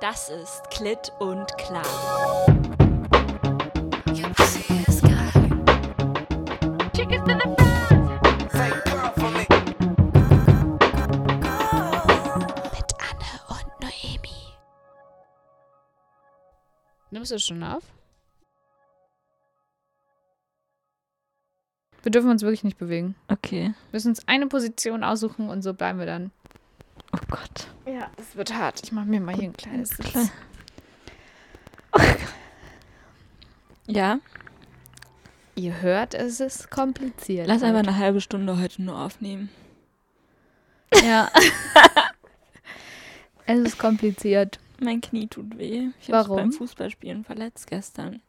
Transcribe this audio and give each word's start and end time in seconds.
Das 0.00 0.28
ist 0.28 0.70
Klitt 0.70 1.12
und 1.18 1.58
Klar. 1.58 1.82
Mit 12.72 12.94
Anne 13.00 13.40
und 13.48 13.80
Noemi. 13.80 14.54
Nimmst 17.10 17.32
du 17.32 17.38
schon 17.40 17.64
auf? 17.64 17.82
Wir 22.04 22.12
dürfen 22.12 22.30
uns 22.30 22.42
wirklich 22.42 22.62
nicht 22.62 22.78
bewegen. 22.78 23.16
Okay. 23.26 23.62
Wir 23.62 23.74
müssen 23.92 24.10
uns 24.10 24.28
eine 24.28 24.46
Position 24.46 25.02
aussuchen 25.02 25.50
und 25.50 25.62
so 25.62 25.74
bleiben 25.74 25.98
wir 25.98 26.06
dann. 26.06 26.30
Oh 27.30 27.36
Gott. 27.36 27.68
Ja, 27.86 28.10
es 28.16 28.36
wird 28.36 28.54
hart. 28.54 28.80
Ich 28.82 28.92
mache 28.92 29.06
mir 29.06 29.20
mal 29.20 29.34
hier 29.34 29.44
ein 29.44 29.56
kleines. 29.56 29.96
Klein. 29.96 30.30
Ja, 33.86 34.20
Ihr 35.58 35.80
hört, 35.82 36.14
es 36.14 36.38
ist 36.38 36.70
kompliziert. 36.70 37.48
lass 37.48 37.64
einfach 37.64 37.80
eine 37.80 37.96
halbe 37.96 38.20
Stunde 38.20 38.60
heute 38.60 38.80
nur 38.82 38.98
aufnehmen. 38.98 39.50
Ja. 41.02 41.30
es 43.46 43.58
ist 43.58 43.78
kompliziert. 43.78 44.58
Mein 44.80 45.00
Knie 45.02 45.26
tut 45.26 45.58
weh. 45.58 45.88
Ich 46.00 46.10
Warum? 46.10 46.36
beim 46.36 46.52
Fußballspielen 46.52 47.24
verletzt 47.24 47.66
gestern. 47.66 48.22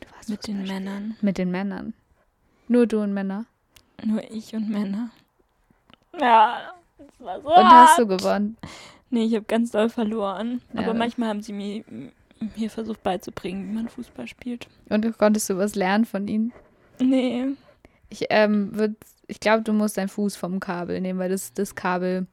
Du 0.00 0.08
warst 0.14 0.28
Mit 0.28 0.46
den. 0.46 0.64
Männern. 0.64 1.16
Mit 1.22 1.38
den 1.38 1.50
Männern. 1.50 1.94
Nur 2.68 2.86
du 2.86 3.00
und 3.00 3.14
Männer. 3.14 3.46
Nur 4.04 4.30
ich 4.30 4.54
und 4.54 4.68
Männer. 4.68 5.10
Ja, 6.20 6.74
das 6.98 7.08
war 7.18 7.40
so 7.40 7.48
Und 7.48 7.56
hart. 7.56 7.88
hast 7.88 7.98
du 7.98 8.06
gewonnen. 8.06 8.56
Nee, 9.10 9.24
ich 9.24 9.34
habe 9.34 9.44
ganz 9.44 9.70
doll 9.70 9.88
verloren. 9.88 10.60
Ja. 10.72 10.80
Aber 10.82 10.94
manchmal 10.94 11.28
haben 11.28 11.42
sie 11.42 11.52
mir, 11.52 11.84
mir 12.56 12.70
versucht 12.70 13.02
beizubringen, 13.02 13.68
wie 13.68 13.74
man 13.74 13.88
Fußball 13.88 14.26
spielt. 14.26 14.66
Und 14.88 15.16
konntest 15.18 15.48
du 15.48 15.56
was 15.56 15.74
lernen 15.74 16.04
von 16.04 16.26
ihnen? 16.28 16.52
Nee. 16.98 17.46
Ich, 18.08 18.26
ähm, 18.30 18.96
ich 19.26 19.40
glaube, 19.40 19.62
du 19.62 19.72
musst 19.72 19.96
deinen 19.96 20.08
Fuß 20.08 20.36
vom 20.36 20.60
Kabel 20.60 21.00
nehmen, 21.00 21.18
weil 21.18 21.30
das 21.30 21.52
das 21.52 21.74
Kabel. 21.74 22.26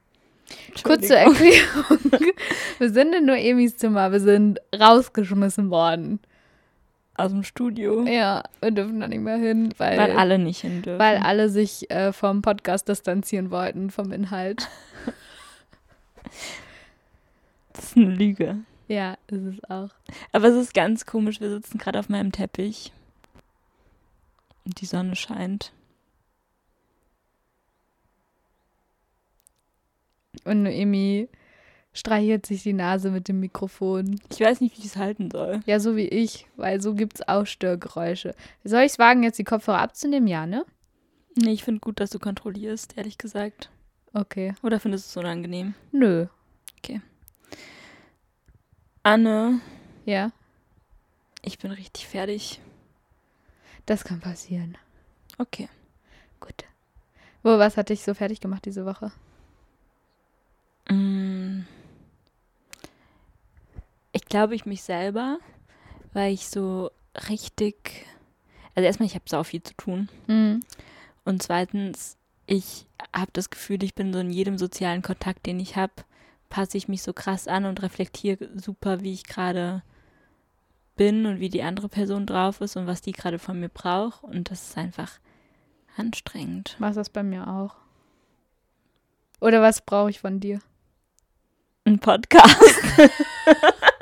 Kurz 0.82 1.06
zur. 1.06 1.16
Erklärung. 1.16 1.98
wir 2.78 2.90
sind 2.90 3.14
in 3.14 3.26
Noemis 3.26 3.76
Zimmer. 3.76 4.12
Wir 4.12 4.20
sind 4.20 4.60
rausgeschmissen 4.78 5.70
worden. 5.70 6.20
Aus 7.16 7.30
dem 7.30 7.44
Studio. 7.44 8.04
Ja, 8.06 8.42
wir 8.60 8.72
dürfen 8.72 8.98
da 9.00 9.06
nicht 9.06 9.20
mehr 9.20 9.36
hin, 9.36 9.72
weil, 9.78 9.96
Weil 9.98 10.12
alle 10.12 10.38
nicht 10.38 10.60
hin 10.62 10.82
dürfen. 10.82 10.98
weil 10.98 11.18
alle 11.18 11.48
sich 11.48 11.88
äh, 11.90 12.12
vom 12.12 12.42
Podcast 12.42 12.88
distanzieren 12.88 13.50
wollten, 13.50 13.90
vom 13.90 14.10
Inhalt. 14.12 14.68
das 17.72 17.84
ist 17.84 17.96
eine 17.96 18.06
Lüge. 18.06 18.58
Ja, 18.88 19.16
ist 19.28 19.42
es 19.42 19.64
auch. 19.70 19.90
Aber 20.32 20.48
es 20.48 20.56
ist 20.56 20.74
ganz 20.74 21.06
komisch. 21.06 21.40
Wir 21.40 21.50
sitzen 21.50 21.78
gerade 21.78 21.98
auf 22.00 22.08
meinem 22.08 22.32
Teppich. 22.32 22.92
Und 24.64 24.80
die 24.80 24.86
Sonne 24.86 25.14
scheint. 25.14 25.72
Und 30.44 30.64
Noemi 30.64 31.28
streichelt 31.94 32.44
sich 32.44 32.62
die 32.62 32.72
Nase 32.74 33.10
mit 33.10 33.28
dem 33.28 33.40
Mikrofon. 33.40 34.20
Ich 34.30 34.40
weiß 34.40 34.60
nicht, 34.60 34.76
wie 34.76 34.80
ich 34.80 34.86
es 34.86 34.96
halten 34.96 35.30
soll. 35.30 35.60
Ja, 35.64 35.80
so 35.80 35.96
wie 35.96 36.08
ich, 36.08 36.46
weil 36.56 36.82
so 36.82 36.94
gibt's 36.94 37.26
auch 37.26 37.46
Störgeräusche. 37.46 38.34
Soll 38.64 38.82
ich 38.82 38.92
es 38.92 38.98
wagen, 38.98 39.22
jetzt 39.22 39.38
die 39.38 39.44
Kopfhörer 39.44 39.78
abzunehmen? 39.80 40.26
Ja, 40.28 40.44
ne? 40.46 40.66
Nee, 41.36 41.52
ich 41.52 41.64
finde 41.64 41.80
gut, 41.80 42.00
dass 42.00 42.10
du 42.10 42.18
kontrollierst, 42.18 42.96
ehrlich 42.98 43.16
gesagt. 43.16 43.70
Okay. 44.12 44.54
Oder 44.62 44.78
findest 44.78 45.06
du 45.06 45.20
es 45.20 45.24
unangenehm? 45.24 45.74
Nö. 45.92 46.26
Anne, 49.06 49.60
Ja, 50.06 50.32
ich 51.42 51.58
bin 51.58 51.70
richtig 51.70 52.06
fertig. 52.08 52.60
das 53.84 54.02
kann 54.04 54.20
passieren. 54.20 54.78
Okay. 55.36 55.68
Gut. 56.40 56.64
Wo, 57.42 57.58
was 57.58 57.76
hat 57.76 57.90
dich 57.90 58.02
so 58.02 58.14
fertig 58.14 58.40
gemacht 58.40 58.64
diese 58.64 58.86
Woche? 58.86 59.12
Mm. 60.88 61.64
Glaube, 64.28 64.54
ich 64.54 64.66
mich 64.66 64.82
selber, 64.82 65.38
weil 66.12 66.32
ich 66.32 66.48
so 66.48 66.90
richtig. 67.28 68.06
Also, 68.74 68.86
erstmal, 68.86 69.06
ich 69.06 69.14
habe 69.14 69.24
sau 69.28 69.44
viel 69.44 69.62
zu 69.62 69.74
tun. 69.74 70.08
Mhm. 70.26 70.60
Und 71.24 71.42
zweitens, 71.42 72.16
ich 72.46 72.86
habe 73.14 73.30
das 73.32 73.50
Gefühl, 73.50 73.82
ich 73.82 73.94
bin 73.94 74.12
so 74.12 74.18
in 74.18 74.30
jedem 74.30 74.58
sozialen 74.58 75.02
Kontakt, 75.02 75.46
den 75.46 75.60
ich 75.60 75.76
habe, 75.76 75.92
passe 76.50 76.76
ich 76.76 76.88
mich 76.88 77.02
so 77.02 77.12
krass 77.12 77.48
an 77.48 77.64
und 77.64 77.82
reflektiere 77.82 78.48
super, 78.54 79.00
wie 79.00 79.12
ich 79.12 79.24
gerade 79.24 79.82
bin 80.96 81.26
und 81.26 81.40
wie 81.40 81.48
die 81.48 81.62
andere 81.62 81.88
Person 81.88 82.26
drauf 82.26 82.60
ist 82.60 82.76
und 82.76 82.86
was 82.86 83.00
die 83.00 83.12
gerade 83.12 83.38
von 83.38 83.58
mir 83.58 83.68
braucht. 83.68 84.22
Und 84.22 84.50
das 84.50 84.68
ist 84.68 84.78
einfach 84.78 85.18
anstrengend. 85.96 86.76
Machst 86.78 86.96
das 86.96 87.10
bei 87.10 87.22
mir 87.22 87.48
auch. 87.48 87.74
Oder 89.40 89.60
was 89.60 89.82
brauche 89.82 90.10
ich 90.10 90.20
von 90.20 90.40
dir? 90.40 90.60
Ein 91.84 91.98
Podcast. 91.98 92.82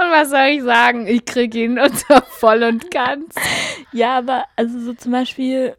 Und 0.00 0.10
was 0.10 0.30
soll 0.30 0.46
ich 0.46 0.62
sagen? 0.62 1.06
Ich 1.06 1.26
kriege 1.26 1.64
ihn 1.64 1.78
unter 1.78 2.22
voll 2.30 2.62
und 2.62 2.90
ganz. 2.90 3.34
Ja, 3.92 4.16
aber 4.16 4.44
also 4.56 4.80
so 4.80 4.94
zum 4.94 5.12
Beispiel. 5.12 5.76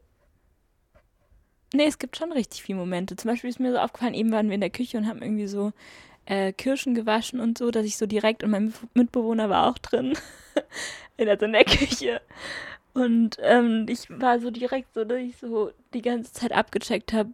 Nee, 1.74 1.86
es 1.88 1.98
gibt 1.98 2.18
schon 2.18 2.32
richtig 2.32 2.62
viele 2.62 2.78
Momente. 2.78 3.16
Zum 3.16 3.32
Beispiel 3.32 3.50
ist 3.50 3.60
mir 3.60 3.72
so 3.72 3.80
aufgefallen, 3.80 4.14
eben 4.14 4.32
waren 4.32 4.48
wir 4.48 4.56
in 4.56 4.62
der 4.62 4.70
Küche 4.70 4.98
und 4.98 5.08
haben 5.08 5.22
irgendwie 5.22 5.48
so 5.48 5.72
äh, 6.26 6.54
Kirschen 6.54 6.94
gewaschen 6.94 7.40
und 7.40 7.58
so, 7.58 7.72
dass 7.72 7.86
ich 7.86 7.98
so 7.98 8.06
direkt, 8.06 8.44
und 8.44 8.52
mein 8.52 8.74
Mitbewohner 8.94 9.50
war 9.50 9.70
auch 9.70 9.78
drin, 9.78 10.14
in 11.18 11.26
der, 11.26 11.42
in 11.42 11.54
der 11.54 11.66
Küche. 11.66 12.22
Und 12.94 13.38
ähm, 13.42 13.86
ich 13.90 14.10
war 14.10 14.40
so 14.40 14.52
direkt 14.52 14.94
so, 14.94 15.06
dass 15.06 15.20
ich 15.20 15.38
so 15.38 15.72
die 15.94 16.02
ganze 16.02 16.34
Zeit 16.34 16.52
abgecheckt 16.52 17.14
habe, 17.14 17.32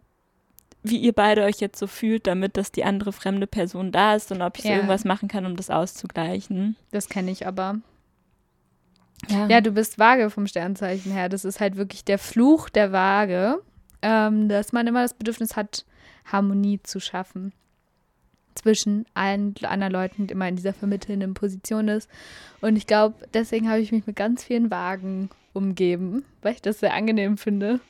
wie 0.82 0.96
ihr 0.98 1.12
beide 1.12 1.44
euch 1.44 1.60
jetzt 1.60 1.78
so 1.78 1.86
fühlt, 1.86 2.26
damit, 2.26 2.56
dass 2.56 2.72
die 2.72 2.84
andere 2.84 3.12
fremde 3.12 3.46
Person 3.46 3.92
da 3.92 4.14
ist 4.14 4.30
und 4.32 4.42
ob 4.42 4.56
ich 4.56 4.62
so 4.62 4.68
Ja. 4.68 4.76
irgendwas 4.76 5.04
machen 5.04 5.28
kann, 5.28 5.44
um 5.46 5.56
das 5.56 5.70
auszugleichen. 5.70 6.76
Das 6.92 7.08
kenne 7.08 7.30
ich 7.30 7.46
aber. 7.46 7.78
Ja, 9.28 9.46
Ja, 9.48 9.60
du 9.60 9.72
bist 9.72 9.98
Waage 9.98 10.30
vom 10.30 10.46
Sternzeichen 10.46 11.10
her. 11.12 11.28
Das 11.28 11.44
ist 11.44 11.60
halt 11.60 11.76
wirklich 11.76 12.04
der 12.04 12.18
Fluch 12.18 12.68
der 12.68 12.92
Waage, 12.92 13.60
ähm, 14.02 14.48
dass 14.48 14.72
man 14.72 14.86
immer 14.86 15.02
das 15.02 15.14
Bedürfnis 15.14 15.56
hat, 15.56 15.84
Harmonie 16.24 16.80
zu 16.82 17.00
schaffen 17.00 17.52
zwischen 18.54 19.06
allen 19.14 19.54
anderen 19.62 19.92
Leuten, 19.92 20.26
die 20.26 20.32
immer 20.32 20.48
in 20.48 20.56
dieser 20.56 20.72
vermittelnden 20.72 21.34
Position 21.34 21.88
ist. 21.88 22.08
Und 22.60 22.76
ich 22.76 22.86
glaube, 22.86 23.14
deswegen 23.32 23.68
habe 23.68 23.80
ich 23.80 23.92
mich 23.92 24.06
mit 24.06 24.16
ganz 24.16 24.44
vielen 24.44 24.70
Wagen 24.70 25.30
umgeben, 25.52 26.24
weil 26.42 26.54
ich 26.54 26.62
das 26.62 26.80
sehr 26.80 26.92
angenehm 26.94 27.38
finde. 27.38 27.80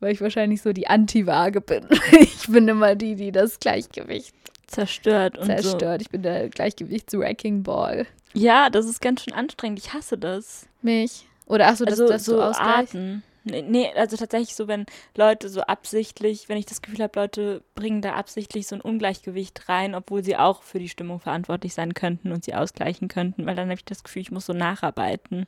Weil 0.00 0.12
ich 0.12 0.20
wahrscheinlich 0.20 0.62
so 0.62 0.72
die 0.72 0.86
Anti-Waage 0.86 1.60
bin. 1.60 1.86
Ich 2.12 2.48
bin 2.48 2.66
immer 2.66 2.96
die, 2.96 3.14
die 3.14 3.32
das 3.32 3.60
Gleichgewicht 3.60 4.34
zerstört 4.66 5.36
und 5.36 5.46
so. 5.46 5.52
zerstört. 5.52 6.02
Ich 6.02 6.08
bin 6.08 6.22
der 6.22 6.48
Gleichgewichts-Wrecking 6.48 7.62
Ball. 7.62 8.06
Ja, 8.32 8.70
das 8.70 8.86
ist 8.86 9.00
ganz 9.00 9.22
schön 9.22 9.34
anstrengend. 9.34 9.78
Ich 9.78 9.92
hasse 9.92 10.16
das. 10.16 10.66
Mich. 10.82 11.26
Oder 11.46 11.68
ach 11.68 11.76
so, 11.76 11.84
dass, 11.84 12.00
also 12.00 12.08
dass 12.08 12.24
so. 12.24 12.40
Arten. 12.40 13.22
Nee, 13.44 13.62
nee, 13.62 13.90
also 13.96 14.16
tatsächlich 14.16 14.54
so, 14.54 14.68
wenn 14.68 14.86
Leute 15.16 15.48
so 15.48 15.62
absichtlich, 15.62 16.48
wenn 16.48 16.58
ich 16.58 16.66
das 16.66 16.82
Gefühl 16.82 17.02
habe, 17.02 17.18
Leute 17.18 17.62
bringen 17.74 18.02
da 18.02 18.12
absichtlich 18.12 18.66
so 18.66 18.76
ein 18.76 18.80
Ungleichgewicht 18.82 19.68
rein, 19.68 19.94
obwohl 19.94 20.22
sie 20.22 20.36
auch 20.36 20.62
für 20.62 20.78
die 20.78 20.90
Stimmung 20.90 21.20
verantwortlich 21.20 21.72
sein 21.74 21.94
könnten 21.94 22.32
und 22.32 22.44
sie 22.44 22.54
ausgleichen 22.54 23.08
könnten, 23.08 23.46
weil 23.46 23.56
dann 23.56 23.68
habe 23.68 23.78
ich 23.78 23.84
das 23.84 24.04
Gefühl, 24.04 24.22
ich 24.22 24.30
muss 24.30 24.46
so 24.46 24.52
nacharbeiten. 24.52 25.46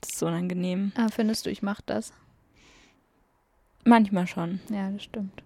Das 0.00 0.10
ist 0.10 0.18
so 0.18 0.26
unangenehm. 0.26 0.92
Ah, 0.96 1.08
findest 1.10 1.46
du, 1.46 1.50
ich 1.50 1.62
mache 1.62 1.82
das? 1.86 2.12
Manchmal 3.86 4.26
schon. 4.26 4.60
Ja, 4.70 4.90
das 4.90 5.04
stimmt. 5.04 5.42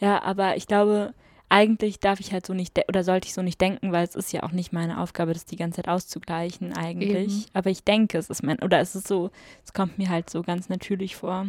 Ja, 0.00 0.22
aber 0.22 0.56
ich 0.56 0.66
glaube, 0.66 1.14
eigentlich 1.48 2.00
darf 2.00 2.18
ich 2.18 2.32
halt 2.32 2.44
so 2.46 2.54
nicht, 2.54 2.76
de- 2.76 2.84
oder 2.88 3.04
sollte 3.04 3.28
ich 3.28 3.34
so 3.34 3.42
nicht 3.42 3.60
denken, 3.60 3.92
weil 3.92 4.04
es 4.04 4.16
ist 4.16 4.32
ja 4.32 4.42
auch 4.42 4.50
nicht 4.52 4.72
meine 4.72 4.98
Aufgabe, 5.00 5.32
das 5.34 5.44
die 5.44 5.56
ganze 5.56 5.76
Zeit 5.76 5.88
auszugleichen 5.88 6.72
eigentlich. 6.76 7.10
Eben. 7.42 7.44
Aber 7.52 7.70
ich 7.70 7.84
denke, 7.84 8.18
es 8.18 8.30
ist 8.30 8.42
mein, 8.42 8.58
oder 8.60 8.80
es 8.80 8.94
ist 8.96 9.06
so, 9.06 9.30
es 9.64 9.72
kommt 9.72 9.98
mir 9.98 10.08
halt 10.08 10.30
so 10.30 10.42
ganz 10.42 10.68
natürlich 10.68 11.14
vor. 11.14 11.46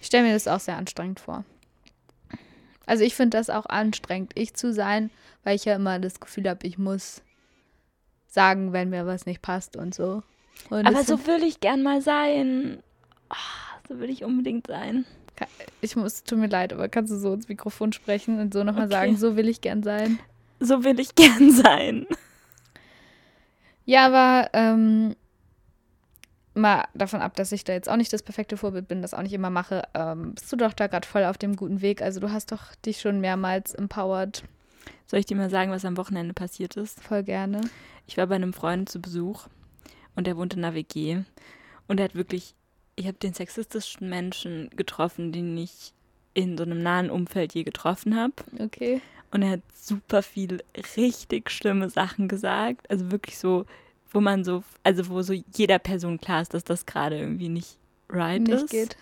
Ich 0.00 0.06
stelle 0.08 0.24
mir 0.26 0.34
das 0.34 0.48
auch 0.48 0.60
sehr 0.60 0.76
anstrengend 0.76 1.20
vor. 1.20 1.44
Also 2.84 3.02
ich 3.04 3.14
finde 3.14 3.36
das 3.38 3.50
auch 3.50 3.66
anstrengend, 3.66 4.32
ich 4.34 4.54
zu 4.54 4.72
sein, 4.72 5.10
weil 5.44 5.56
ich 5.56 5.64
ja 5.64 5.74
immer 5.74 5.98
das 5.98 6.20
Gefühl 6.20 6.48
habe, 6.48 6.66
ich 6.66 6.78
muss 6.78 7.22
sagen, 8.26 8.72
wenn 8.72 8.90
mir 8.90 9.06
was 9.06 9.26
nicht 9.26 9.42
passt 9.42 9.76
und 9.76 9.94
so. 9.94 10.22
Und 10.70 10.86
Aber 10.86 11.02
so 11.04 11.26
will 11.26 11.42
ich 11.42 11.60
gern 11.60 11.82
mal 11.82 12.00
sein. 12.02 12.82
Ah, 13.28 13.34
so 13.88 13.98
will 14.00 14.10
ich 14.10 14.24
unbedingt 14.24 14.66
sein. 14.66 15.04
ich 15.80 15.96
muss, 15.96 16.24
tut 16.24 16.38
mir 16.38 16.48
leid, 16.48 16.72
aber 16.72 16.88
kannst 16.88 17.12
du 17.12 17.18
so 17.18 17.32
ins 17.34 17.48
Mikrofon 17.48 17.92
sprechen 17.92 18.40
und 18.40 18.52
so 18.54 18.64
nochmal 18.64 18.84
Okay. 18.86 18.92
sagen, 18.92 19.16
so 19.16 19.36
will 19.36 19.48
ich 19.48 19.60
gern 19.60 19.82
sein? 19.82 20.18
So 20.60 20.84
will 20.84 20.98
ich 21.00 21.14
gern 21.14 21.50
sein. 21.64 22.06
Ja, 23.84 24.06
aber 24.06 24.50
ähm, 24.54 25.14
mal 26.54 26.84
davon 26.94 27.20
ab, 27.20 27.36
dass 27.36 27.52
ich 27.52 27.64
da 27.64 27.72
jetzt 27.74 27.88
auch 27.88 27.96
nicht 27.96 28.12
das 28.12 28.22
perfekte 28.22 28.56
Vorbild 28.56 28.88
bin, 28.88 29.02
das 29.02 29.14
auch 29.14 29.22
nicht 29.22 29.32
immer 29.34 29.50
mache, 29.50 29.82
ähm, 29.94 30.34
bist 30.34 30.50
du 30.50 30.56
doch 30.56 30.72
da 30.72 30.86
gerade 30.86 31.06
voll 31.06 31.24
auf 31.24 31.38
dem 31.38 31.54
guten 31.56 31.82
Weg. 31.82 32.02
Also 32.02 32.18
du 32.18 32.32
hast 32.32 32.50
doch 32.52 32.74
dich 32.76 33.00
schon 33.00 33.20
mehrmals 33.20 33.74
empowered. 33.74 34.42
Soll 35.06 35.20
ich 35.20 35.26
dir 35.26 35.36
mal 35.36 35.50
sagen, 35.50 35.70
was 35.70 35.84
am 35.84 35.96
Wochenende 35.96 36.34
passiert 36.34 36.76
ist? 36.76 37.00
Voll 37.02 37.22
gerne. 37.22 37.60
Ich 38.06 38.16
war 38.16 38.26
bei 38.26 38.34
einem 38.34 38.52
Freund 38.52 38.88
zu 38.88 39.00
Besuch 39.00 39.46
und 40.16 40.26
der 40.26 40.36
wohnt 40.36 40.54
in 40.54 40.64
einer 40.64 40.74
WG. 40.74 41.18
Und 41.86 42.00
er 42.00 42.04
hat 42.04 42.14
wirklich, 42.16 42.54
ich 42.96 43.06
habe 43.06 43.18
den 43.18 43.34
sexistischsten 43.34 44.08
Menschen 44.08 44.70
getroffen, 44.74 45.30
den 45.30 45.56
ich 45.56 45.92
in 46.34 46.58
so 46.58 46.64
einem 46.64 46.82
nahen 46.82 47.10
Umfeld 47.10 47.54
je 47.54 47.62
getroffen 47.62 48.16
habe. 48.16 48.34
Okay. 48.58 49.00
Und 49.30 49.42
er 49.42 49.50
hat 49.52 49.60
super 49.74 50.22
viel 50.22 50.62
richtig 50.96 51.50
schlimme 51.50 51.90
Sachen 51.90 52.28
gesagt. 52.28 52.88
Also 52.90 53.10
wirklich 53.10 53.38
so, 53.38 53.66
wo 54.10 54.20
man 54.20 54.44
so, 54.44 54.64
also 54.82 55.08
wo 55.08 55.22
so 55.22 55.34
jeder 55.54 55.78
Person 55.78 56.18
klar 56.18 56.42
ist, 56.42 56.54
dass 56.54 56.64
das 56.64 56.86
gerade 56.86 57.18
irgendwie 57.18 57.48
nicht 57.48 57.78
right 58.08 58.42
Nicht 58.42 58.64
ist. 58.64 58.70
geht. 58.70 58.96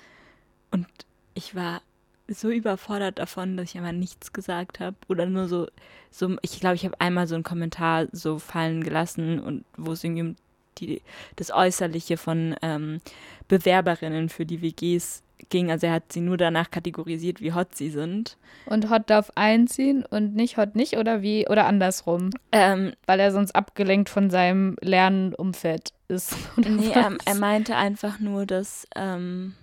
Und 0.70 0.86
ich 1.34 1.54
war 1.54 1.82
so 2.26 2.50
überfordert 2.50 3.18
davon, 3.18 3.56
dass 3.56 3.70
ich 3.70 3.78
einfach 3.78 3.92
nichts 3.92 4.32
gesagt 4.32 4.80
habe. 4.80 4.96
Oder 5.08 5.26
nur 5.26 5.46
so, 5.46 5.68
so 6.10 6.36
ich 6.42 6.58
glaube, 6.58 6.76
ich 6.76 6.84
habe 6.84 7.00
einmal 7.00 7.26
so 7.26 7.34
einen 7.34 7.44
Kommentar 7.44 8.06
so 8.12 8.38
fallen 8.38 8.82
gelassen 8.82 9.40
und 9.40 9.64
wo 9.76 9.92
es 9.92 10.02
irgendwie 10.02 10.22
um 10.22 10.36
die, 10.74 11.02
das 11.36 11.50
Äußerliche 11.50 12.16
von 12.16 12.54
ähm, 12.62 13.00
Bewerberinnen 13.48 14.28
für 14.28 14.46
die 14.46 14.62
WGs 14.62 15.22
ging. 15.50 15.70
Also 15.70 15.86
er 15.86 15.94
hat 15.94 16.12
sie 16.12 16.20
nur 16.20 16.36
danach 16.36 16.70
kategorisiert, 16.70 17.40
wie 17.40 17.52
hot 17.52 17.74
sie 17.74 17.90
sind. 17.90 18.36
Und 18.66 18.90
Hot 18.90 19.10
darf 19.10 19.30
einziehen 19.34 20.04
und 20.08 20.34
nicht 20.34 20.56
Hot 20.56 20.74
nicht 20.76 20.96
oder 20.96 21.22
wie? 21.22 21.46
Oder 21.48 21.66
andersrum? 21.66 22.30
Ähm, 22.52 22.92
Weil 23.06 23.20
er 23.20 23.32
sonst 23.32 23.54
abgelenkt 23.54 24.08
von 24.08 24.30
seinem 24.30 24.76
Lernumfeld 24.80 25.92
ist. 26.08 26.36
Oder 26.56 26.70
nee, 26.70 26.90
er, 26.92 27.16
er 27.24 27.34
meinte 27.34 27.76
einfach 27.76 28.20
nur, 28.20 28.46
dass 28.46 28.86
ähm, 28.94 29.54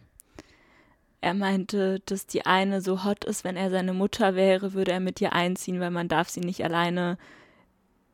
er 1.22 1.34
meinte, 1.36 2.00
dass 2.06 2.25
die 2.25 2.46
eine 2.46 2.81
so 2.81 3.04
hot 3.04 3.25
ist, 3.25 3.44
wenn 3.44 3.56
er 3.56 3.69
seine 3.69 3.94
Mutter 3.94 4.36
wäre, 4.36 4.74
würde 4.74 4.92
er 4.92 5.00
mit 5.00 5.22
ihr 5.22 5.34
einziehen, 5.34 5.80
weil 5.80 5.92
man 5.92 6.08
darf 6.08 6.30
sie 6.30 6.42
nicht 6.42 6.63
alleine 6.63 7.18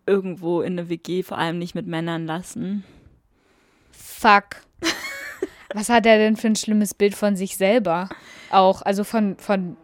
irgendwo 0.08 0.62
in 0.62 0.74
eine 0.74 0.90
WG, 0.90 1.24
vor 1.24 1.38
allem 1.38 1.60
nicht 1.60 1.76
mit 1.76 1.86
Männern 1.86 2.26
lassen. 2.26 2.84
Fuck. 3.92 4.62
Was 5.74 5.90
hat 5.90 6.06
er 6.06 6.18
denn 6.18 6.38
für 6.38 6.48
ein 6.48 6.56
schlimmes 6.56 6.94
Bild 6.94 7.14
von 7.14 7.36
sich 7.36 7.58
selber? 7.58 8.10
Auch, 8.50 8.82
also 8.82 9.04
von, 9.04 9.38
von, 9.38 9.76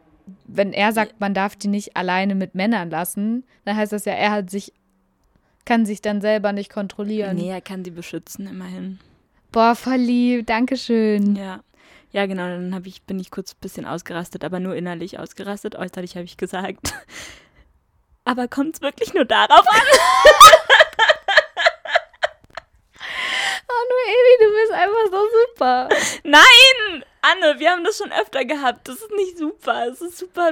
wenn 0.46 0.74
er 0.74 0.94
sagt, 0.94 1.20
man 1.20 1.34
darf 1.34 1.56
die 1.56 1.68
nicht 1.68 1.98
alleine 1.98 2.36
mit 2.36 2.56
Männern 2.56 2.90
lassen, 2.90 3.44
dann 3.66 3.76
heißt 3.76 3.92
das 3.92 4.06
ja, 4.06 4.14
er 4.14 4.32
hat 4.32 4.50
sich, 4.50 4.74
kann 5.66 5.86
sich 5.86 6.02
dann 6.02 6.22
selber 6.22 6.54
nicht 6.54 6.72
kontrollieren. 6.72 7.36
Nee, 7.36 7.50
er 7.50 7.62
kann 7.62 7.84
sie 7.84 7.92
beschützen, 7.92 8.48
immerhin. 8.48 9.00
Boah, 9.52 9.76
voll 9.76 9.98
lieb, 9.98 10.48
Dankeschön. 10.48 11.36
Ja. 11.36 11.62
Ja, 12.12 12.28
genau, 12.28 12.44
dann 12.44 12.84
ich, 12.86 13.02
bin 13.02 13.20
ich 13.20 13.32
kurz 13.32 13.54
ein 13.54 13.62
bisschen 13.62 13.86
ausgerastet, 13.86 14.44
aber 14.44 14.60
nur 14.60 14.76
innerlich 14.76 15.18
ausgerastet. 15.18 15.76
Äußerlich 15.76 16.16
habe 16.16 16.26
ich 16.26 16.38
gesagt. 16.38 16.94
Aber 18.26 18.48
kommt 18.48 18.76
es 18.76 18.82
wirklich 18.82 19.14
nur 19.14 19.26
darauf 19.26 19.68
an? 19.68 19.82
Oh, 23.76 23.86
Noemi, 23.90 24.38
du 24.40 24.62
bist 24.62 24.72
einfach 24.72 25.12
so 25.12 25.28
super. 25.48 25.90
Nein! 26.24 27.04
Anne, 27.22 27.60
wir 27.60 27.72
haben 27.72 27.84
das 27.84 27.98
schon 27.98 28.12
öfter 28.12 28.46
gehabt. 28.46 28.88
Das 28.88 28.98
ist 28.98 29.12
nicht 29.12 29.38
super. 29.38 29.88
Es 29.88 30.02
ist 30.02 30.18
super. 30.18 30.52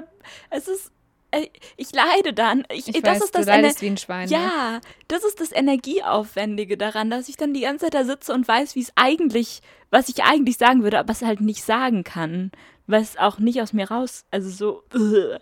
Es 0.49 0.67
ist. 0.67 0.91
äh, 1.31 1.47
Ich 1.77 1.91
leide 1.93 2.33
dann. 2.33 2.65
Ich, 2.71 2.87
Ich 2.87 3.01
das 3.01 3.15
weiß, 3.15 3.23
ist 3.25 3.35
das 3.35 3.45
du 3.45 3.51
leidest 3.51 3.77
Ener- 3.77 3.81
wie 3.81 3.89
ein 3.91 3.97
Schwein. 3.97 4.29
ne? 4.29 4.35
Ja, 4.35 4.81
das 5.07 5.23
ist 5.23 5.39
das 5.39 5.51
Energieaufwendige 5.51 6.77
daran, 6.77 7.09
dass 7.09 7.29
ich 7.29 7.37
dann 7.37 7.53
die 7.53 7.61
ganze 7.61 7.85
Zeit 7.85 7.93
da 7.93 8.03
sitze 8.05 8.33
und 8.33 8.47
weiß, 8.47 8.75
wie 8.75 8.81
es 8.81 8.91
eigentlich, 8.95 9.61
was 9.91 10.09
ich 10.09 10.23
eigentlich 10.23 10.57
sagen 10.57 10.83
würde, 10.83 10.99
aber 10.99 11.11
es 11.11 11.21
halt 11.21 11.41
nicht 11.41 11.63
sagen 11.63 12.03
kann. 12.03 12.51
Weil 12.87 13.01
es 13.01 13.17
auch 13.17 13.37
nicht 13.39 13.61
aus 13.61 13.73
mir 13.73 13.89
raus, 13.91 14.25
also 14.31 14.49
so. 14.49 14.83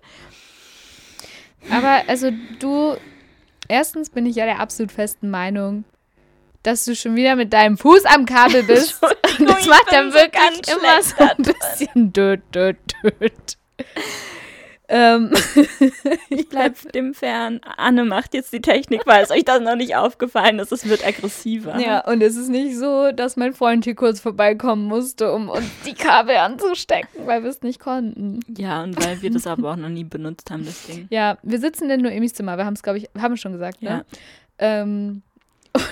Aber 1.71 2.03
also 2.07 2.31
du, 2.59 2.95
erstens 3.67 4.09
bin 4.09 4.25
ich 4.25 4.35
ja 4.35 4.45
der 4.45 4.59
absolut 4.59 4.91
festen 4.91 5.29
Meinung, 5.29 5.83
dass 6.63 6.85
du 6.85 6.95
schon 6.95 7.15
wieder 7.15 7.35
mit 7.35 7.53
deinem 7.53 7.77
Fuß 7.77 8.05
am 8.05 8.25
Kabel 8.25 8.63
bist. 8.63 9.01
Entschuldigung, 9.23 9.55
das 9.55 9.67
macht 9.67 9.91
dann 9.91 10.13
wirklich 10.13 10.67
immer 10.67 11.01
so 11.01 11.15
ein 11.17 11.37
bisschen 11.37 12.13
död, 12.13 12.41
död, 12.53 12.77
död. 13.03 13.57
Ähm, 14.91 15.31
Ich 16.29 16.49
bleib 16.49 16.91
dem 16.93 17.13
fern. 17.13 17.61
Anne 17.77 18.05
macht 18.05 18.33
jetzt 18.33 18.51
die 18.53 18.61
Technik, 18.61 19.01
weil 19.05 19.23
es 19.23 19.31
euch 19.31 19.45
das 19.45 19.61
noch 19.61 19.75
nicht 19.75 19.95
aufgefallen 19.95 20.59
ist. 20.59 20.71
Es 20.71 20.87
wird 20.89 21.05
aggressiver. 21.05 21.79
ja, 21.79 21.99
und 22.07 22.21
es 22.21 22.35
ist 22.35 22.49
nicht 22.49 22.75
so, 22.75 23.11
dass 23.11 23.35
mein 23.37 23.53
Freund 23.53 23.83
hier 23.85 23.95
kurz 23.95 24.19
vorbeikommen 24.19 24.85
musste, 24.85 25.31
um 25.31 25.49
uns 25.49 25.65
die 25.85 25.93
Kabel 25.93 26.35
anzustecken, 26.37 27.27
weil 27.27 27.43
wir 27.43 27.49
es 27.49 27.61
nicht 27.61 27.79
konnten. 27.79 28.39
Ja, 28.57 28.83
und 28.83 29.03
weil 29.05 29.21
wir 29.21 29.31
das 29.31 29.45
aber 29.47 29.71
auch 29.71 29.75
noch 29.77 29.89
nie 29.89 30.03
benutzt 30.03 30.49
haben, 30.51 30.65
das 30.65 30.85
Ding. 30.87 31.07
Ja, 31.09 31.37
wir 31.43 31.59
sitzen 31.59 31.89
in 31.89 32.01
Noemis 32.01 32.33
Zimmer. 32.33 32.57
Wir 32.57 32.65
haben 32.65 32.73
es, 32.73 32.83
glaube 32.83 32.97
ich, 32.97 33.09
haben 33.17 33.33
wir 33.33 33.37
schon 33.37 33.51
gesagt, 33.53 33.81
ne? 33.81 33.89
Ja. 33.89 34.03
Ähm, 34.59 35.21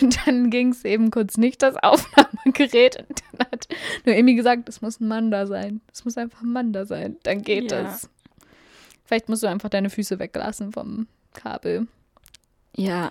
und 0.02 0.18
dann 0.26 0.50
ging 0.50 0.70
es 0.70 0.84
eben 0.86 1.12
kurz 1.12 1.38
nicht, 1.38 1.62
das 1.62 1.76
Aufnahmegerät. 1.78 2.98
Und 3.08 3.22
dann 3.38 3.48
hat 3.52 3.68
Noemi 4.06 4.34
gesagt, 4.36 4.68
es 4.70 4.82
muss 4.82 5.00
ein 5.00 5.08
Mann 5.08 5.30
da 5.32 5.46
sein. 5.46 5.82
Es 5.94 6.04
muss 6.04 6.18
einfach 6.18 6.42
ein 6.42 6.52
Mann 6.52 6.74
da 6.74 6.86
sein. 6.86 7.18
Dann 7.24 7.44
geht 7.44 7.72
Ja. 7.72 7.82
es. 7.82 8.10
Vielleicht 9.08 9.30
musst 9.30 9.42
du 9.42 9.48
einfach 9.48 9.70
deine 9.70 9.90
Füße 9.90 10.20
weglassen 10.20 10.74
vom 10.74 11.08
Kabel. 11.34 11.88
Ja, 12.76 13.10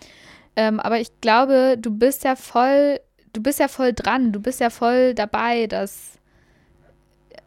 Ähm, 0.59 0.79
aber 0.79 1.01
ich 1.01 1.21
glaube, 1.21 1.77
du 1.79 1.91
bist 1.91 2.25
ja 2.25 2.37
voll, 2.37 3.01
du 3.33 3.43
bist 3.43 3.59
ja 3.61 3.69
voll 3.69 3.93
dran. 3.93 4.33
Du 4.33 4.41
bist 4.41 4.61
ja 4.61 4.71
voll 4.71 5.15
dabei, 5.15 5.67
dass. 5.67 6.19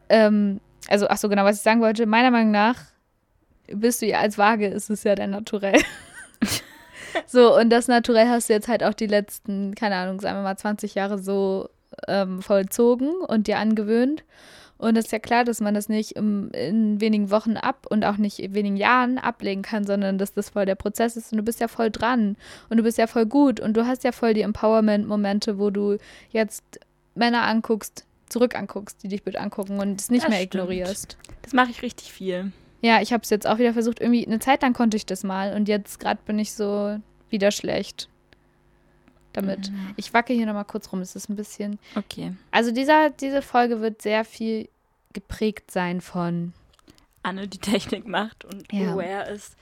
Ähm, 0.08 0.60
also, 0.88 1.06
ach 1.08 1.18
so, 1.18 1.28
genau, 1.28 1.44
was 1.44 1.56
ich 1.56 1.62
sagen 1.62 1.80
wollte. 1.80 2.06
Meiner 2.06 2.30
Meinung 2.30 2.50
nach 2.50 2.76
bist 3.68 4.02
du 4.02 4.06
ja 4.06 4.18
als 4.18 4.36
Waage, 4.36 4.66
ist 4.66 4.90
es 4.90 5.04
ja 5.04 5.14
dein 5.14 5.30
Naturell. 5.30 5.80
so, 7.26 7.56
und 7.56 7.70
das 7.70 7.86
Naturell 7.86 8.28
hast 8.28 8.48
du 8.48 8.52
jetzt 8.52 8.68
halt 8.68 8.82
auch 8.82 8.94
die 8.94 9.06
letzten, 9.06 9.74
keine 9.76 9.96
Ahnung, 9.96 10.20
sagen 10.20 10.38
wir 10.38 10.42
mal 10.42 10.56
20 10.56 10.94
Jahre 10.96 11.18
so 11.18 11.68
ähm, 12.08 12.42
vollzogen 12.42 13.12
und 13.28 13.46
dir 13.46 13.58
angewöhnt. 13.58 14.24
Und 14.80 14.96
es 14.96 15.06
ist 15.06 15.12
ja 15.12 15.18
klar, 15.18 15.44
dass 15.44 15.60
man 15.60 15.74
das 15.74 15.90
nicht 15.90 16.12
im, 16.12 16.50
in 16.52 17.00
wenigen 17.02 17.30
Wochen 17.30 17.58
ab 17.58 17.86
und 17.90 18.02
auch 18.02 18.16
nicht 18.16 18.38
in 18.38 18.54
wenigen 18.54 18.76
Jahren 18.76 19.18
ablegen 19.18 19.60
kann, 19.60 19.84
sondern 19.84 20.16
dass 20.16 20.32
das 20.32 20.48
voll 20.50 20.64
der 20.64 20.74
Prozess 20.74 21.16
ist 21.18 21.32
und 21.32 21.36
du 21.38 21.44
bist 21.44 21.60
ja 21.60 21.68
voll 21.68 21.90
dran 21.90 22.36
und 22.70 22.78
du 22.78 22.82
bist 22.82 22.96
ja 22.96 23.06
voll 23.06 23.26
gut 23.26 23.60
und 23.60 23.76
du 23.76 23.86
hast 23.86 24.04
ja 24.04 24.12
voll 24.12 24.32
die 24.32 24.40
Empowerment-Momente, 24.40 25.58
wo 25.58 25.68
du 25.68 25.98
jetzt 26.30 26.62
Männer 27.14 27.42
anguckst, 27.42 28.06
zurück 28.30 28.54
anguckst, 28.56 29.02
die 29.02 29.08
dich 29.08 29.22
bitte 29.22 29.38
angucken 29.40 29.78
und 29.80 30.00
es 30.00 30.10
nicht 30.10 30.22
Das 30.24 30.30
mehr 30.30 30.38
stimmt. 30.38 30.54
ignorierst. 30.54 31.18
das 31.42 31.52
mache 31.52 31.70
ich 31.70 31.82
richtig 31.82 32.10
viel. 32.12 32.52
Ja, 32.80 33.02
ich 33.02 33.12
habe 33.12 33.22
es 33.22 33.28
jetzt 33.28 33.46
auch 33.46 33.58
wieder 33.58 33.74
versucht. 33.74 34.00
Irgendwie 34.00 34.26
eine 34.26 34.38
Zeit 34.38 34.62
lang 34.62 34.72
konnte 34.72 34.96
ich 34.96 35.04
das 35.04 35.24
mal 35.24 35.54
und 35.54 35.68
jetzt 35.68 36.00
gerade 36.00 36.20
bin 36.24 36.38
ich 36.38 36.52
so 36.54 36.96
wieder 37.28 37.50
schlecht 37.50 38.08
damit. 39.32 39.70
Mhm. 39.70 39.94
Ich 39.96 40.12
wacke 40.14 40.32
hier 40.32 40.46
nochmal 40.46 40.64
kurz 40.64 40.92
rum. 40.92 41.00
Es 41.00 41.16
ist 41.16 41.28
ein 41.28 41.36
bisschen. 41.36 41.78
Okay. 41.96 42.34
Also 42.50 42.70
dieser, 42.72 43.10
diese 43.10 43.42
Folge 43.42 43.80
wird 43.80 44.02
sehr 44.02 44.24
viel 44.24 44.68
geprägt 45.12 45.70
sein 45.70 46.00
von. 46.00 46.52
Anne 47.22 47.48
die 47.48 47.58
Technik 47.58 48.06
macht 48.06 48.44
und 48.44 48.72
Ja. 48.72 48.92
aware 48.94 49.30
ist. 49.30 49.56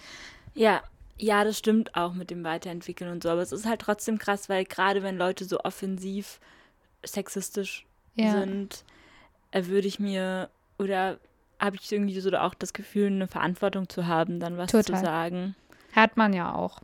Ja, 0.55 0.83
ja, 1.17 1.43
das 1.43 1.59
stimmt 1.59 1.97
auch 1.97 2.13
mit 2.15 2.31
dem 2.31 2.45
Weiterentwickeln 2.45 3.11
und 3.11 3.23
so. 3.23 3.31
Aber 3.31 3.43
es 3.43 3.51
ist 3.53 3.67
halt 3.67 3.81
trotzdem 3.81 4.19
krass, 4.19 4.49
weil 4.49 4.65
gerade 4.65 5.03
wenn 5.03 5.17
Leute 5.19 5.45
so 5.45 5.61
offensiv 5.61 6.39
sexistisch 7.05 7.85
Ja. 8.15 8.33
sind, 8.33 8.85
äh, 9.51 9.65
würde 9.67 9.89
ich 9.89 9.99
mir 9.99 10.51
oder 10.79 11.19
habe 11.59 11.77
ich 11.77 11.91
irgendwie 11.91 12.19
so 12.21 12.31
auch 12.37 12.55
das 12.55 12.73
Gefühl, 12.73 13.07
eine 13.07 13.27
Verantwortung 13.27 13.89
zu 13.89 14.07
haben, 14.07 14.39
dann 14.39 14.57
was 14.59 14.71
zu 14.71 14.83
Total. 14.83 15.05
sagen. 15.05 15.55
Hat 15.93 16.17
man 16.17 16.33
ja 16.33 16.55
auch. 16.55 16.81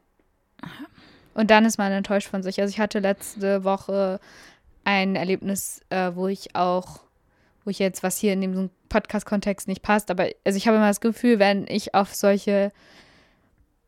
Und 1.35 1.51
dann 1.51 1.65
ist 1.65 1.79
man 1.79 1.93
enttäuscht 1.93 2.29
von 2.29 2.43
sich. 2.43 2.61
Also 2.61 2.71
ich 2.73 2.81
hatte 2.81 3.01
letzte 3.01 3.65
Woche 3.65 4.21
ein 4.85 5.17
Erlebnis, 5.17 5.81
äh, 5.91 6.13
wo 6.15 6.29
ich 6.29 6.55
auch, 6.55 7.01
wo 7.65 7.71
ich 7.71 7.79
jetzt, 7.79 8.03
was 8.03 8.19
hier 8.19 8.33
in 8.33 8.41
dem 8.41 8.71
Podcast-Kontext 8.89 9.67
nicht 9.67 9.83
passt, 9.83 10.11
aber 10.11 10.29
also 10.45 10.57
ich 10.57 10.69
habe 10.69 10.77
immer 10.77 10.89
das 10.89 11.01
Gefühl, 11.01 11.39
wenn 11.39 11.67
ich 11.67 11.95
auf 11.95 12.15
solche 12.15 12.73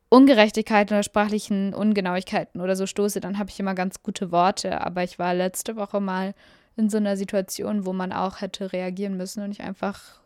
Ungerechtigkeiten 0.08 0.94
oder 0.94 1.02
sprachlichen 1.02 1.74
Ungenauigkeiten 1.74 2.60
oder 2.60 2.76
so 2.76 2.86
stoße, 2.86 3.20
dann 3.20 3.38
habe 3.38 3.50
ich 3.50 3.60
immer 3.60 3.74
ganz 3.74 4.02
gute 4.02 4.32
Worte. 4.32 4.80
Aber 4.80 5.02
ich 5.02 5.18
war 5.18 5.34
letzte 5.34 5.76
Woche 5.76 6.00
mal 6.00 6.34
in 6.76 6.88
so 6.88 6.96
einer 6.96 7.16
Situation, 7.16 7.86
wo 7.86 7.92
man 7.92 8.12
auch 8.12 8.40
hätte 8.40 8.72
reagieren 8.72 9.16
müssen 9.16 9.42
und 9.42 9.50
ich 9.50 9.62
einfach 9.62 10.20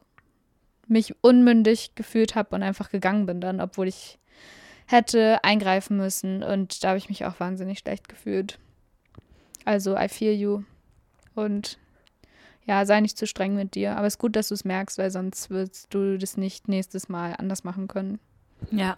mich 0.86 1.14
unmündig 1.22 1.94
gefühlt 1.94 2.34
habe 2.34 2.54
und 2.54 2.62
einfach 2.62 2.90
gegangen 2.90 3.26
bin 3.26 3.40
dann, 3.40 3.60
obwohl 3.60 3.88
ich 3.88 4.19
hätte 4.90 5.42
eingreifen 5.44 5.96
müssen 5.96 6.42
und 6.42 6.82
da 6.82 6.88
habe 6.88 6.98
ich 6.98 7.08
mich 7.08 7.24
auch 7.24 7.38
wahnsinnig 7.38 7.78
schlecht 7.78 8.08
gefühlt. 8.08 8.58
Also, 9.64 9.96
I 9.96 10.08
feel 10.08 10.32
you. 10.32 10.62
Und 11.34 11.78
ja, 12.66 12.84
sei 12.86 13.00
nicht 13.00 13.18
zu 13.18 13.26
streng 13.26 13.54
mit 13.54 13.74
dir. 13.74 13.96
Aber 13.96 14.06
es 14.06 14.14
ist 14.14 14.18
gut, 14.18 14.36
dass 14.36 14.48
du 14.48 14.54
es 14.54 14.64
merkst, 14.64 14.98
weil 14.98 15.10
sonst 15.10 15.50
wirst 15.50 15.92
du 15.92 16.18
das 16.18 16.36
nicht 16.36 16.68
nächstes 16.68 17.08
Mal 17.08 17.34
anders 17.36 17.64
machen 17.64 17.88
können. 17.88 18.18
Ja. 18.70 18.96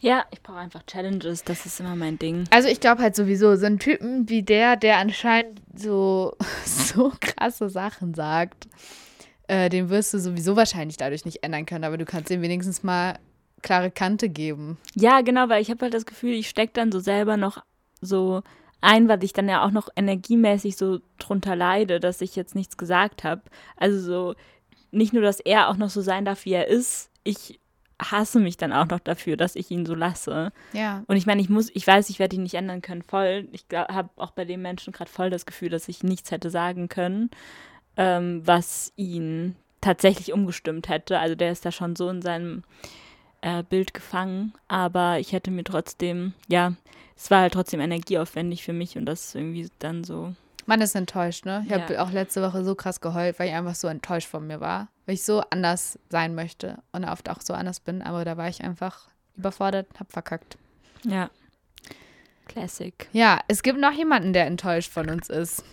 Ja, 0.00 0.24
ich 0.32 0.42
brauche 0.42 0.58
einfach 0.58 0.84
Challenges, 0.84 1.44
das 1.44 1.64
ist 1.64 1.78
immer 1.78 1.94
mein 1.94 2.18
Ding. 2.18 2.44
Also 2.50 2.68
ich 2.68 2.80
glaube 2.80 3.02
halt 3.02 3.14
sowieso, 3.14 3.54
so 3.54 3.66
ein 3.66 3.78
Typen 3.78 4.28
wie 4.28 4.42
der, 4.42 4.74
der 4.76 4.98
anscheinend 4.98 5.60
so, 5.74 6.36
so 6.64 7.12
krasse 7.20 7.70
Sachen 7.70 8.14
sagt, 8.14 8.66
äh, 9.46 9.68
den 9.68 9.90
wirst 9.90 10.12
du 10.12 10.18
sowieso 10.18 10.56
wahrscheinlich 10.56 10.96
dadurch 10.96 11.24
nicht 11.24 11.44
ändern 11.44 11.66
können, 11.66 11.84
aber 11.84 11.98
du 11.98 12.04
kannst 12.04 12.30
ihn 12.30 12.42
wenigstens 12.42 12.82
mal 12.82 13.18
klare 13.64 13.90
Kante 13.90 14.28
geben. 14.28 14.78
Ja, 14.94 15.22
genau, 15.22 15.48
weil 15.48 15.60
ich 15.60 15.70
habe 15.70 15.82
halt 15.82 15.94
das 15.94 16.06
Gefühl, 16.06 16.34
ich 16.34 16.48
stecke 16.48 16.74
dann 16.74 16.92
so 16.92 17.00
selber 17.00 17.36
noch 17.36 17.64
so 18.00 18.42
ein, 18.80 19.08
weil 19.08 19.24
ich 19.24 19.32
dann 19.32 19.48
ja 19.48 19.64
auch 19.64 19.72
noch 19.72 19.88
energiemäßig 19.96 20.76
so 20.76 21.00
drunter 21.18 21.56
leide, 21.56 21.98
dass 21.98 22.20
ich 22.20 22.36
jetzt 22.36 22.54
nichts 22.54 22.76
gesagt 22.76 23.24
habe. 23.24 23.42
Also 23.76 23.98
so 23.98 24.34
nicht 24.92 25.12
nur, 25.12 25.22
dass 25.22 25.40
er 25.40 25.68
auch 25.68 25.76
noch 25.76 25.90
so 25.90 26.02
sein 26.02 26.24
darf, 26.24 26.44
wie 26.44 26.52
er 26.52 26.68
ist, 26.68 27.10
ich 27.24 27.58
hasse 28.00 28.38
mich 28.38 28.56
dann 28.56 28.72
auch 28.72 28.86
noch 28.86 29.00
dafür, 29.00 29.36
dass 29.36 29.56
ich 29.56 29.70
ihn 29.70 29.86
so 29.86 29.94
lasse. 29.94 30.52
Ja. 30.72 31.02
Und 31.06 31.16
ich 31.16 31.26
meine, 31.26 31.40
ich 31.40 31.48
muss, 31.48 31.70
ich 31.74 31.86
weiß, 31.86 32.10
ich 32.10 32.18
werde 32.18 32.36
ihn 32.36 32.42
nicht 32.42 32.54
ändern 32.54 32.82
können, 32.82 33.02
voll. 33.02 33.48
Ich 33.52 33.64
habe 33.72 34.10
auch 34.16 34.32
bei 34.32 34.44
dem 34.44 34.62
Menschen 34.62 34.92
gerade 34.92 35.10
voll 35.10 35.30
das 35.30 35.46
Gefühl, 35.46 35.70
dass 35.70 35.88
ich 35.88 36.02
nichts 36.02 36.30
hätte 36.30 36.50
sagen 36.50 36.88
können, 36.88 37.30
ähm, 37.96 38.42
was 38.44 38.92
ihn 38.96 39.56
tatsächlich 39.80 40.32
umgestimmt 40.32 40.88
hätte. 40.88 41.18
Also 41.18 41.34
der 41.34 41.52
ist 41.52 41.64
da 41.64 41.72
schon 41.72 41.96
so 41.96 42.08
in 42.08 42.20
seinem 42.20 42.64
äh, 43.44 43.62
Bild 43.62 43.92
gefangen, 43.92 44.54
aber 44.68 45.18
ich 45.18 45.32
hätte 45.32 45.50
mir 45.50 45.64
trotzdem, 45.64 46.32
ja, 46.48 46.72
es 47.16 47.30
war 47.30 47.40
halt 47.42 47.52
trotzdem 47.52 47.80
energieaufwendig 47.80 48.64
für 48.64 48.72
mich 48.72 48.96
und 48.96 49.04
das 49.06 49.34
irgendwie 49.34 49.68
dann 49.78 50.02
so. 50.02 50.34
Man 50.66 50.80
ist 50.80 50.94
enttäuscht, 50.94 51.44
ne? 51.44 51.62
Ich 51.66 51.70
Ja. 51.70 51.80
habe 51.82 52.00
auch 52.02 52.10
letzte 52.10 52.40
Woche 52.42 52.64
so 52.64 52.74
krass 52.74 53.02
geheult, 53.02 53.38
weil 53.38 53.48
ich 53.48 53.54
einfach 53.54 53.74
so 53.74 53.86
enttäuscht 53.86 54.28
von 54.28 54.46
mir 54.46 54.60
war. 54.60 54.88
Weil 55.04 55.16
ich 55.16 55.22
so 55.24 55.42
anders 55.50 55.98
sein 56.08 56.34
möchte 56.34 56.78
und 56.92 57.04
oft 57.04 57.28
auch 57.28 57.42
so 57.42 57.52
anders 57.52 57.80
bin, 57.80 58.00
aber 58.00 58.24
da 58.24 58.38
war 58.38 58.48
ich 58.48 58.64
einfach 58.64 59.08
überfordert, 59.36 59.88
hab 60.00 60.10
verkackt. 60.10 60.56
Ja. 61.04 61.28
Classic. 62.48 62.94
Ja, 63.12 63.40
es 63.48 63.62
gibt 63.62 63.78
noch 63.78 63.92
jemanden, 63.92 64.32
der 64.32 64.46
enttäuscht 64.46 64.90
von 64.90 65.10
uns 65.10 65.28
ist. 65.28 65.64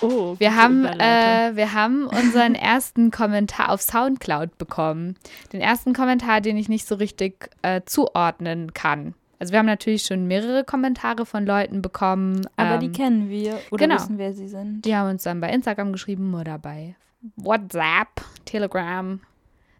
Oh, 0.00 0.34
Wir 0.38 0.56
haben, 0.56 0.84
äh, 0.84 1.52
wir 1.54 1.72
haben 1.72 2.06
unseren 2.06 2.54
ersten 2.54 3.10
Kommentar 3.10 3.70
auf 3.70 3.82
Soundcloud 3.82 4.58
bekommen. 4.58 5.16
Den 5.52 5.60
ersten 5.60 5.92
Kommentar, 5.92 6.40
den 6.40 6.56
ich 6.56 6.68
nicht 6.68 6.86
so 6.86 6.94
richtig 6.96 7.50
äh, 7.62 7.82
zuordnen 7.86 8.74
kann. 8.74 9.14
Also 9.38 9.52
wir 9.52 9.58
haben 9.58 9.66
natürlich 9.66 10.04
schon 10.04 10.26
mehrere 10.26 10.64
Kommentare 10.64 11.26
von 11.26 11.44
Leuten 11.44 11.82
bekommen. 11.82 12.46
aber 12.56 12.74
ähm, 12.74 12.80
die 12.80 12.92
kennen 12.92 13.28
wir 13.28 13.58
oder 13.70 13.86
genau. 13.86 13.96
wissen, 13.96 14.18
wer 14.18 14.32
sie 14.32 14.48
sind. 14.48 14.82
Die 14.84 14.96
haben 14.96 15.10
uns 15.10 15.24
dann 15.24 15.40
bei 15.40 15.50
Instagram 15.50 15.92
geschrieben 15.92 16.34
oder 16.34 16.58
bei 16.58 16.94
WhatsApp, 17.36 18.22
Telegram, 18.44 19.20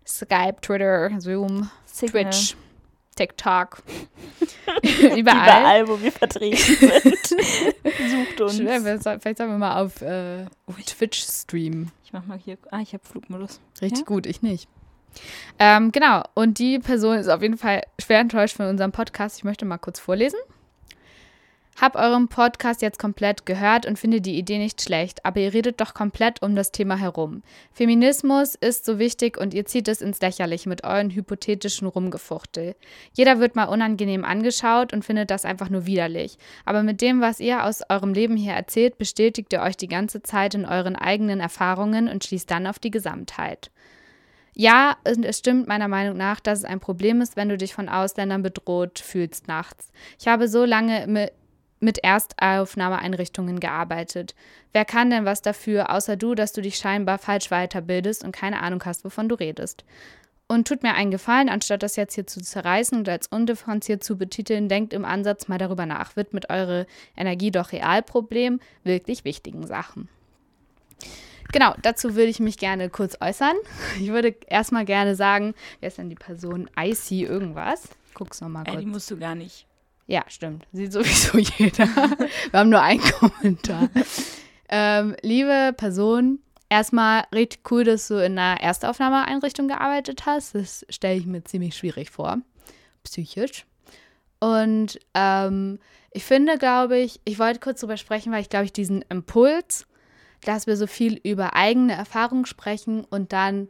Skype, 0.07 0.57
Twitter, 0.61 1.11
Zoom, 1.19 1.71
Signal. 1.87 2.25
Twitch, 2.25 2.57
TikTok. 3.15 3.83
Überall. 4.83 5.19
Überall, 5.19 5.89
wo 5.89 6.01
wir 6.01 6.13
vertreten 6.13 6.57
sind. 6.57 7.27
Sucht 7.27 8.41
uns. 8.41 8.57
Schwer, 8.57 8.81
Vielleicht 8.81 9.39
sollen 9.39 9.51
wir 9.51 9.59
mal 9.59 9.83
auf 9.83 10.03
äh, 10.03 10.47
Twitch 10.87 11.25
streamen. 11.25 11.91
Ich 12.05 12.13
mach 12.13 12.25
mal 12.27 12.39
hier. 12.39 12.59
Ah, 12.71 12.81
ich 12.81 12.93
habe 12.93 13.05
Flugmodus. 13.05 13.61
Richtig 13.81 14.01
Ja? 14.01 14.05
gut, 14.05 14.27
ich 14.27 14.43
nicht. 14.43 14.69
Ähm, 15.59 15.93
genau, 15.93 16.25
und 16.35 16.59
die 16.59 16.79
Person 16.81 17.17
ist 17.17 17.29
auf 17.29 17.41
jeden 17.41 17.57
Fall 17.59 17.83
schwer 18.01 18.19
enttäuscht 18.19 18.57
von 18.57 18.67
unserem 18.67 18.91
Podcast. 18.93 19.39
Ich 19.39 19.45
möchte 19.45 19.65
mal 19.65 19.79
kurz 19.79 20.01
vorlesen. 20.01 20.39
Hab 21.81 21.97
euren 21.97 22.29
Podcast 22.29 22.83
jetzt 22.83 23.01
komplett 23.01 23.47
gehört 23.47 23.85
und 23.85 23.99
finde 23.99 24.21
die 24.21 24.39
Idee 24.39 24.59
nicht 24.59 24.81
schlecht, 24.81 25.25
aber 25.25 25.41
ihr 25.41 25.53
redet 25.53 25.81
doch 25.81 25.93
komplett 25.93 26.41
um 26.41 26.55
das 26.55 26.71
Thema 26.71 26.97
herum. 26.97 27.43
Feminismus 27.73 28.55
ist 28.55 28.85
so 28.85 29.01
wichtig 29.01 29.37
und 29.37 29.55
ihr 29.55 29.67
zieht 29.67 29.89
es 29.89 30.01
ins 30.01 30.21
Lächerliche 30.21 30.69
mit 30.69 30.85
euren 30.85 31.11
hypothetischen 31.11 31.89
Rumgefuchtel. 31.89 32.77
Jeder 33.13 33.41
wird 33.41 33.57
mal 33.57 33.65
unangenehm 33.65 34.25
angeschaut 34.25 34.93
und 34.93 35.05
findet 35.05 35.33
das 35.33 35.45
einfach 35.45 35.69
nur 35.69 35.85
widerlich. 35.85 36.39
Aber 36.65 36.85
mit 36.85 37.01
dem, 37.01 37.21
was 37.21 37.41
ihr 37.41 37.65
aus 37.65 37.83
eurem 37.89 38.15
Leben 38.15 38.37
hier 38.37 38.53
erzählt, 38.53 38.97
bestätigt 38.97 39.53
ihr 39.53 39.61
euch 39.61 39.77
die 39.77 39.89
ganze 39.89 40.23
Zeit 40.23 40.55
in 40.55 40.67
euren 40.67 40.95
eigenen 40.95 41.41
Erfahrungen 41.41 42.09
und 42.09 42.23
schließt 42.23 42.49
dann 42.51 42.69
auf 42.69 42.79
die 42.79 42.93
Gesamtheit. 42.93 43.73
Ja, 44.55 44.97
es 45.03 45.39
stimmt 45.39 45.67
meiner 45.67 45.89
Meinung 45.89 46.17
nach, 46.17 46.39
dass 46.39 46.61
es 46.61 46.65
ein 46.65 46.79
Problem 46.79 47.21
ist, 47.21 47.35
wenn 47.35 47.49
du 47.49 47.59
dich 47.59 47.75
von 47.75 47.89
Ausländern 47.89 48.45
bedroht 48.45 49.01
fühlst 49.01 49.49
nachts. 49.49 49.91
Ich 50.21 50.29
habe 50.29 50.47
so 50.47 50.65
lange 50.65 51.07
mi- 51.09 51.31
mit 51.85 51.99
Erstaufnahmeeinrichtungen 52.03 53.61
gearbeitet. 53.61 54.35
Wer 54.73 54.85
kann 54.85 55.11
denn 55.11 55.25
was 55.25 55.43
dafür, 55.43 55.91
außer 55.91 56.17
du, 56.17 56.35
dass 56.35 56.53
du 56.53 56.63
dich 56.63 56.77
scheinbar 56.77 57.19
falsch 57.19 57.51
weiterbildest 57.51 58.25
und 58.25 58.33
keine 58.33 58.61
Ahnung 58.63 58.83
hast, 58.85 59.05
wovon 59.05 59.29
du 59.29 59.35
redest? 59.37 59.85
Und 60.47 60.69
tut 60.69 60.83
mir 60.83 60.95
einen 60.95 61.11
Gefallen, 61.11 61.49
anstatt 61.49 61.83
das 61.83 61.97
jetzt 61.97 62.15
hier 62.15 62.27
zu 62.27 62.41
zerreißen 62.41 62.99
und 62.99 63.09
als 63.09 63.29
undifferenziert 63.29 64.05
zu 64.05 64.19
betiteln, 64.19 64.69
denkt 64.69 64.93
im 64.93 65.05
Ansatz 65.05 65.49
mal 65.49 65.59
darüber 65.59 65.87
nach. 65.87 66.17
Widmet 66.17 66.51
eure 66.51 66.87
Energie 67.17 67.51
doch 67.51 67.73
Realproblem 67.73 68.61
wirklich 68.83 69.25
wichtigen 69.25 69.67
Sachen. 69.67 70.09
Genau, 71.53 71.75
dazu 71.83 72.15
würde 72.15 72.31
ich 72.31 72.41
mich 72.41 72.59
gerne 72.59 72.91
kurz 72.91 73.17
äußern. 73.21 73.57
Ich 74.01 74.09
würde 74.09 74.35
erstmal 74.49 74.85
gerne 74.85 75.15
sagen, 75.15 75.55
wer 75.81 75.89
ist 75.89 75.99
denn 75.99 76.11
die 76.11 76.15
Person? 76.15 76.69
Icy 76.79 77.23
irgendwas. 77.23 77.89
Guck's 78.13 78.41
nochmal 78.41 78.65
Ey, 78.67 78.73
kurz. 78.73 78.85
die 78.85 78.91
musst 78.91 79.11
du 79.11 79.17
gar 79.17 79.35
nicht. 79.35 79.67
Ja, 80.07 80.25
stimmt. 80.29 80.67
Sieht 80.73 80.93
sowieso 80.93 81.39
jeder. 81.59 81.87
Wir 81.87 82.61
haben 82.61 82.71
nur 82.71 82.83
einen 82.83 83.01
Kommentar. 83.01 83.89
ähm, 84.69 85.17
liebe 85.23 85.73
Person, 85.77 86.41
erstmal 86.69 87.25
richtig 87.35 87.61
cool, 87.71 87.85
dass 87.85 88.09
du 88.09 88.15
in 88.17 88.39
einer 88.39 88.61
Erstaufnahmeeinrichtung 88.61 89.69
gearbeitet 89.69 90.27
hast. 90.27 90.55
Das 90.55 90.85
stelle 90.89 91.19
ich 91.19 91.27
mir 91.27 91.43
ziemlich 91.45 91.77
schwierig 91.77 92.11
vor. 92.11 92.39
Psychisch. 93.03 93.67
Und 94.41 94.99
ähm, 95.15 95.79
ich 96.11 96.25
finde, 96.25 96.59
glaube 96.59 96.99
ich, 96.99 97.21
ich 97.25 97.39
wollte 97.39 97.61
kurz 97.61 97.81
drüber 97.81 97.97
sprechen, 97.97 98.33
weil 98.33 98.43
ich 98.43 98.51
glaube 98.51 98.67
ich 98.67 98.73
diesen 98.73 99.03
Impuls, 99.09 99.87
dass 100.43 100.67
wir 100.67 100.77
so 100.77 100.87
viel 100.87 101.19
über 101.23 101.57
eigene 101.57 101.95
Erfahrungen 101.95 102.45
sprechen 102.45 103.05
und 103.05 103.33
dann 103.33 103.69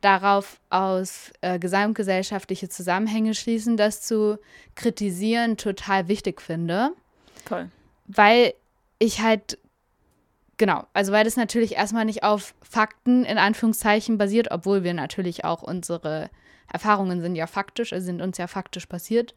darauf 0.00 0.60
aus 0.70 1.32
äh, 1.40 1.58
gesamtgesellschaftliche 1.58 2.68
Zusammenhänge 2.68 3.34
schließen, 3.34 3.76
das 3.76 4.02
zu 4.02 4.38
kritisieren 4.74 5.56
total 5.56 6.08
wichtig 6.08 6.40
finde, 6.40 6.90
Voll. 7.46 7.68
weil 8.06 8.54
ich 8.98 9.20
halt 9.20 9.58
genau, 10.56 10.86
also 10.92 11.12
weil 11.12 11.24
das 11.24 11.36
natürlich 11.36 11.76
erstmal 11.76 12.04
nicht 12.04 12.22
auf 12.22 12.54
Fakten 12.62 13.24
in 13.24 13.38
Anführungszeichen 13.38 14.18
basiert, 14.18 14.50
obwohl 14.50 14.84
wir 14.84 14.94
natürlich 14.94 15.44
auch 15.44 15.62
unsere 15.62 16.30
Erfahrungen 16.72 17.20
sind 17.20 17.34
ja 17.34 17.46
faktisch, 17.46 17.92
also 17.92 18.04
sind 18.06 18.22
uns 18.22 18.38
ja 18.38 18.46
faktisch 18.46 18.86
passiert, 18.86 19.34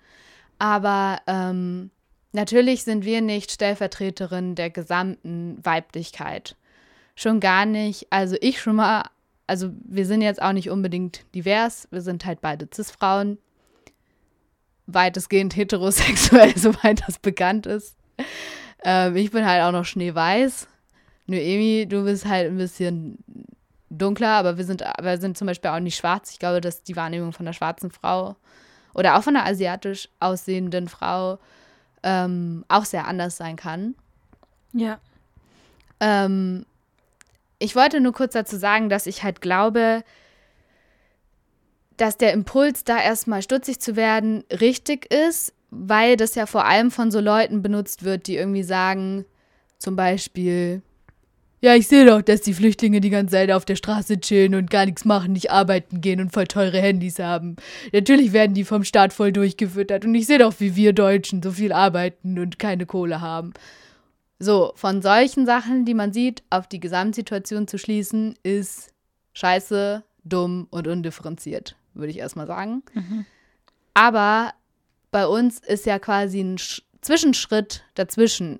aber 0.59 1.19
ähm, 1.25 1.91
natürlich 2.31 2.83
sind 2.83 3.05
wir 3.05 3.21
nicht 3.21 3.51
Stellvertreterin 3.51 4.55
der 4.55 4.69
gesamten 4.69 5.59
Weiblichkeit. 5.63 6.55
Schon 7.15 7.39
gar 7.39 7.65
nicht, 7.65 8.07
also 8.11 8.35
ich 8.41 8.61
schon 8.61 8.75
mal 8.75 9.03
also 9.47 9.71
wir 9.83 10.05
sind 10.05 10.21
jetzt 10.21 10.41
auch 10.41 10.53
nicht 10.53 10.69
unbedingt 10.69 11.25
divers, 11.35 11.87
wir 11.91 12.01
sind 12.01 12.25
halt 12.25 12.41
beide 12.41 12.67
Cis-Frauen, 12.73 13.37
weitestgehend 14.87 15.55
heterosexuell, 15.55 16.53
soweit 16.57 17.07
das 17.07 17.19
bekannt 17.19 17.65
ist. 17.65 17.95
Ähm, 18.83 19.15
ich 19.15 19.31
bin 19.31 19.45
halt 19.45 19.63
auch 19.63 19.71
noch 19.71 19.85
schneeweiß. 19.85 20.67
Noemi, 21.27 21.87
du 21.87 22.03
bist 22.03 22.25
halt 22.25 22.47
ein 22.47 22.57
bisschen 22.57 23.17
dunkler, 23.89 24.31
aber 24.31 24.57
wir 24.57 24.65
sind, 24.65 24.81
wir 24.81 25.17
sind 25.17 25.37
zum 25.37 25.47
Beispiel 25.47 25.71
auch 25.71 25.79
nicht 25.79 25.95
schwarz. 25.95 26.31
Ich 26.31 26.39
glaube, 26.39 26.61
dass 26.61 26.83
die 26.83 26.95
Wahrnehmung 26.95 27.31
von 27.31 27.45
einer 27.45 27.53
schwarzen 27.53 27.91
Frau 27.91 28.35
oder 28.93 29.17
auch 29.17 29.23
von 29.23 29.35
einer 29.35 29.45
asiatisch 29.45 30.09
aussehenden 30.19 30.87
Frau 30.87 31.39
ähm, 32.03 32.65
auch 32.67 32.85
sehr 32.85 33.07
anders 33.07 33.37
sein 33.37 33.55
kann. 33.55 33.95
Ja. 34.73 34.99
Ähm, 35.99 36.65
ich 37.63 37.75
wollte 37.75 38.01
nur 38.01 38.11
kurz 38.11 38.33
dazu 38.33 38.57
sagen, 38.57 38.89
dass 38.89 39.07
ich 39.07 39.23
halt 39.23 39.39
glaube, 39.39 40.03
dass 41.95 42.17
der 42.17 42.33
Impuls, 42.33 42.83
da 42.83 43.01
erstmal 43.01 43.41
stutzig 43.41 43.79
zu 43.79 43.95
werden, 43.95 44.43
richtig 44.51 45.11
ist, 45.13 45.53
weil 45.69 46.17
das 46.17 46.35
ja 46.35 46.45
vor 46.45 46.65
allem 46.65 46.91
von 46.91 47.09
so 47.09 47.19
Leuten 47.19 47.61
benutzt 47.61 48.03
wird, 48.03 48.27
die 48.27 48.35
irgendwie 48.35 48.63
sagen, 48.63 49.25
zum 49.79 49.95
Beispiel, 49.95 50.81
ja, 51.61 51.75
ich 51.75 51.87
sehe 51.87 52.05
doch, 52.05 52.21
dass 52.21 52.41
die 52.41 52.53
Flüchtlinge 52.53 52.99
die 52.99 53.09
ganze 53.09 53.35
Zeit 53.35 53.49
auf 53.49 53.63
der 53.63 53.77
Straße 53.77 54.19
chillen 54.19 54.55
und 54.55 54.69
gar 54.69 54.85
nichts 54.85 55.05
machen, 55.05 55.31
nicht 55.31 55.49
arbeiten 55.49 56.01
gehen 56.01 56.19
und 56.19 56.33
voll 56.33 56.47
teure 56.47 56.79
Handys 56.79 57.19
haben. 57.19 57.55
Natürlich 57.93 58.33
werden 58.33 58.53
die 58.53 58.65
vom 58.65 58.83
Staat 58.83 59.13
voll 59.13 59.31
durchgefüttert 59.31 60.03
und 60.03 60.13
ich 60.15 60.27
sehe 60.27 60.39
doch, 60.39 60.55
wie 60.59 60.75
wir 60.75 60.91
Deutschen 60.91 61.41
so 61.41 61.51
viel 61.51 61.71
arbeiten 61.71 62.37
und 62.37 62.59
keine 62.59 62.85
Kohle 62.85 63.21
haben. 63.21 63.53
So, 64.43 64.73
von 64.75 65.01
solchen 65.01 65.45
Sachen, 65.45 65.85
die 65.85 65.93
man 65.93 66.11
sieht, 66.11 66.43
auf 66.49 66.67
die 66.67 66.81
Gesamtsituation 66.81 67.65
zu 67.65 67.77
schließen, 67.77 68.35
ist 68.43 68.91
scheiße, 69.33 70.03
dumm 70.25 70.67
und 70.69 70.85
undifferenziert, 70.85 71.77
würde 71.93 72.11
ich 72.11 72.17
erstmal 72.17 72.45
sagen. 72.47 72.83
Aber 73.93 74.53
bei 75.11 75.27
uns 75.27 75.59
ist 75.59 75.85
ja 75.85 75.97
quasi 75.97 76.41
ein 76.41 76.57
Sch 76.57 76.81
Zwischenschritt 76.99 77.83
dazwischen, 77.95 78.59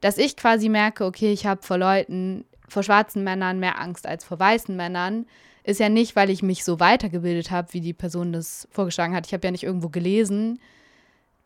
dass 0.00 0.18
ich 0.18 0.36
quasi 0.36 0.68
merke, 0.68 1.04
okay, 1.04 1.32
ich 1.32 1.46
habe 1.46 1.62
vor 1.62 1.78
Leuten, 1.78 2.44
vor 2.68 2.82
schwarzen 2.82 3.24
Männern 3.24 3.60
mehr 3.60 3.80
Angst 3.80 4.06
als 4.06 4.24
vor 4.24 4.38
weißen 4.38 4.76
Männern, 4.76 5.26
ist 5.64 5.80
ja 5.80 5.88
nicht, 5.88 6.14
weil 6.16 6.30
ich 6.30 6.42
mich 6.42 6.64
so 6.64 6.78
weitergebildet 6.78 7.50
habe, 7.50 7.72
wie 7.72 7.80
die 7.80 7.92
Person 7.92 8.32
das 8.32 8.68
vorgeschlagen 8.70 9.14
hat. 9.14 9.26
Ich 9.26 9.32
habe 9.32 9.46
ja 9.46 9.50
nicht 9.50 9.64
irgendwo 9.64 9.88
gelesen, 9.88 10.60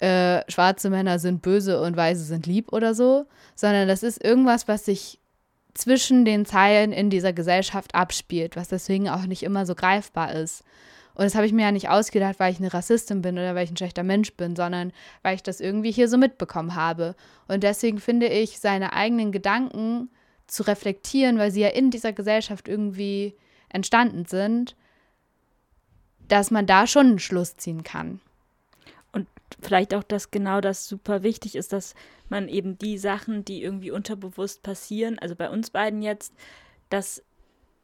äh, 0.01 0.51
schwarze 0.51 0.91
Männer 0.91 1.19
sind 1.19 1.43
böse 1.43 1.81
und 1.81 1.97
weiße 1.97 2.25
sind 2.25 2.47
lieb 2.47 2.73
oder 2.73 2.95
so, 2.95 3.27
sondern 3.55 3.87
das 3.87 4.03
ist 4.03 4.23
irgendwas, 4.23 4.67
was 4.67 4.87
sich 4.87 5.19
zwischen 5.75 6.25
den 6.25 6.47
Zeilen 6.47 6.93
in 6.93 7.11
dieser 7.11 7.33
Gesellschaft 7.33 7.95
abspielt, 7.95 8.57
was 8.57 8.69
deswegen 8.69 9.09
auch 9.09 9.27
nicht 9.27 9.43
immer 9.43 9.67
so 9.67 9.75
greifbar 9.75 10.33
ist. 10.33 10.65
Und 11.15 11.25
das 11.25 11.35
habe 11.35 11.47
ich 11.47 11.53
mir 11.53 11.63
ja 11.63 11.73
nicht 11.73 11.91
ausgedacht, 11.91 12.39
weil 12.39 12.53
ich 12.53 12.61
eine 12.61 12.73
Rassistin 12.73 13.21
bin 13.21 13.35
oder 13.35 13.55
weil 13.55 13.65
ich 13.65 13.71
ein 13.71 13.77
schlechter 13.77 14.03
Mensch 14.03 14.33
bin, 14.35 14.57
sondern 14.57 14.93
weil 15.23 15.35
ich 15.35 15.43
das 15.43 15.61
irgendwie 15.61 15.93
hier 15.93 16.09
so 16.09 16.17
mitbekommen 16.17 16.75
habe. 16.75 17.15
Und 17.47 17.63
deswegen 17.63 17.99
finde 17.99 18.27
ich, 18.27 18.59
seine 18.59 18.95
eigenen 18.95 19.33
Gedanken 19.33 20.09
zu 20.47 20.63
reflektieren, 20.63 21.39
weil 21.39 21.51
sie 21.51 21.61
ja 21.61 21.69
in 21.69 21.91
dieser 21.91 22.13
Gesellschaft 22.13 22.69
irgendwie 22.69 23.37
entstanden 23.69 24.25
sind, 24.25 24.77
dass 26.27 26.51
man 26.51 26.67
da 26.67 26.87
schon 26.87 27.07
einen 27.07 27.19
Schluss 27.19 27.57
ziehen 27.57 27.85
kann. 27.85 28.21
Und 29.57 29.65
vielleicht 29.65 29.95
auch, 29.95 30.03
dass 30.03 30.31
genau 30.31 30.61
das 30.61 30.87
super 30.87 31.23
wichtig 31.23 31.57
ist, 31.57 31.73
dass 31.73 31.95
man 32.29 32.49
eben 32.49 32.79
die 32.79 32.99
Sachen, 32.99 33.45
die 33.45 33.63
irgendwie 33.63 33.91
unterbewusst 33.91 34.63
passieren, 34.63 35.19
also 35.19 35.35
bei 35.35 35.51
uns 35.51 35.71
beiden 35.71 36.03
jetzt, 36.03 36.35
dass, 36.89 37.23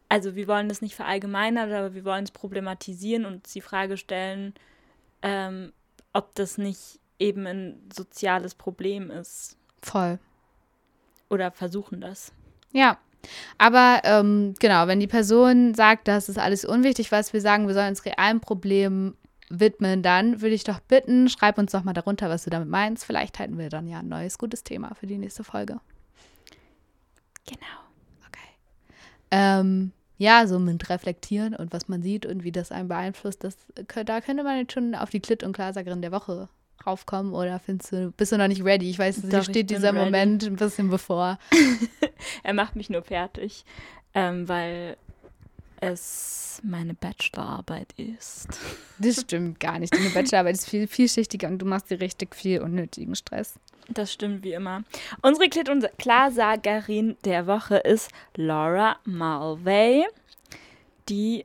also 0.09 0.35
wir 0.35 0.47
wollen 0.49 0.69
das 0.69 0.83
nicht 0.83 0.95
verallgemeinern, 0.95 1.73
aber 1.73 1.95
wir 1.95 2.05
wollen 2.05 2.25
es 2.25 2.31
problematisieren 2.31 3.25
und 3.25 3.35
uns 3.35 3.53
die 3.53 3.61
Frage 3.61 3.97
stellen, 3.97 4.55
ähm, 5.23 5.73
ob 6.13 6.35
das 6.35 6.59
nicht 6.59 7.01
eben 7.19 7.47
ein 7.47 7.81
soziales 7.95 8.55
Problem 8.55 9.11
ist. 9.11 9.57
Voll. 9.83 10.19
Oder 11.29 11.51
versuchen 11.51 12.01
das. 12.01 12.33
Ja. 12.73 12.99
Aber 13.59 14.03
ähm, 14.05 14.55
genau, 14.61 14.87
wenn 14.87 15.01
die 15.01 15.09
Person 15.09 15.75
sagt, 15.75 16.07
das 16.07 16.29
ist 16.29 16.39
alles 16.39 16.65
unwichtig, 16.65 17.11
was 17.11 17.33
wir 17.33 17.41
sagen, 17.41 17.67
wir 17.67 17.75
sollen 17.75 17.89
uns 17.89 18.05
realen 18.05 18.41
Problemen 18.41 19.17
widmen, 19.49 20.03
dann 20.03 20.41
würde 20.41 20.55
ich 20.55 20.65
doch 20.65 20.81
bitten, 20.81 21.29
schreib 21.29 21.59
uns 21.59 21.73
doch 21.73 21.85
mal 21.85 21.93
darunter, 21.93 22.29
was 22.29 22.45
du 22.45 22.51
damit 22.51 22.69
meinst. 22.69 23.05
Vielleicht 23.05 23.39
halten 23.39 23.59
wir 23.59 23.69
dann 23.69 23.87
ja 23.87 24.01
ein 24.01 24.09
neues 24.09 24.39
gutes 24.39 24.65
Thema 24.65 24.95
für 24.95 25.07
die 25.07 25.19
nächste 25.19 25.45
Folge. 25.45 25.81
Genau. 27.47 27.81
Okay. 28.29 28.49
Ähm, 29.31 29.93
ja, 30.19 30.47
so 30.47 30.59
mit 30.59 30.89
reflektieren 30.89 31.55
und 31.55 31.73
was 31.73 31.89
man 31.89 32.03
sieht 32.03 32.27
und 32.27 32.43
wie 32.43 32.53
das 32.53 32.73
einen 32.73 32.89
beeinflusst, 32.89 33.45
das, 33.45 33.57
da 33.75 34.21
könnte 34.21 34.43
man 34.43 34.59
jetzt 34.59 34.73
schon 34.73 34.95
auf 34.95 35.11
die 35.11 35.21
Klitt- 35.21 35.43
und 35.43 35.53
Glasagerin 35.53 36.03
der 36.03 36.13
Woche 36.13 36.49
raufkommen 36.87 37.35
oder 37.35 37.59
findest 37.59 37.93
du, 37.93 38.13
bist 38.13 38.33
du 38.33 38.39
noch 38.39 38.49
nicht 38.49 38.65
ready? 38.65 38.89
Ich 38.89 38.99
weiß, 38.99 39.23
hier 39.29 39.43
steht 39.43 39.71
dieser 39.71 39.93
ready. 39.93 40.05
Moment 40.05 40.45
ein 40.45 40.57
bisschen 40.57 40.89
bevor. 40.89 41.39
er 42.43 42.55
macht 42.55 42.77
mich 42.77 42.91
nur 42.91 43.03
fertig, 43.03 43.65
ähm, 44.15 44.49
weil 44.49 44.97
es 45.81 46.61
meine 46.63 46.95
Bachelorarbeit 46.95 47.93
ist. 47.97 48.49
Das 48.99 49.21
stimmt 49.21 49.61
gar 49.61 49.79
nicht. 49.79 49.95
Deine 49.95 50.09
Bachelorarbeit 50.09 50.55
ist 50.55 50.71
viel 50.71 50.87
vielschichtiger 50.87 51.49
und 51.49 51.59
du 51.59 51.67
machst 51.67 51.91
dir 51.91 52.01
richtig 52.01 52.35
viel 52.35 52.63
unnötigen 52.63 53.15
Stress. 53.15 53.59
Das 53.91 54.11
stimmt 54.11 54.43
wie 54.43 54.55
immer. 54.55 54.85
Unsere 55.21 55.51
Klarsagerin 55.51 57.19
der 57.27 57.47
Woche 57.47 57.77
ist 57.77 58.11
Laura 58.37 58.97
Mulvey, 59.05 60.07
die 61.11 61.45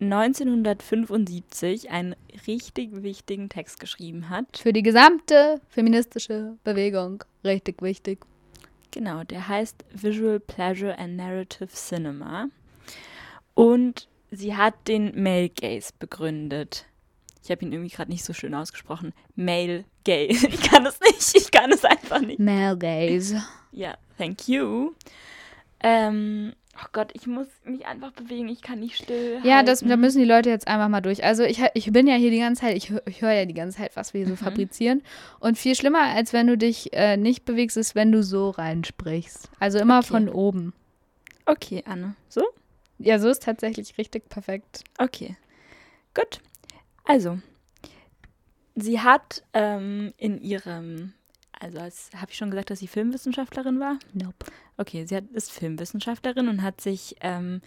1975 0.00 1.90
einen 1.90 2.16
richtig 2.46 3.02
wichtigen 3.02 3.48
Text 3.48 3.80
geschrieben 3.80 4.28
hat. 4.28 4.58
Für 4.58 4.72
die 4.72 4.82
gesamte 4.82 5.60
feministische 5.68 6.56
Bewegung 6.64 7.24
richtig 7.44 7.82
wichtig. 7.82 8.24
Genau, 8.90 9.24
der 9.24 9.46
heißt 9.46 9.84
Visual 9.92 10.40
Pleasure 10.40 10.98
and 10.98 11.16
Narrative 11.16 11.68
Cinema. 11.68 12.48
Und 13.54 14.08
sie 14.30 14.56
hat 14.56 14.74
den 14.88 15.22
Male 15.22 15.48
Gaze 15.48 15.92
begründet. 15.98 16.86
Ich 17.42 17.50
habe 17.50 17.64
ihn 17.64 17.72
irgendwie 17.72 17.94
gerade 17.94 18.10
nicht 18.10 18.24
so 18.24 18.32
schön 18.32 18.54
ausgesprochen. 18.54 19.12
Male 19.34 19.84
Gaze. 20.04 20.48
Ich 20.48 20.62
kann 20.62 20.86
es 20.86 21.00
nicht. 21.00 21.34
Ich 21.34 21.50
kann 21.50 21.72
es 21.72 21.84
einfach 21.84 22.20
nicht. 22.20 22.38
Male 22.38 22.76
Gaze. 22.76 23.42
Ja, 23.72 23.94
thank 24.18 24.48
you. 24.48 24.92
Ähm, 25.82 26.52
oh 26.76 26.86
Gott, 26.92 27.10
ich 27.14 27.26
muss 27.26 27.46
mich 27.64 27.86
einfach 27.86 28.12
bewegen. 28.12 28.48
Ich 28.48 28.60
kann 28.60 28.80
nicht 28.80 28.96
still. 28.96 29.40
Ja, 29.42 29.62
das, 29.62 29.80
da 29.80 29.96
müssen 29.96 30.18
die 30.18 30.28
Leute 30.28 30.50
jetzt 30.50 30.68
einfach 30.68 30.88
mal 30.88 31.00
durch. 31.00 31.24
Also 31.24 31.42
ich, 31.44 31.62
ich 31.74 31.92
bin 31.92 32.06
ja 32.06 32.16
hier 32.16 32.30
die 32.30 32.38
ganze 32.38 32.62
Zeit, 32.62 32.76
ich, 32.76 32.92
ich 33.06 33.22
höre 33.22 33.32
ja 33.32 33.44
die 33.46 33.54
ganze 33.54 33.78
Zeit, 33.78 33.96
was 33.96 34.12
wir 34.12 34.18
hier 34.18 34.28
so 34.28 34.34
mhm. 34.34 34.44
fabrizieren. 34.44 35.02
Und 35.38 35.56
viel 35.56 35.74
schlimmer, 35.74 36.02
als 36.02 36.32
wenn 36.32 36.46
du 36.46 36.58
dich 36.58 36.92
äh, 36.92 37.16
nicht 37.16 37.44
bewegst, 37.44 37.76
ist, 37.76 37.94
wenn 37.94 38.12
du 38.12 38.22
so 38.22 38.50
reinsprichst. 38.50 39.50
Also 39.58 39.78
immer 39.78 39.98
okay. 39.98 40.08
von 40.08 40.28
oben. 40.28 40.74
Okay, 41.46 41.82
Anne. 41.86 42.14
So? 42.28 42.44
Ja, 43.02 43.18
so 43.18 43.28
ist 43.28 43.42
tatsächlich 43.42 43.96
richtig 43.96 44.28
perfekt. 44.28 44.84
Okay. 44.98 45.36
Gut. 46.14 46.40
Also, 47.04 47.38
sie 48.74 49.00
hat 49.00 49.42
ähm, 49.54 50.12
in 50.18 50.40
ihrem, 50.40 51.14
also 51.58 51.80
habe 51.80 52.30
ich 52.30 52.36
schon 52.36 52.50
gesagt, 52.50 52.70
dass 52.70 52.80
sie 52.80 52.88
Filmwissenschaftlerin 52.88 53.80
war? 53.80 53.98
Nope. 54.12 54.46
Okay, 54.76 55.06
sie 55.06 55.16
hat, 55.16 55.24
ist 55.32 55.50
Filmwissenschaftlerin 55.50 56.48
und 56.48 56.62
hat 56.62 56.82
sich 56.82 57.16
ähm, 57.22 57.62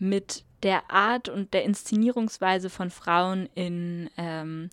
mit 0.00 0.44
der 0.64 0.90
Art 0.90 1.28
und 1.28 1.54
der 1.54 1.62
Inszenierungsweise 1.62 2.68
von 2.68 2.90
Frauen 2.90 3.48
in 3.54 4.10
ähm, 4.16 4.70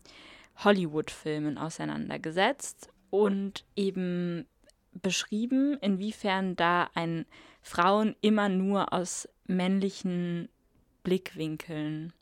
Hollywood-Filmen 0.56 1.56
auseinandergesetzt 1.56 2.88
und 3.10 3.64
eben 3.76 4.46
beschrieben, 4.92 5.78
inwiefern 5.80 6.56
da 6.56 6.90
ein 6.94 7.26
Frauen 7.62 8.16
immer 8.20 8.48
nur 8.48 8.92
aus 8.92 9.28
männlichen 9.56 10.48
Blickwinkeln 11.02 12.12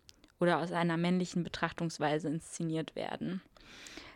oder 0.40 0.58
aus 0.58 0.72
einer 0.72 0.96
männlichen 0.96 1.42
Betrachtungsweise 1.42 2.28
inszeniert 2.28 2.94
werden. 2.94 3.42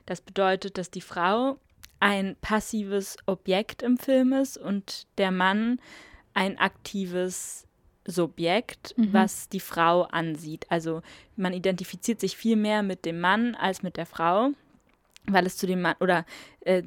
Das 0.06 0.20
bedeutet, 0.20 0.78
dass 0.78 0.90
die 0.90 1.00
Frau 1.00 1.58
ein 2.00 2.36
passives 2.40 3.16
Objekt 3.26 3.82
im 3.82 3.96
Film 3.96 4.32
ist 4.32 4.58
und 4.58 5.06
der 5.18 5.30
Mann 5.30 5.80
ein 6.34 6.58
aktives 6.58 7.66
Subjekt, 8.04 8.94
mhm. 8.96 9.12
was 9.12 9.48
die 9.48 9.60
Frau 9.60 10.02
ansieht. 10.02 10.66
Also 10.68 11.02
man 11.36 11.52
identifiziert 11.52 12.20
sich 12.20 12.36
viel 12.36 12.56
mehr 12.56 12.82
mit 12.82 13.04
dem 13.04 13.20
Mann 13.20 13.54
als 13.54 13.82
mit 13.82 13.96
der 13.96 14.06
Frau, 14.06 14.50
weil 15.26 15.46
es 15.46 15.56
zu 15.56 15.66
dem 15.66 15.82
Mann 15.82 15.94
oder 16.00 16.26
äh, 16.60 16.82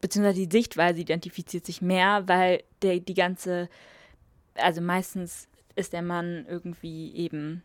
beziehungsweise 0.00 0.46
die 0.46 0.58
Sichtweise 0.58 1.00
identifiziert 1.00 1.64
sich 1.64 1.80
mehr, 1.80 2.26
weil 2.26 2.64
der 2.82 2.98
die 3.00 3.14
ganze 3.14 3.68
also 4.58 4.80
meistens 4.80 5.48
ist 5.76 5.92
der 5.92 6.02
Mann 6.02 6.44
irgendwie 6.48 7.14
eben 7.14 7.62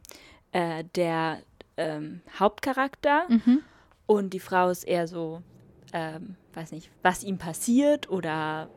äh, 0.52 0.84
der 0.96 1.40
ähm, 1.78 2.22
Hauptcharakter 2.40 3.26
mhm. 3.30 3.62
und 4.06 4.34
die 4.34 4.40
Frau 4.40 4.70
ist 4.70 4.84
eher 4.84 5.08
so, 5.08 5.42
ähm, 5.94 6.36
weiß 6.54 6.72
nicht, 6.72 6.90
was 7.02 7.24
ihm 7.24 7.38
passiert 7.38 8.10
oder 8.10 8.70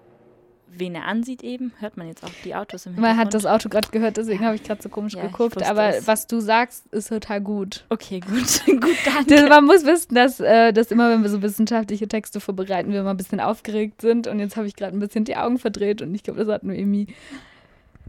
wen 0.69 0.95
er 0.95 1.07
ansieht 1.07 1.43
eben. 1.43 1.73
Hört 1.79 1.97
man 1.97 2.09
jetzt 2.09 2.25
auch 2.25 2.31
die 2.45 2.55
Autos 2.55 2.87
im 2.87 2.95
Hintergrund? 2.95 3.17
Man 3.17 3.27
hat 3.27 3.35
das 3.35 3.47
Auto 3.47 3.69
gerade 3.69 3.89
gehört, 3.89 4.17
deswegen 4.17 4.45
habe 4.45 4.57
ich 4.57 4.63
gerade 4.63 4.83
so 4.83 4.89
komisch 4.89 5.15
ja, 5.15 5.27
geguckt. 5.27 5.63
Aber 5.63 5.97
es. 5.97 6.07
was 6.07 6.27
du 6.27 6.41
sagst, 6.41 6.87
ist 6.93 7.09
total 7.09 7.41
gut. 7.41 7.85
Okay, 7.89 8.21
gut. 8.21 8.63
gut, 8.81 8.97
danke. 9.05 9.49
man 9.49 9.65
muss 9.65 9.85
wissen, 9.85 10.15
dass, 10.15 10.41
äh, 10.41 10.73
dass 10.73 10.91
immer, 10.91 11.11
wenn 11.11 11.23
wir 11.23 11.31
so 11.31 11.43
wissenschaftliche 11.43 12.09
Texte 12.09 12.41
vorbereiten, 12.41 12.93
wir 12.93 13.01
immer 13.01 13.11
ein 13.11 13.17
bisschen 13.17 13.41
aufgeregt 13.41 14.01
sind. 14.01 14.27
Und 14.27 14.39
jetzt 14.39 14.57
habe 14.57 14.67
ich 14.67 14.77
gerade 14.77 14.97
ein 14.97 15.01
bisschen 15.01 15.25
die 15.25 15.37
Augen 15.37 15.59
verdreht 15.59 16.03
und 16.03 16.15
ich 16.15 16.23
glaube, 16.23 16.41
das 16.41 16.53
hat 16.53 16.65
nur 16.65 16.75
irgendwie 16.75 17.07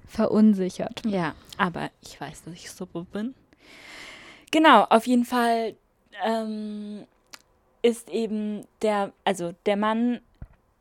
verunsichert. 0.08 1.02
Ja, 1.06 1.36
aber 1.58 1.90
ich 2.02 2.20
weiß, 2.20 2.44
dass 2.44 2.54
ich 2.54 2.72
so 2.72 2.86
bin. 2.86 3.36
Genau, 4.52 4.84
auf 4.84 5.06
jeden 5.08 5.26
Fall 5.26 5.76
ähm, 6.24 7.06
ist 7.82 8.10
eben 8.10 8.66
der, 8.82 9.12
also 9.24 9.54
der 9.66 9.78
Mann 9.78 10.22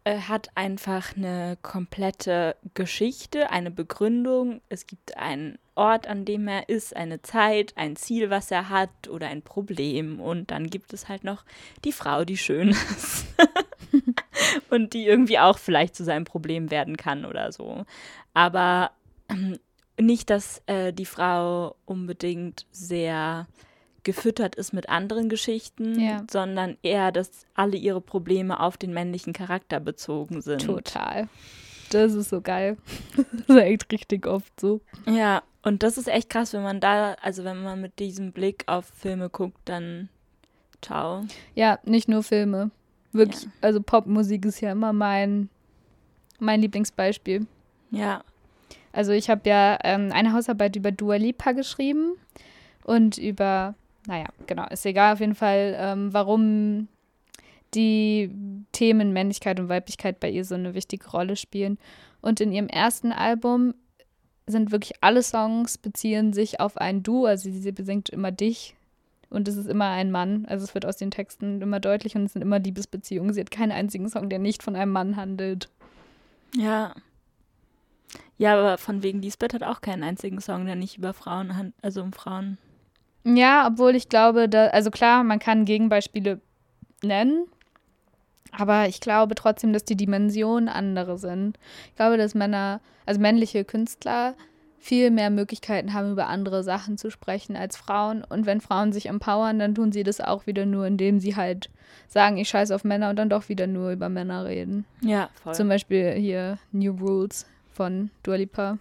äh, 0.04 0.20
hat 0.20 0.50
einfach 0.54 1.16
eine 1.16 1.58
komplette 1.62 2.56
Geschichte, 2.74 3.50
eine 3.50 3.72
Begründung. 3.72 4.60
Es 4.68 4.86
gibt 4.86 5.16
einen 5.16 5.58
Ort, 5.74 6.06
an 6.06 6.24
dem 6.24 6.46
er 6.46 6.68
ist, 6.68 6.94
eine 6.94 7.22
Zeit, 7.22 7.72
ein 7.76 7.96
Ziel, 7.96 8.30
was 8.30 8.50
er 8.50 8.70
hat 8.70 9.08
oder 9.08 9.26
ein 9.26 9.42
Problem. 9.42 10.20
Und 10.20 10.52
dann 10.52 10.70
gibt 10.70 10.92
es 10.92 11.08
halt 11.08 11.24
noch 11.24 11.44
die 11.84 11.92
Frau, 11.92 12.24
die 12.24 12.36
schön 12.36 12.68
ist. 12.68 13.26
und 14.70 14.94
die 14.94 15.06
irgendwie 15.06 15.38
auch 15.38 15.58
vielleicht 15.58 15.96
zu 15.96 16.04
seinem 16.04 16.24
Problem 16.24 16.70
werden 16.70 16.96
kann 16.96 17.24
oder 17.24 17.50
so. 17.50 17.84
Aber 18.32 18.92
nicht, 19.98 20.30
dass 20.30 20.62
äh, 20.66 20.92
die 20.92 21.06
Frau 21.06 21.76
unbedingt 21.84 22.66
sehr 22.70 23.46
gefüttert 24.02 24.54
ist 24.54 24.72
mit 24.72 24.88
anderen 24.88 25.28
Geschichten, 25.28 25.98
ja. 25.98 26.24
sondern 26.30 26.76
eher, 26.82 27.10
dass 27.10 27.44
alle 27.54 27.76
ihre 27.76 28.00
Probleme 28.00 28.60
auf 28.60 28.76
den 28.76 28.94
männlichen 28.94 29.32
Charakter 29.32 29.80
bezogen 29.80 30.42
sind. 30.42 30.64
Total. 30.64 31.28
Das 31.90 32.14
ist 32.14 32.30
so 32.30 32.40
geil. 32.40 32.76
Das 33.16 33.56
ist 33.56 33.62
echt 33.62 33.92
richtig 33.92 34.26
oft 34.26 34.60
so. 34.60 34.80
Ja, 35.06 35.42
und 35.62 35.82
das 35.82 35.98
ist 35.98 36.08
echt 36.08 36.30
krass, 36.30 36.52
wenn 36.52 36.62
man 36.62 36.78
da, 36.78 37.14
also 37.14 37.42
wenn 37.42 37.62
man 37.62 37.80
mit 37.80 37.98
diesem 37.98 38.30
Blick 38.32 38.62
auf 38.66 38.86
Filme 38.86 39.28
guckt, 39.28 39.58
dann 39.64 40.08
ciao. 40.82 41.24
Ja, 41.54 41.80
nicht 41.84 42.08
nur 42.08 42.22
Filme. 42.22 42.70
Wirklich, 43.12 43.42
ja. 43.42 43.50
also 43.60 43.82
Popmusik 43.82 44.44
ist 44.44 44.60
ja 44.60 44.70
immer 44.70 44.92
mein, 44.92 45.48
mein 46.38 46.60
Lieblingsbeispiel. 46.60 47.46
Ja, 47.90 48.22
also 48.96 49.12
ich 49.12 49.28
habe 49.28 49.46
ja 49.46 49.78
ähm, 49.84 50.10
eine 50.10 50.32
Hausarbeit 50.32 50.74
über 50.74 50.90
Dua 50.90 51.16
Lipa 51.16 51.52
geschrieben 51.52 52.14
und 52.82 53.18
über, 53.18 53.74
naja, 54.06 54.26
genau, 54.46 54.66
ist 54.68 54.86
egal 54.86 55.12
auf 55.12 55.20
jeden 55.20 55.34
Fall, 55.34 55.76
ähm, 55.78 56.14
warum 56.14 56.88
die 57.74 58.30
Themen 58.72 59.12
Männlichkeit 59.12 59.60
und 59.60 59.68
Weiblichkeit 59.68 60.18
bei 60.18 60.30
ihr 60.30 60.46
so 60.46 60.54
eine 60.54 60.72
wichtige 60.72 61.10
Rolle 61.10 61.36
spielen. 61.36 61.76
Und 62.22 62.40
in 62.40 62.52
ihrem 62.52 62.68
ersten 62.68 63.12
Album 63.12 63.74
sind 64.46 64.72
wirklich 64.72 64.94
alle 65.02 65.22
Songs 65.22 65.76
beziehen 65.76 66.32
sich 66.32 66.58
auf 66.60 66.78
ein 66.78 67.02
Du, 67.02 67.26
also 67.26 67.50
sie 67.50 67.72
besingt 67.72 68.08
immer 68.08 68.32
dich 68.32 68.76
und 69.28 69.46
es 69.46 69.58
ist 69.58 69.68
immer 69.68 69.90
ein 69.90 70.10
Mann. 70.10 70.46
Also 70.48 70.64
es 70.64 70.72
wird 70.72 70.86
aus 70.86 70.96
den 70.96 71.10
Texten 71.10 71.60
immer 71.60 71.80
deutlich 71.80 72.16
und 72.16 72.24
es 72.24 72.32
sind 72.32 72.40
immer 72.40 72.60
Liebesbeziehungen. 72.60 73.34
Sie 73.34 73.40
hat 73.40 73.50
keinen 73.50 73.72
einzigen 73.72 74.08
Song, 74.08 74.30
der 74.30 74.38
nicht 74.38 74.62
von 74.62 74.74
einem 74.74 74.92
Mann 74.92 75.16
handelt. 75.16 75.68
Ja. 76.54 76.94
Ja, 78.38 78.58
aber 78.58 78.78
von 78.78 79.02
wegen 79.02 79.22
Lisbeth 79.22 79.54
hat 79.54 79.62
auch 79.62 79.80
keinen 79.80 80.02
einzigen 80.02 80.40
Song, 80.40 80.66
der 80.66 80.76
nicht 80.76 80.98
über 80.98 81.12
Frauen 81.12 81.56
handelt, 81.56 81.74
also 81.82 82.02
um 82.02 82.12
Frauen. 82.12 82.58
Ja, 83.24 83.66
obwohl 83.66 83.96
ich 83.96 84.08
glaube, 84.08 84.48
da, 84.48 84.68
also 84.68 84.90
klar, 84.90 85.24
man 85.24 85.38
kann 85.38 85.64
Gegenbeispiele 85.64 86.40
nennen, 87.02 87.46
aber 88.52 88.88
ich 88.88 89.00
glaube 89.00 89.34
trotzdem, 89.34 89.72
dass 89.72 89.84
die 89.84 89.96
Dimensionen 89.96 90.68
andere 90.68 91.18
sind. 91.18 91.58
Ich 91.88 91.96
glaube, 91.96 92.18
dass 92.18 92.34
Männer, 92.34 92.80
also 93.04 93.20
männliche 93.20 93.64
Künstler, 93.64 94.34
viel 94.78 95.10
mehr 95.10 95.30
Möglichkeiten 95.30 95.94
haben, 95.94 96.12
über 96.12 96.28
andere 96.28 96.62
Sachen 96.62 96.96
zu 96.96 97.10
sprechen 97.10 97.56
als 97.56 97.76
Frauen. 97.76 98.22
Und 98.22 98.46
wenn 98.46 98.60
Frauen 98.60 98.92
sich 98.92 99.06
empowern, 99.06 99.58
dann 99.58 99.74
tun 99.74 99.90
sie 99.90 100.04
das 100.04 100.20
auch 100.20 100.46
wieder 100.46 100.64
nur, 100.64 100.86
indem 100.86 101.18
sie 101.18 101.34
halt 101.34 101.70
sagen, 102.06 102.36
ich 102.36 102.48
scheiße 102.48 102.72
auf 102.72 102.84
Männer 102.84 103.10
und 103.10 103.16
dann 103.16 103.28
doch 103.28 103.48
wieder 103.48 103.66
nur 103.66 103.90
über 103.90 104.08
Männer 104.08 104.44
reden. 104.44 104.84
Ja, 105.00 105.28
voll. 105.42 105.54
Zum 105.54 105.68
Beispiel 105.68 106.12
hier 106.12 106.58
New 106.70 106.92
Rules 106.92 107.46
von 107.76 108.10
Dua 108.22 108.36
Lipa. 108.36 108.78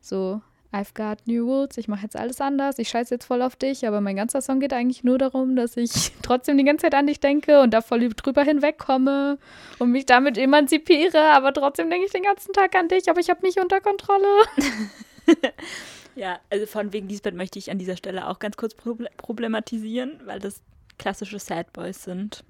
So, 0.00 0.40
I've 0.72 0.94
got 0.94 1.26
new 1.26 1.44
rules, 1.44 1.76
ich 1.76 1.88
mache 1.88 2.04
jetzt 2.04 2.16
alles 2.16 2.40
anders, 2.40 2.78
ich 2.78 2.88
scheiße 2.88 3.14
jetzt 3.14 3.24
voll 3.24 3.42
auf 3.42 3.56
dich, 3.56 3.86
aber 3.86 4.00
mein 4.00 4.14
ganzer 4.14 4.40
Song 4.40 4.60
geht 4.60 4.72
eigentlich 4.72 5.02
nur 5.02 5.18
darum, 5.18 5.56
dass 5.56 5.76
ich 5.76 6.12
trotzdem 6.22 6.56
die 6.56 6.64
ganze 6.64 6.84
Zeit 6.84 6.94
an 6.94 7.08
dich 7.08 7.18
denke 7.18 7.60
und 7.60 7.74
da 7.74 7.80
voll 7.80 8.08
drüber 8.08 8.44
hinwegkomme 8.44 9.38
und 9.80 9.90
mich 9.90 10.06
damit 10.06 10.38
emanzipiere, 10.38 11.32
aber 11.32 11.52
trotzdem 11.52 11.90
denke 11.90 12.06
ich 12.06 12.12
den 12.12 12.22
ganzen 12.22 12.52
Tag 12.52 12.76
an 12.76 12.86
dich, 12.86 13.10
aber 13.10 13.18
ich 13.18 13.30
habe 13.30 13.42
mich 13.42 13.58
unter 13.58 13.80
Kontrolle. 13.80 14.26
ja, 16.14 16.38
also 16.50 16.66
von 16.66 16.92
wegen 16.92 17.08
Lisbeth 17.08 17.34
möchte 17.34 17.58
ich 17.58 17.70
an 17.70 17.78
dieser 17.78 17.96
Stelle 17.96 18.28
auch 18.28 18.38
ganz 18.38 18.56
kurz 18.56 18.74
problematisieren, 18.74 20.20
weil 20.24 20.38
das 20.38 20.62
klassische 20.98 21.40
Sad 21.40 21.72
Boys 21.72 22.04
sind, 22.04 22.44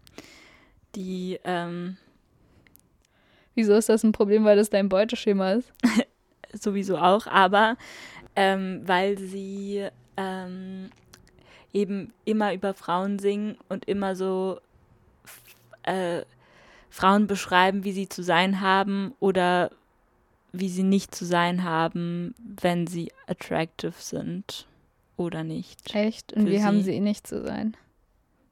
die. 0.94 1.40
Ähm, 1.44 1.96
Wieso 3.54 3.74
ist 3.74 3.88
das 3.88 4.04
ein 4.04 4.12
Problem, 4.12 4.44
weil 4.44 4.56
das 4.56 4.70
dein 4.70 4.88
Beuteschema 4.88 5.52
ist? 5.52 5.72
Sowieso 6.52 6.98
auch, 6.98 7.26
aber 7.26 7.76
ähm, 8.36 8.82
weil 8.84 9.18
sie 9.18 9.86
ähm, 10.16 10.90
eben 11.72 12.12
immer 12.24 12.54
über 12.54 12.74
Frauen 12.74 13.18
singen 13.18 13.56
und 13.68 13.86
immer 13.86 14.16
so 14.16 14.60
äh, 15.82 16.22
Frauen 16.90 17.26
beschreiben, 17.26 17.84
wie 17.84 17.92
sie 17.92 18.08
zu 18.08 18.22
sein 18.22 18.60
haben 18.60 19.14
oder 19.20 19.70
wie 20.52 20.68
sie 20.68 20.82
nicht 20.82 21.14
zu 21.14 21.24
sein 21.24 21.62
haben, 21.62 22.34
wenn 22.38 22.86
sie 22.86 23.12
attractive 23.26 23.94
sind 23.96 24.66
oder 25.16 25.44
nicht. 25.44 25.94
Echt? 25.94 26.32
Und 26.32 26.46
wie 26.46 26.58
sie. 26.58 26.64
haben 26.64 26.82
sie 26.82 26.98
nicht 27.00 27.26
zu 27.26 27.42
sein? 27.42 27.76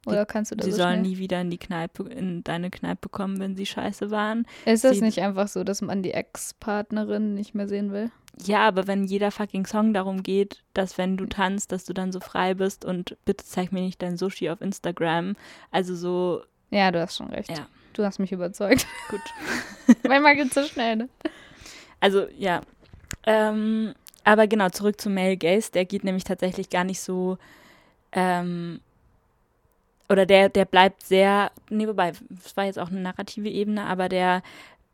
Oder 0.09 0.27
kannst 0.27 0.51
du 0.51 0.57
das 0.57 0.67
Sie 0.67 0.73
so 0.73 0.79
sollen 0.79 1.03
nie 1.03 1.19
wieder 1.19 1.41
in 1.41 1.51
die 1.51 1.59
Kneipe, 1.59 2.05
in 2.05 2.43
deine 2.45 2.71
Kneipe 2.71 3.09
kommen, 3.09 3.41
wenn 3.41 3.57
sie 3.57 3.67
scheiße 3.67 4.11
waren. 4.11 4.47
Ist 4.65 4.85
das 4.85 4.97
sie, 4.97 5.05
nicht 5.05 5.21
einfach 5.21 5.49
so, 5.49 5.65
dass 5.65 5.83
man 5.83 6.03
die 6.03 6.13
Ex-Partnerin 6.13 7.35
nicht 7.35 7.55
mehr 7.55 7.69
sehen 7.69 7.93
will? 7.93 8.11
Ja, 8.45 8.67
aber 8.67 8.87
wenn 8.87 9.05
jeder 9.05 9.31
fucking 9.31 9.67
Song 9.67 9.93
darum 9.93 10.23
geht, 10.23 10.63
dass 10.75 10.99
wenn 10.99 11.17
du 11.17 11.27
tanzt, 11.27 11.73
dass 11.73 11.85
du 11.85 11.93
dann 11.93 12.13
so 12.13 12.21
frei 12.21 12.55
bist 12.55 12.85
und 12.85 13.17
bitte 13.25 13.45
zeig 13.45 13.73
mir 13.73 13.81
nicht 13.81 14.01
dein 14.01 14.17
Sushi 14.17 14.51
auf 14.51 14.61
Instagram. 14.61 15.35
Also 15.71 15.95
so. 15.95 16.43
Ja, 16.71 16.91
du 16.91 17.01
hast 17.01 17.17
schon 17.17 17.31
recht. 17.31 17.51
Ja. 17.51 17.67
Du 17.95 18.05
hast 18.05 18.19
mich 18.19 18.31
überzeugt. 18.31 18.87
Gut. 19.11 19.21
Manchmal 20.07 20.37
geht 20.37 20.49
es 20.49 20.55
so 20.55 20.63
schnell, 20.63 20.97
ne? 20.97 21.09
Also, 21.99 22.29
ja. 22.37 22.61
Ähm, 23.27 23.95
aber 24.23 24.47
genau, 24.47 24.69
zurück 24.69 25.01
zu 25.01 25.11
Male 25.11 25.37
Gaze. 25.37 25.73
Der 25.73 25.85
geht 25.85 26.05
nämlich 26.05 26.25
tatsächlich 26.25 26.71
gar 26.71 26.85
nicht 26.85 27.01
so. 27.01 27.39
Ähm, 28.13 28.81
oder 30.09 30.27
der, 30.27 30.49
der 30.49 30.65
bleibt 30.65 31.03
sehr. 31.03 31.51
Nee, 31.71 31.87
wobei, 31.87 32.13
es 32.45 32.57
war 32.57 32.65
jetzt 32.65 32.79
auch 32.79 32.89
eine 32.89 33.01
narrative 33.01 33.49
Ebene, 33.49 33.85
aber 33.85 34.09
der 34.09 34.43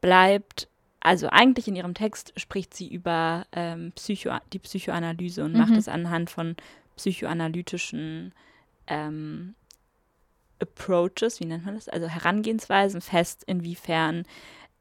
bleibt. 0.01 0.69
Also 1.01 1.29
eigentlich 1.29 1.69
in 1.69 1.77
ihrem 1.77 1.93
Text 1.93 2.33
spricht 2.37 2.73
sie 2.73 2.89
über 2.89 3.45
ähm, 3.53 3.93
Psycho, 3.95 4.31
die 4.55 4.59
Psychoanalyse 4.59 5.45
und 5.45 5.53
mhm. 5.53 5.59
macht 5.59 5.77
es 5.77 5.87
anhand 5.87 6.31
von 6.31 6.57
psychoanalytischen 6.97 8.33
ähm, 8.87 9.55
Approaches, 10.61 11.41
wie 11.41 11.45
nennt 11.45 11.67
man 11.67 11.75
das? 11.75 11.91
Also 11.91 12.09
Herangehensweisen 12.09 13.03
fest, 13.03 13.45
inwiefern 13.47 14.25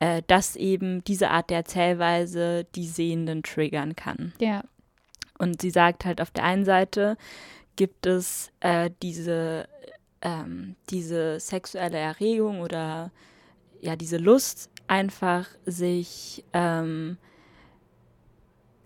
äh, 0.04 0.22
dass 0.28 0.58
eben 0.58 1.02
diese 1.06 1.30
Art 1.30 1.50
der 1.50 1.58
Erzählweise 1.58 2.66
die 2.76 2.88
Sehenden 2.88 3.42
triggern 3.42 3.96
kann. 3.96 4.34
Ja. 4.38 4.64
Und 5.38 5.62
sie 5.62 5.70
sagt 5.70 6.04
halt, 6.04 6.20
auf 6.20 6.32
der 6.32 6.44
einen 6.44 6.66
Seite 6.66 7.18
gibt 7.78 8.06
es 8.06 8.52
äh, 8.60 8.90
diese, 9.02 9.66
ähm, 10.24 10.76
diese 10.90 11.40
sexuelle 11.40 11.98
Erregung 11.98 12.62
oder 12.62 13.12
ja, 13.82 13.96
diese 13.96 14.18
Lust, 14.18 14.70
einfach 14.88 15.48
sich 15.66 16.44
ähm, 16.54 17.18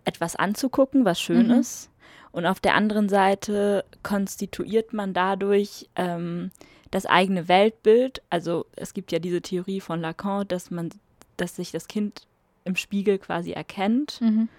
etwas 0.03 0.35
anzugucken, 0.35 1.05
was 1.05 1.19
schön 1.19 1.47
mhm. 1.47 1.59
ist. 1.59 1.89
Und 2.31 2.45
auf 2.45 2.59
der 2.59 2.75
anderen 2.75 3.09
Seite 3.09 3.85
konstituiert 4.03 4.93
man 4.93 5.13
dadurch 5.13 5.89
ähm, 5.95 6.51
das 6.91 7.05
eigene 7.05 7.47
Weltbild. 7.47 8.21
Also 8.29 8.65
es 8.75 8.93
gibt 8.93 9.11
ja 9.11 9.19
diese 9.19 9.41
Theorie 9.41 9.81
von 9.81 10.01
Lacan, 10.01 10.47
dass 10.47 10.71
man 10.71 10.91
dass 11.37 11.55
sich 11.55 11.71
das 11.71 11.87
Kind 11.87 12.27
im 12.65 12.75
Spiegel 12.75 13.19
quasi 13.19 13.51
erkennt. 13.51 14.19
Mhm. 14.21 14.49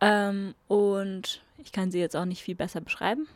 Ähm, 0.00 0.54
und 0.68 1.42
ich 1.58 1.72
kann 1.72 1.90
sie 1.90 1.98
jetzt 1.98 2.14
auch 2.14 2.26
nicht 2.26 2.42
viel 2.42 2.54
besser 2.54 2.80
beschreiben. 2.80 3.26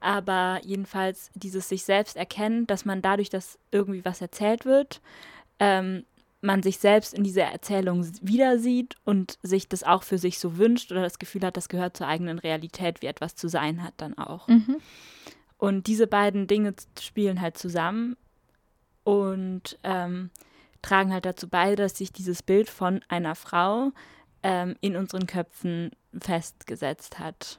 Aber 0.00 0.60
jedenfalls 0.64 1.30
dieses 1.34 1.68
sich 1.68 1.84
selbst 1.84 2.16
erkennen, 2.16 2.66
dass 2.66 2.84
man 2.84 3.02
dadurch, 3.02 3.30
dass 3.30 3.58
irgendwie 3.70 4.04
was 4.04 4.20
erzählt 4.20 4.64
wird, 4.64 5.00
ähm, 5.58 6.04
man 6.40 6.62
sich 6.62 6.78
selbst 6.78 7.14
in 7.14 7.24
dieser 7.24 7.44
Erzählung 7.44 8.06
wieder 8.22 8.58
sieht 8.58 8.94
und 9.04 9.38
sich 9.42 9.68
das 9.68 9.82
auch 9.82 10.04
für 10.04 10.18
sich 10.18 10.38
so 10.38 10.56
wünscht 10.56 10.92
oder 10.92 11.02
das 11.02 11.18
Gefühl 11.18 11.42
hat, 11.42 11.56
das 11.56 11.68
gehört 11.68 11.96
zur 11.96 12.06
eigenen 12.06 12.38
Realität, 12.38 13.02
wie 13.02 13.06
etwas 13.06 13.34
zu 13.34 13.48
sein 13.48 13.82
hat 13.82 13.94
dann 13.96 14.16
auch. 14.16 14.46
Mhm. 14.46 14.76
Und 15.56 15.88
diese 15.88 16.06
beiden 16.06 16.46
Dinge 16.46 16.74
spielen 17.00 17.40
halt 17.40 17.58
zusammen. 17.58 18.16
Und 19.02 19.78
ähm, 19.82 20.30
tragen 20.82 21.12
halt 21.12 21.24
dazu 21.24 21.48
bei, 21.48 21.74
dass 21.76 21.96
sich 21.96 22.12
dieses 22.12 22.42
Bild 22.42 22.70
von 22.70 23.00
einer 23.08 23.34
Frau 23.34 23.92
ähm, 24.42 24.76
in 24.80 24.96
unseren 24.96 25.26
Köpfen 25.26 25.90
festgesetzt 26.18 27.18
hat. 27.18 27.58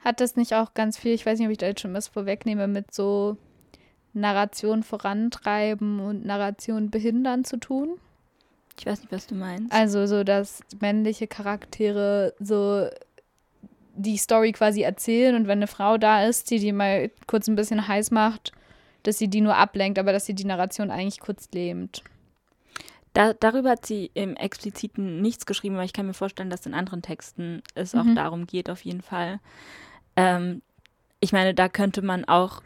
Hat 0.00 0.20
das 0.20 0.36
nicht 0.36 0.54
auch 0.54 0.74
ganz 0.74 0.98
viel, 0.98 1.12
ich 1.12 1.26
weiß 1.26 1.38
nicht, 1.38 1.46
ob 1.46 1.52
ich 1.52 1.58
da 1.58 1.66
jetzt 1.66 1.80
schon 1.80 1.94
was 1.94 2.08
vorwegnehme, 2.08 2.66
mit 2.66 2.92
so 2.94 3.36
Narration 4.12 4.82
vorantreiben 4.82 6.00
und 6.00 6.24
Narration 6.24 6.90
behindern 6.90 7.44
zu 7.44 7.58
tun? 7.58 7.98
Ich 8.78 8.86
weiß 8.86 9.00
nicht, 9.00 9.12
was 9.12 9.26
du 9.26 9.34
meinst. 9.34 9.72
Also 9.72 10.06
so, 10.06 10.24
dass 10.24 10.62
männliche 10.80 11.26
Charaktere 11.26 12.34
so 12.40 12.88
die 13.94 14.16
Story 14.16 14.52
quasi 14.52 14.82
erzählen 14.82 15.34
und 15.34 15.46
wenn 15.46 15.58
eine 15.58 15.66
Frau 15.66 15.98
da 15.98 16.24
ist, 16.24 16.50
die 16.50 16.58
die 16.58 16.72
mal 16.72 17.10
kurz 17.26 17.48
ein 17.48 17.56
bisschen 17.56 17.86
heiß 17.86 18.10
macht, 18.10 18.52
dass 19.02 19.18
sie 19.18 19.28
die 19.28 19.42
nur 19.42 19.56
ablenkt, 19.56 19.98
aber 19.98 20.12
dass 20.12 20.24
sie 20.24 20.34
die 20.34 20.44
Narration 20.44 20.90
eigentlich 20.90 21.20
kurz 21.20 21.50
lähmt. 21.52 22.02
Da, 23.12 23.34
darüber 23.34 23.70
hat 23.70 23.86
sie 23.86 24.10
im 24.14 24.36
Expliziten 24.36 25.20
nichts 25.20 25.44
geschrieben, 25.44 25.74
aber 25.74 25.84
ich 25.84 25.92
kann 25.92 26.06
mir 26.06 26.14
vorstellen, 26.14 26.50
dass 26.50 26.66
in 26.66 26.74
anderen 26.74 27.02
Texten 27.02 27.62
es 27.74 27.92
mhm. 27.92 28.00
auch 28.00 28.14
darum 28.14 28.46
geht, 28.46 28.70
auf 28.70 28.84
jeden 28.84 29.02
Fall. 29.02 29.40
Ähm, 30.16 30.62
ich 31.20 31.32
meine, 31.32 31.54
da 31.54 31.68
könnte 31.68 32.02
man 32.02 32.24
auch 32.24 32.62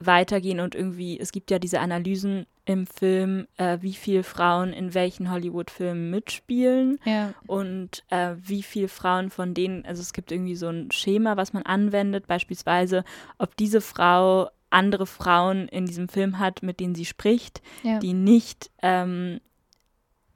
weitergehen 0.00 0.60
und 0.60 0.74
irgendwie, 0.74 1.18
es 1.18 1.32
gibt 1.32 1.50
ja 1.50 1.58
diese 1.58 1.80
Analysen 1.80 2.46
im 2.64 2.86
Film, 2.86 3.46
äh, 3.56 3.78
wie 3.80 3.94
viele 3.94 4.22
Frauen 4.22 4.72
in 4.72 4.94
welchen 4.94 5.30
Hollywood-Filmen 5.30 6.10
mitspielen 6.10 6.98
ja. 7.04 7.32
und 7.46 8.04
äh, 8.10 8.34
wie 8.40 8.62
viele 8.62 8.88
Frauen 8.88 9.30
von 9.30 9.54
denen, 9.54 9.84
also 9.86 10.02
es 10.02 10.12
gibt 10.12 10.30
irgendwie 10.30 10.54
so 10.54 10.68
ein 10.68 10.90
Schema, 10.90 11.36
was 11.36 11.52
man 11.52 11.62
anwendet, 11.64 12.26
beispielsweise, 12.26 13.04
ob 13.38 13.56
diese 13.56 13.80
Frau 13.80 14.50
andere 14.70 15.06
Frauen 15.06 15.66
in 15.68 15.86
diesem 15.86 16.08
Film 16.08 16.38
hat, 16.38 16.62
mit 16.62 16.78
denen 16.78 16.94
sie 16.94 17.06
spricht, 17.06 17.62
ja. 17.82 17.98
die 17.98 18.12
nicht 18.12 18.70
ähm, 18.82 19.40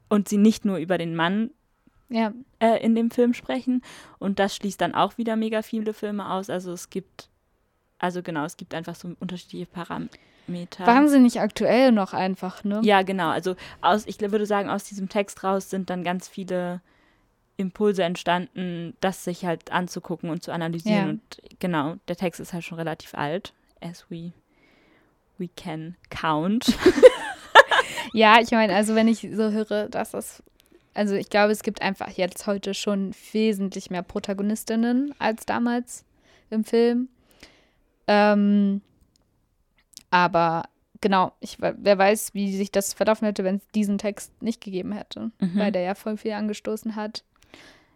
und 0.09 0.29
sie 0.29 0.39
nicht 0.39 0.65
nur 0.65 0.79
über 0.79 0.97
den 0.97 1.15
Mann 1.15 1.51
ja. 2.13 2.33
äh, 2.61 2.83
in 2.85 2.95
dem 2.95 3.11
Film 3.11 3.35
sprechen. 3.35 3.83
Und 4.19 4.39
das 4.39 4.57
schließt 4.57 4.81
dann 4.81 4.95
auch 4.95 5.19
wieder 5.19 5.37
mega 5.37 5.63
viele 5.63 5.95
Filme 5.95 6.31
aus. 6.31 6.51
Also 6.51 6.73
es 6.73 6.91
gibt, 6.91 7.29
also 7.99 8.23
genau, 8.23 8.45
es 8.45 8.57
gibt 8.57 8.75
einfach 8.75 8.95
so 8.95 9.13
unterschiedliche 9.21 9.67
Parameter. 9.67 10.87
Wahnsinnig 10.87 11.41
aktuell 11.41 11.93
noch 11.93 12.13
einfach, 12.13 12.65
ne? 12.65 12.81
Ja, 12.85 13.03
genau. 13.03 13.29
Also 13.29 13.57
aus, 13.81 14.07
ich 14.07 14.21
würde 14.21 14.47
sagen, 14.47 14.71
aus 14.71 14.85
diesem 14.85 15.09
Text 15.09 15.43
raus 15.45 15.71
sind 15.71 15.91
dann 15.91 16.05
ganz 16.05 16.29
viele 16.29 16.81
Impulse 17.57 18.03
entstanden, 18.03 18.97
das 19.01 19.25
sich 19.25 19.45
halt 19.45 19.71
anzugucken 19.73 20.31
und 20.31 20.43
zu 20.43 20.53
analysieren. 20.53 21.05
Ja. 21.05 21.11
Und 21.11 21.59
genau, 21.59 21.97
der 22.09 22.17
Text 22.17 22.41
ist 22.41 22.53
halt 22.53 22.65
schon 22.65 22.79
relativ 22.79 23.15
alt, 23.15 23.53
as 23.81 24.07
we, 24.11 24.33
we 25.39 25.49
can 25.57 25.97
count. 26.11 26.77
Ja, 28.13 28.41
ich 28.41 28.51
meine, 28.51 28.75
also 28.75 28.95
wenn 28.95 29.09
ich 29.09 29.21
so 29.21 29.51
höre, 29.51 29.89
dass 29.89 30.11
das 30.11 30.43
also 30.95 31.15
ich 31.15 31.31
glaube, 31.31 31.53
es 31.53 31.63
gibt 31.63 31.83
einfach 31.83 32.11
jetzt 32.11 32.47
heute 32.47 32.75
schon 32.75 33.15
wesentlich 33.33 33.91
mehr 33.91 34.03
Protagonistinnen 34.03 35.15
als 35.19 35.47
damals 35.47 36.05
im 36.51 36.65
Film. 36.65 37.09
Ähm, 38.07 38.83
aber 40.11 40.65
genau, 41.01 41.33
ich, 41.41 41.57
wer 41.61 41.99
weiß, 41.99 42.35
wie 42.35 42.57
sich 42.57 42.71
das 42.71 42.93
verlaufen 42.93 43.27
hätte, 43.27 43.45
wenn 43.45 43.57
es 43.57 43.69
diesen 43.75 43.99
Text 43.99 44.31
nicht 44.43 44.61
gegeben 44.63 44.93
hätte, 44.93 45.31
Mhm. 45.41 45.59
weil 45.59 45.73
der 45.73 45.83
ja 45.83 45.95
voll 45.95 46.17
viel 46.17 46.33
angestoßen 46.33 46.97
hat. 46.97 47.25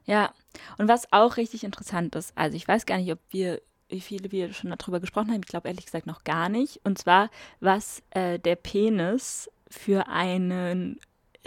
Ja, 0.05 0.33
und 0.79 0.89
was 0.89 1.13
auch 1.13 1.37
richtig 1.37 1.65
interessant 1.65 2.15
ist, 2.15 2.33
also 2.37 2.57
ich 2.57 2.67
weiß 2.67 2.87
gar 2.87 2.97
nicht, 2.99 3.13
ob 3.13 3.19
wir, 3.31 3.61
wie 3.89 4.01
viele 4.01 4.31
wir 4.33 4.53
schon 4.53 4.71
darüber 4.77 5.01
gesprochen 5.01 5.33
haben, 5.33 5.41
ich 5.41 5.49
glaube 5.49 5.69
ehrlich 5.69 5.85
gesagt 5.87 6.07
noch 6.07 6.25
gar 6.25 6.49
nicht, 6.49 6.81
und 6.85 6.97
zwar, 6.99 7.29
was 7.61 8.03
äh, 8.11 8.39
der 8.39 8.57
Penis 8.57 9.51
für 9.69 10.07
einen 10.09 11.01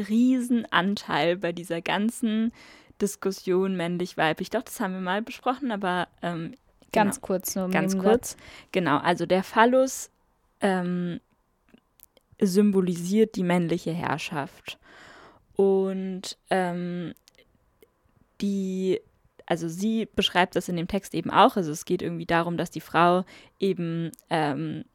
riesen 0.07 0.65
Anteil 0.71 1.37
bei 1.37 1.51
dieser 1.51 1.81
ganzen 1.81 2.51
Diskussion 3.01 3.75
männlich-weiblich, 3.75 4.49
doch, 4.49 4.63
das 4.63 4.79
haben 4.79 4.93
wir 4.93 5.01
mal 5.01 5.21
besprochen, 5.21 5.71
aber 5.71 6.07
ähm, 6.21 6.53
Ganz 6.91 7.17
genau, 7.17 7.27
kurz 7.27 7.55
nur 7.55 7.69
ganz 7.69 7.97
kurz, 7.97 8.35
genau, 8.71 8.97
also 8.97 9.25
der 9.25 9.43
Phallus 9.43 10.09
ähm, 10.59 11.19
symbolisiert 12.39 13.35
die 13.35 13.43
männliche 13.43 13.91
Herrschaft. 13.91 14.77
Und 15.55 16.37
ähm, 16.49 17.13
die, 18.41 19.01
also 19.45 19.67
sie 19.67 20.07
beschreibt 20.15 20.55
das 20.55 20.69
in 20.69 20.77
dem 20.77 20.87
Text 20.87 21.13
eben 21.13 21.31
auch. 21.31 21.57
Also 21.57 21.71
es 21.71 21.85
geht 21.85 22.01
irgendwie 22.01 22.25
darum, 22.25 22.55
dass 22.55 22.71
die 22.71 22.81
Frau 22.81 23.25
eben 23.59 24.11
ähm, 24.29 24.85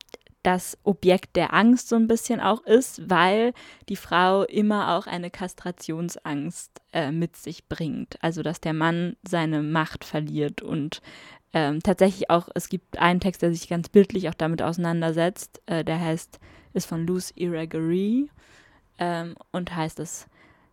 das 0.44 0.78
Objekt 0.84 1.36
der 1.36 1.54
Angst 1.54 1.88
so 1.88 1.96
ein 1.96 2.06
bisschen 2.06 2.40
auch 2.40 2.62
ist, 2.64 3.10
weil 3.10 3.54
die 3.88 3.96
Frau 3.96 4.44
immer 4.44 4.94
auch 4.94 5.06
eine 5.06 5.30
Kastrationsangst 5.30 6.70
äh, 6.92 7.10
mit 7.10 7.36
sich 7.36 7.66
bringt. 7.66 8.22
Also 8.22 8.42
dass 8.42 8.60
der 8.60 8.74
Mann 8.74 9.16
seine 9.26 9.62
Macht 9.62 10.04
verliert 10.04 10.62
und 10.62 11.00
ähm, 11.54 11.82
tatsächlich 11.82 12.30
auch, 12.30 12.48
es 12.54 12.68
gibt 12.68 12.98
einen 12.98 13.20
Text, 13.20 13.40
der 13.40 13.52
sich 13.52 13.68
ganz 13.68 13.88
bildlich 13.88 14.28
auch 14.28 14.34
damit 14.34 14.60
auseinandersetzt, 14.60 15.62
äh, 15.66 15.84
der 15.84 16.00
heißt, 16.00 16.38
ist 16.74 16.86
von 16.86 17.06
Luce 17.06 17.32
Iraguirre 17.36 18.26
ähm, 18.98 19.34
und 19.50 19.74
heißt 19.74 19.98
das 19.98 20.26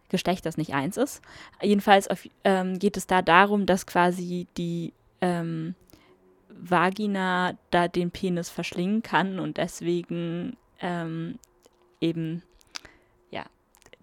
Geschlecht, 0.10 0.46
das 0.46 0.58
nicht 0.58 0.74
eins 0.74 0.98
ist. 0.98 1.22
Jedenfalls 1.62 2.10
auf, 2.10 2.28
ähm, 2.44 2.78
geht 2.78 2.98
es 2.98 3.08
da 3.08 3.22
darum, 3.22 3.66
dass 3.66 3.86
quasi 3.86 4.48
die 4.58 4.92
ähm, 5.22 5.76
Vagina 6.60 7.58
da 7.70 7.88
den 7.88 8.12
Penis 8.12 8.50
verschlingen 8.50 9.04
kann 9.04 9.40
und 9.40 9.58
deswegen 9.58 10.58
ähm, 10.80 11.40
eben 12.00 12.44
ja 13.30 13.44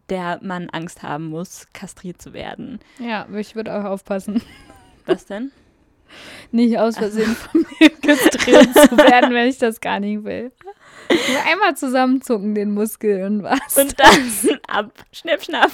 der 0.09 0.39
Mann 0.43 0.71
Angst 0.71 1.03
haben 1.03 1.27
muss, 1.27 1.67
kastriert 1.73 2.21
zu 2.21 2.33
werden. 2.33 2.81
Ja, 2.99 3.27
ich 3.35 3.55
würde 3.55 3.79
auch 3.79 3.85
aufpassen, 3.85 4.43
Was 5.07 5.27
denn? 5.27 5.53
nicht 6.53 6.79
aus 6.79 6.97
Versehen 6.97 7.35
von 7.37 7.67
mir 7.79 7.91
kastriert 7.91 8.75
zu 8.75 8.97
werden, 8.97 9.35
wenn 9.35 9.49
ich 9.49 9.59
das 9.59 9.81
gar 9.81 10.01
nicht 10.01 10.25
will. 10.25 10.53
Nur 11.11 11.43
einmal 11.51 11.77
zusammenzucken 11.77 12.55
den 12.55 12.73
Muskel 12.73 13.25
und 13.25 13.43
was. 13.43 13.77
Und 13.77 13.99
dann 13.99 14.61
ab, 14.69 14.93
schnipp, 15.13 15.43
schnapp. 15.43 15.71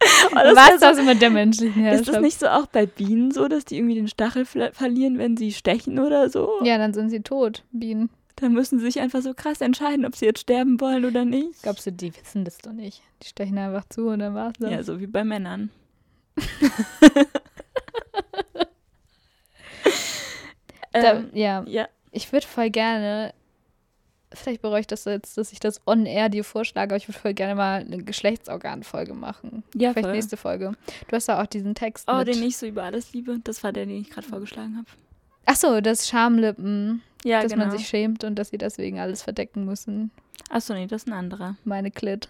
Oh, 0.00 0.34
was 0.34 0.74
so- 0.74 0.86
das 0.86 1.02
mit 1.02 1.20
der 1.20 1.30
menschlichen 1.30 1.82
Ist 1.84 1.90
Herrschaft? 1.90 2.08
das 2.08 2.20
nicht 2.20 2.38
so 2.38 2.46
auch 2.48 2.66
bei 2.66 2.86
Bienen 2.86 3.30
so, 3.32 3.48
dass 3.48 3.64
die 3.64 3.76
irgendwie 3.78 3.96
den 3.96 4.06
Stachel 4.08 4.44
ver- 4.44 4.72
verlieren, 4.72 5.18
wenn 5.18 5.36
sie 5.36 5.52
stechen 5.52 5.98
oder 5.98 6.30
so? 6.30 6.50
Ja, 6.62 6.78
dann 6.78 6.94
sind 6.94 7.10
sie 7.10 7.20
tot, 7.20 7.64
Bienen. 7.72 8.08
Dann 8.36 8.52
müssen 8.52 8.78
sie 8.78 8.84
sich 8.86 9.00
einfach 9.00 9.20
so 9.22 9.34
krass 9.34 9.60
entscheiden, 9.60 10.06
ob 10.06 10.14
sie 10.14 10.26
jetzt 10.26 10.38
sterben 10.40 10.80
wollen 10.80 11.04
oder 11.04 11.24
nicht. 11.24 11.62
Glaubst 11.62 11.86
du, 11.86 11.92
die 11.92 12.14
wissen 12.14 12.44
das 12.44 12.58
doch 12.58 12.72
nicht? 12.72 13.02
Die 13.22 13.26
stechen 13.28 13.58
einfach 13.58 13.84
zu 13.88 14.06
und 14.08 14.20
dann 14.20 14.34
war's 14.34 14.52
das. 14.60 14.70
Ja, 14.70 14.82
so 14.84 15.00
wie 15.00 15.08
bei 15.08 15.24
Männern. 15.24 15.70
Da, 20.92 21.12
ähm, 21.16 21.30
ja, 21.34 21.62
ja, 21.66 21.86
ich 22.12 22.32
würde 22.32 22.46
voll 22.46 22.70
gerne, 22.70 23.34
vielleicht 24.32 24.62
bereue 24.62 24.80
ich 24.80 24.86
das 24.86 25.04
jetzt, 25.04 25.38
dass 25.38 25.52
ich 25.52 25.60
das 25.60 25.80
on-air 25.86 26.28
dir 26.28 26.44
vorschlage, 26.44 26.92
aber 26.94 26.96
ich 26.96 27.08
würde 27.08 27.18
voll 27.18 27.34
gerne 27.34 27.54
mal 27.54 27.80
eine 27.80 28.02
Geschlechtsorganfolge 28.02 29.14
machen. 29.14 29.62
ja, 29.74 29.92
vielleicht 29.92 30.06
voll. 30.06 30.14
nächste 30.14 30.36
Folge. 30.36 30.72
Du 31.08 31.16
hast 31.16 31.28
da 31.28 31.42
auch 31.42 31.46
diesen 31.46 31.74
Text 31.74 32.08
Oh, 32.10 32.16
mit. 32.18 32.28
den 32.28 32.42
ich 32.42 32.56
so 32.56 32.66
über 32.66 32.82
alles 32.84 33.12
liebe. 33.12 33.38
Das 33.44 33.62
war 33.64 33.72
der, 33.72 33.86
den 33.86 34.00
ich 34.00 34.10
gerade 34.10 34.26
vorgeschlagen 34.26 34.76
habe. 34.76 34.86
Ach 35.46 35.56
so, 35.56 35.80
das 35.80 36.08
Schamlippen, 36.08 37.02
Ja, 37.24 37.42
dass 37.42 37.52
genau. 37.52 37.66
man 37.66 37.76
sich 37.78 37.88
schämt 37.88 38.22
und 38.24 38.34
dass 38.36 38.50
sie 38.50 38.58
deswegen 38.58 38.98
alles 38.98 39.22
verdecken 39.22 39.64
müssen. 39.64 40.10
Achso, 40.50 40.74
nee, 40.74 40.86
das 40.86 41.02
ist 41.02 41.08
ein 41.08 41.14
anderer. 41.14 41.56
Meine 41.64 41.90
Klit. 41.90 42.28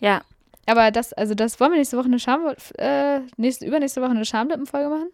Ja, 0.00 0.22
Aber 0.66 0.90
das, 0.90 1.12
also 1.12 1.34
das 1.34 1.58
wollen 1.60 1.72
wir 1.72 1.78
nächste 1.78 1.96
Woche 1.96 2.06
eine 2.06 2.18
Scham, 2.18 2.42
äh, 2.78 3.20
nächste, 3.36 3.66
übernächste 3.66 4.00
Woche 4.02 4.10
eine 4.10 4.24
Schamlippenfolge 4.24 4.88
machen? 4.88 5.10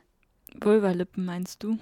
Vulvalippen 0.60 1.24
meinst 1.24 1.62
du? 1.62 1.78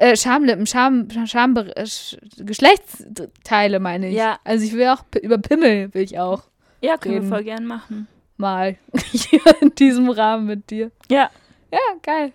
Äh, 0.00 0.16
Schamlippen, 0.16 0.66
Scham, 0.66 1.08
Scham, 1.26 1.54
äh, 1.58 1.86
Sch 1.86 2.16
Geschlechtsteile 2.38 3.80
meine 3.80 4.08
ich. 4.08 4.14
Ja. 4.14 4.38
Also 4.44 4.64
ich 4.64 4.72
will 4.72 4.88
auch, 4.88 5.04
über 5.20 5.36
Pimmel 5.36 5.92
will 5.92 6.02
ich 6.02 6.18
auch 6.18 6.44
Ja, 6.80 6.96
können 6.96 7.16
Reden. 7.16 7.26
wir 7.28 7.36
voll 7.36 7.44
gern 7.44 7.66
machen. 7.66 8.08
mal 8.38 8.76
hier 9.12 9.42
in 9.60 9.74
diesem 9.74 10.08
Rahmen 10.08 10.46
mit 10.46 10.70
dir. 10.70 10.90
Ja, 11.10 11.30
Ja, 11.70 11.78
geil. 12.02 12.32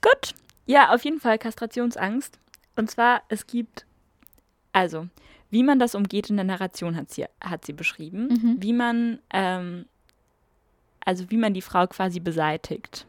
Gut. 0.00 0.32
Ja, 0.64 0.94
auf 0.94 1.04
jeden 1.04 1.20
Fall 1.20 1.38
Kastrationsangst. 1.38 2.38
Und 2.74 2.90
zwar, 2.90 3.20
es 3.28 3.46
gibt, 3.46 3.84
also, 4.72 5.08
wie 5.50 5.62
man 5.62 5.78
das 5.78 5.94
umgeht 5.94 6.30
in 6.30 6.36
der 6.36 6.44
Narration 6.46 6.96
hat 6.96 7.10
sie, 7.10 7.26
hat 7.42 7.66
sie 7.66 7.72
beschrieben. 7.74 8.28
Mhm. 8.28 8.56
Wie 8.62 8.72
man, 8.72 9.18
ähm, 9.30 9.84
also 11.04 11.30
wie 11.30 11.36
man 11.36 11.52
die 11.52 11.62
Frau 11.62 11.86
quasi 11.86 12.18
beseitigt 12.18 13.06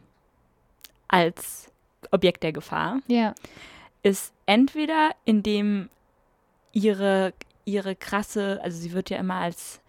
als 1.08 1.70
Objekt 2.10 2.42
der 2.42 2.52
Gefahr, 2.52 3.00
Ja. 3.06 3.34
ist 4.02 4.32
entweder 4.46 5.10
indem 5.24 5.88
ihre, 6.72 7.32
ihre 7.64 7.96
krasse, 7.96 8.60
also 8.62 8.78
sie 8.78 8.92
wird 8.92 9.10
ja 9.10 9.18
immer 9.18 9.34
als 9.36 9.80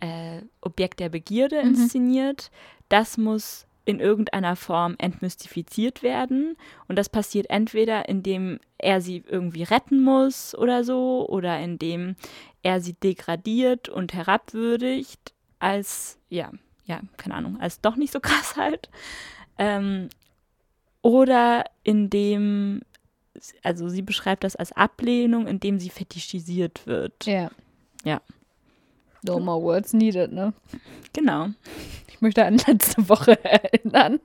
äh, 0.00 0.42
Objekt 0.60 1.00
der 1.00 1.08
Begierde 1.10 1.62
Mhm. 1.62 1.70
inszeniert, 1.74 2.50
das 2.88 3.18
muss 3.18 3.66
in 3.84 3.98
irgendeiner 4.00 4.56
Form 4.56 4.94
entmystifiziert 4.98 6.02
werden. 6.02 6.56
Und 6.86 6.96
das 6.96 7.08
passiert 7.08 7.50
entweder, 7.50 8.08
indem 8.08 8.60
er 8.78 9.00
sie 9.00 9.24
irgendwie 9.26 9.62
retten 9.64 10.02
muss 10.02 10.54
oder 10.54 10.84
so, 10.84 11.26
oder 11.28 11.58
indem 11.60 12.14
er 12.62 12.80
sie 12.80 12.92
degradiert 12.92 13.88
und 13.88 14.12
herabwürdigt, 14.14 15.32
als, 15.58 16.18
ja, 16.28 16.50
ja, 16.84 17.00
keine 17.16 17.34
Ahnung, 17.34 17.60
als 17.60 17.80
doch 17.80 17.96
nicht 17.96 18.12
so 18.12 18.20
krass 18.22 18.56
halt. 18.56 18.90
Ähm, 19.58 20.08
oder 21.02 21.64
indem, 21.82 22.82
also 23.62 23.88
sie 23.88 24.02
beschreibt 24.02 24.44
das 24.44 24.56
als 24.56 24.72
Ablehnung, 24.72 25.46
indem 25.46 25.78
sie 25.78 25.90
fetischisiert 25.90 26.86
wird. 26.86 27.26
Ja. 27.26 27.50
Ja. 28.04 28.20
No 29.22 29.38
more 29.38 29.62
words 29.62 29.92
needed, 29.92 30.32
ne? 30.32 30.54
Genau. 31.12 31.48
Ich 32.08 32.20
möchte 32.20 32.44
an 32.44 32.58
letzte 32.66 33.08
Woche 33.08 33.42
erinnern. 33.44 34.20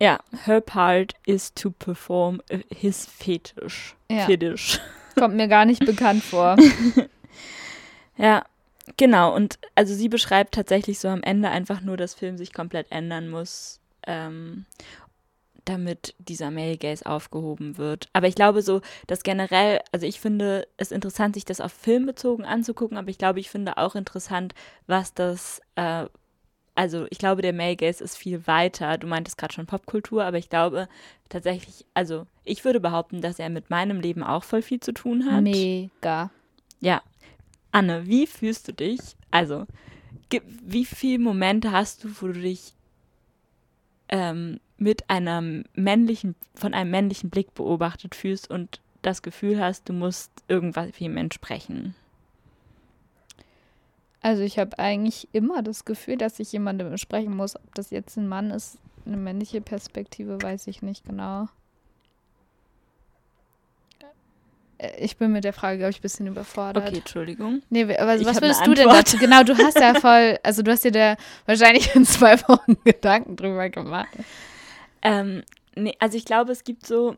Ja, 0.00 0.18
her 0.44 0.60
part 0.60 1.14
is 1.24 1.54
to 1.54 1.70
perform 1.70 2.42
his 2.68 3.06
fetish. 3.06 3.94
Ja. 4.10 4.26
Fetish. 4.26 4.80
Kommt 5.16 5.36
mir 5.36 5.48
gar 5.48 5.64
nicht 5.64 5.84
bekannt 5.86 6.22
vor. 6.22 6.56
Ja, 8.18 8.44
genau. 8.96 9.34
Und 9.34 9.58
also 9.74 9.94
sie 9.94 10.08
beschreibt 10.08 10.54
tatsächlich 10.54 10.98
so 10.98 11.08
am 11.08 11.22
Ende 11.22 11.50
einfach 11.50 11.80
nur, 11.80 11.96
dass 11.96 12.14
Film 12.14 12.36
sich 12.38 12.52
komplett 12.52 12.90
ändern 12.90 13.28
muss, 13.28 13.80
ähm, 14.06 14.66
damit 15.66 16.14
dieser 16.18 16.50
Male 16.50 16.78
Gaze 16.78 17.04
aufgehoben 17.04 17.76
wird. 17.76 18.08
Aber 18.12 18.28
ich 18.28 18.36
glaube 18.36 18.62
so, 18.62 18.80
dass 19.08 19.24
generell, 19.24 19.80
also 19.92 20.06
ich 20.06 20.20
finde 20.20 20.66
es 20.76 20.92
interessant, 20.92 21.34
sich 21.34 21.44
das 21.44 21.60
auf 21.60 21.72
Film 21.72 22.06
bezogen 22.06 22.44
anzugucken, 22.44 22.96
aber 22.96 23.10
ich 23.10 23.18
glaube, 23.18 23.40
ich 23.40 23.50
finde 23.50 23.76
auch 23.76 23.96
interessant, 23.96 24.54
was 24.86 25.12
das, 25.12 25.60
äh, 25.74 26.06
also 26.76 27.06
ich 27.10 27.18
glaube, 27.18 27.42
der 27.42 27.52
Male 27.52 27.76
Gaze 27.76 28.04
ist 28.04 28.16
viel 28.16 28.46
weiter. 28.46 28.96
Du 28.96 29.08
meintest 29.08 29.38
gerade 29.38 29.54
schon 29.54 29.66
Popkultur, 29.66 30.24
aber 30.24 30.38
ich 30.38 30.48
glaube 30.48 30.88
tatsächlich, 31.28 31.84
also 31.94 32.26
ich 32.44 32.64
würde 32.64 32.78
behaupten, 32.78 33.20
dass 33.20 33.40
er 33.40 33.50
mit 33.50 33.68
meinem 33.68 34.00
Leben 34.00 34.22
auch 34.22 34.44
voll 34.44 34.62
viel 34.62 34.80
zu 34.80 34.92
tun 34.92 35.30
hat. 35.30 35.42
Mega. 35.42 36.30
Ja. 36.80 37.02
Anne, 37.72 38.06
wie 38.06 38.26
fühlst 38.26 38.68
du 38.68 38.72
dich? 38.72 39.00
Also, 39.30 39.66
wie 40.30 40.84
viele 40.84 41.18
Momente 41.18 41.72
hast 41.72 42.04
du, 42.04 42.08
wo 42.20 42.28
du 42.28 42.40
dich 42.40 42.72
ähm, 44.08 44.60
mit 44.78 45.08
einer 45.08 45.42
männlichen, 45.74 46.34
von 46.54 46.74
einem 46.74 46.90
männlichen 46.90 47.30
Blick 47.30 47.54
beobachtet 47.54 48.14
fühlst 48.14 48.50
und 48.50 48.80
das 49.02 49.22
Gefühl 49.22 49.60
hast, 49.60 49.88
du 49.88 49.92
musst 49.92 50.30
irgendwas 50.48 50.90
wie 50.98 51.06
entsprechen? 51.06 51.94
Also 54.20 54.42
ich 54.42 54.58
habe 54.58 54.78
eigentlich 54.78 55.28
immer 55.32 55.62
das 55.62 55.84
Gefühl, 55.84 56.16
dass 56.16 56.40
ich 56.40 56.50
jemandem 56.50 56.96
sprechen 56.96 57.36
muss. 57.36 57.54
Ob 57.54 57.74
das 57.76 57.90
jetzt 57.90 58.16
ein 58.16 58.26
Mann 58.26 58.50
ist, 58.50 58.78
eine 59.04 59.16
männliche 59.16 59.60
Perspektive, 59.60 60.42
weiß 60.42 60.66
ich 60.66 60.82
nicht 60.82 61.04
genau. 61.04 61.44
Äh, 64.00 64.06
Ich 64.98 65.16
bin 65.16 65.32
mit 65.32 65.44
der 65.44 65.52
Frage, 65.52 65.78
glaube 65.78 65.90
ich, 65.90 65.98
ein 65.98 66.02
bisschen 66.02 66.26
überfordert. 66.26 66.88
Okay, 66.88 66.98
Entschuldigung. 66.98 67.62
Nee, 67.70 67.84
aber 67.96 68.16
Ich 68.16 68.26
was 68.26 68.40
würdest 68.42 68.66
du 68.66 68.74
denn 68.74 68.88
dazu? 68.88 69.16
Genau, 69.16 69.42
du 69.42 69.56
hast 69.56 69.78
ja 69.78 69.94
voll, 69.94 70.38
also 70.42 70.62
du 70.62 70.70
hast 70.70 70.84
dir 70.84 70.92
da 70.92 71.16
wahrscheinlich 71.46 71.94
in 71.94 72.04
zwei 72.04 72.38
Wochen 72.42 72.76
Gedanken 72.84 73.36
drüber 73.36 73.70
gemacht. 73.70 74.08
Ähm, 75.02 75.42
nee, 75.74 75.94
also 75.98 76.18
ich 76.18 76.26
glaube, 76.26 76.52
es 76.52 76.64
gibt 76.64 76.86
so, 76.86 77.16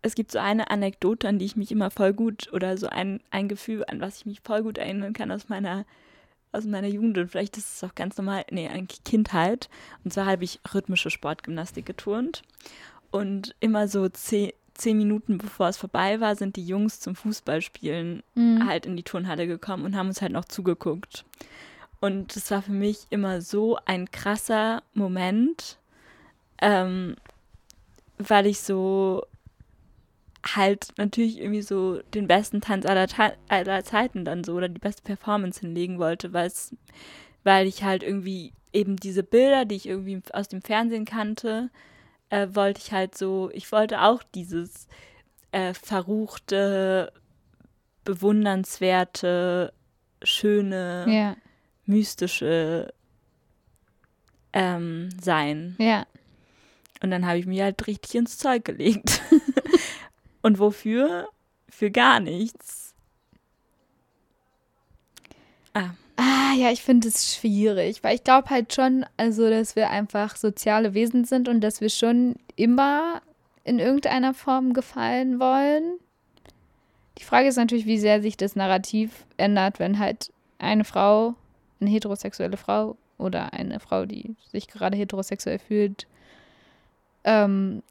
es 0.00 0.14
gibt 0.14 0.32
so 0.32 0.38
eine 0.38 0.70
Anekdote, 0.70 1.28
an 1.28 1.38
die 1.38 1.44
ich 1.44 1.56
mich 1.56 1.70
immer 1.70 1.90
voll 1.90 2.14
gut 2.14 2.50
oder 2.52 2.78
so 2.78 2.88
ein, 2.88 3.20
ein 3.30 3.48
Gefühl, 3.48 3.84
an 3.88 4.00
was 4.00 4.18
ich 4.18 4.26
mich 4.26 4.40
voll 4.42 4.62
gut 4.62 4.78
erinnern 4.78 5.12
kann 5.12 5.30
aus 5.30 5.48
meiner, 5.48 5.84
aus 6.52 6.64
meiner 6.64 6.88
Jugend 6.88 7.18
und 7.18 7.30
vielleicht 7.30 7.58
ist 7.58 7.74
es 7.76 7.84
auch 7.84 7.94
ganz 7.94 8.16
normal, 8.16 8.44
nee, 8.50 8.68
eigentlich 8.68 9.04
Kindheit. 9.04 9.68
Und 10.02 10.14
zwar 10.14 10.24
habe 10.24 10.44
ich 10.44 10.60
rhythmische 10.72 11.10
Sportgymnastik 11.10 11.84
geturnt 11.84 12.42
und 13.10 13.54
immer 13.60 13.88
so 13.88 14.08
zehn, 14.08 14.52
zehn 14.78 14.96
Minuten 14.96 15.38
bevor 15.38 15.68
es 15.68 15.76
vorbei 15.76 16.20
war, 16.20 16.36
sind 16.36 16.56
die 16.56 16.66
Jungs 16.66 17.00
zum 17.00 17.14
Fußballspielen 17.14 18.22
Mhm. 18.34 18.66
halt 18.66 18.86
in 18.86 18.96
die 18.96 19.02
Turnhalle 19.02 19.46
gekommen 19.46 19.84
und 19.84 19.96
haben 19.96 20.08
uns 20.08 20.22
halt 20.22 20.32
noch 20.32 20.44
zugeguckt. 20.44 21.24
Und 22.00 22.36
es 22.36 22.50
war 22.50 22.62
für 22.62 22.72
mich 22.72 23.06
immer 23.10 23.40
so 23.40 23.78
ein 23.86 24.10
krasser 24.10 24.82
Moment, 24.92 25.78
ähm, 26.60 27.16
weil 28.18 28.46
ich 28.46 28.60
so 28.60 29.26
halt 30.44 30.92
natürlich 30.96 31.40
irgendwie 31.40 31.62
so 31.62 32.00
den 32.14 32.26
besten 32.28 32.60
Tanz 32.60 32.86
aller, 32.86 33.08
Ta 33.08 33.32
aller 33.48 33.82
Zeiten 33.82 34.24
dann 34.24 34.44
so 34.44 34.54
oder 34.54 34.68
die 34.68 34.78
beste 34.78 35.02
Performance 35.02 35.60
hinlegen 35.60 35.98
wollte, 35.98 36.32
weil 36.32 37.66
ich 37.66 37.82
halt 37.82 38.02
irgendwie 38.02 38.52
eben 38.72 38.96
diese 38.96 39.22
Bilder, 39.22 39.64
die 39.64 39.74
ich 39.74 39.88
irgendwie 39.88 40.20
aus 40.32 40.48
dem 40.48 40.62
Fernsehen 40.62 41.04
kannte, 41.04 41.70
äh, 42.30 42.48
wollte 42.52 42.80
ich 42.84 42.92
halt 42.92 43.16
so, 43.16 43.50
ich 43.52 43.70
wollte 43.72 44.02
auch 44.02 44.22
dieses 44.34 44.88
äh, 45.52 45.74
verruchte, 45.74 47.12
bewundernswerte, 48.04 49.72
schöne, 50.22 51.06
Ja, 51.08 51.36
mystische 51.84 52.92
ähm, 54.52 55.08
sein. 55.20 55.76
ja. 55.78 56.06
Und 57.02 57.10
dann 57.10 57.26
habe 57.26 57.38
ich 57.38 57.44
mir 57.46 57.64
halt 57.64 57.86
richtig 57.86 58.14
ins 58.14 58.38
Zeug 58.38 58.64
gelegt. 58.64 59.20
Und 60.42 60.58
wofür? 60.58 61.28
Für 61.68 61.90
gar 61.90 62.20
nichts. 62.20 62.94
Ah, 65.74 65.90
ja, 66.56 66.70
ich 66.70 66.82
finde 66.82 67.08
es 67.08 67.34
schwierig, 67.34 68.02
weil 68.02 68.14
ich 68.14 68.24
glaube 68.24 68.50
halt 68.50 68.72
schon, 68.72 69.04
also, 69.16 69.48
dass 69.50 69.76
wir 69.76 69.90
einfach 69.90 70.36
soziale 70.36 70.94
Wesen 70.94 71.24
sind 71.24 71.48
und 71.48 71.60
dass 71.60 71.80
wir 71.80 71.90
schon 71.90 72.36
immer 72.56 73.20
in 73.64 73.78
irgendeiner 73.78 74.32
Form 74.32 74.72
gefallen 74.72 75.40
wollen. 75.40 75.98
Die 77.18 77.24
Frage 77.24 77.48
ist 77.48 77.56
natürlich, 77.56 77.86
wie 77.86 77.98
sehr 77.98 78.22
sich 78.22 78.36
das 78.36 78.56
Narrativ 78.56 79.26
ändert, 79.36 79.78
wenn 79.78 79.98
halt 79.98 80.32
eine 80.58 80.84
Frau, 80.84 81.34
eine 81.80 81.90
heterosexuelle 81.90 82.56
Frau 82.56 82.96
oder 83.18 83.52
eine 83.52 83.80
Frau, 83.80 84.06
die 84.06 84.36
sich 84.50 84.68
gerade 84.68 84.96
heterosexuell 84.96 85.58
fühlt, 85.58 86.06
ähm, 87.24 87.82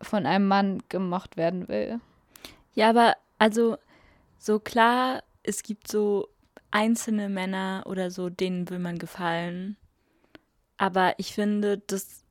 von 0.00 0.26
einem 0.26 0.48
Mann 0.48 0.82
gemocht 0.88 1.36
werden 1.36 1.68
will. 1.68 2.00
Ja, 2.74 2.90
aber 2.90 3.16
also 3.38 3.76
so 4.38 4.58
klar, 4.58 5.22
es 5.42 5.62
gibt 5.62 5.88
so 5.88 6.28
einzelne 6.74 7.28
Männer 7.28 7.84
oder 7.86 8.10
so, 8.10 8.28
denen 8.28 8.68
will 8.68 8.80
man 8.80 8.98
gefallen. 8.98 9.76
Aber 10.76 11.14
ich 11.18 11.32
finde 11.32 11.78
das 11.78 12.24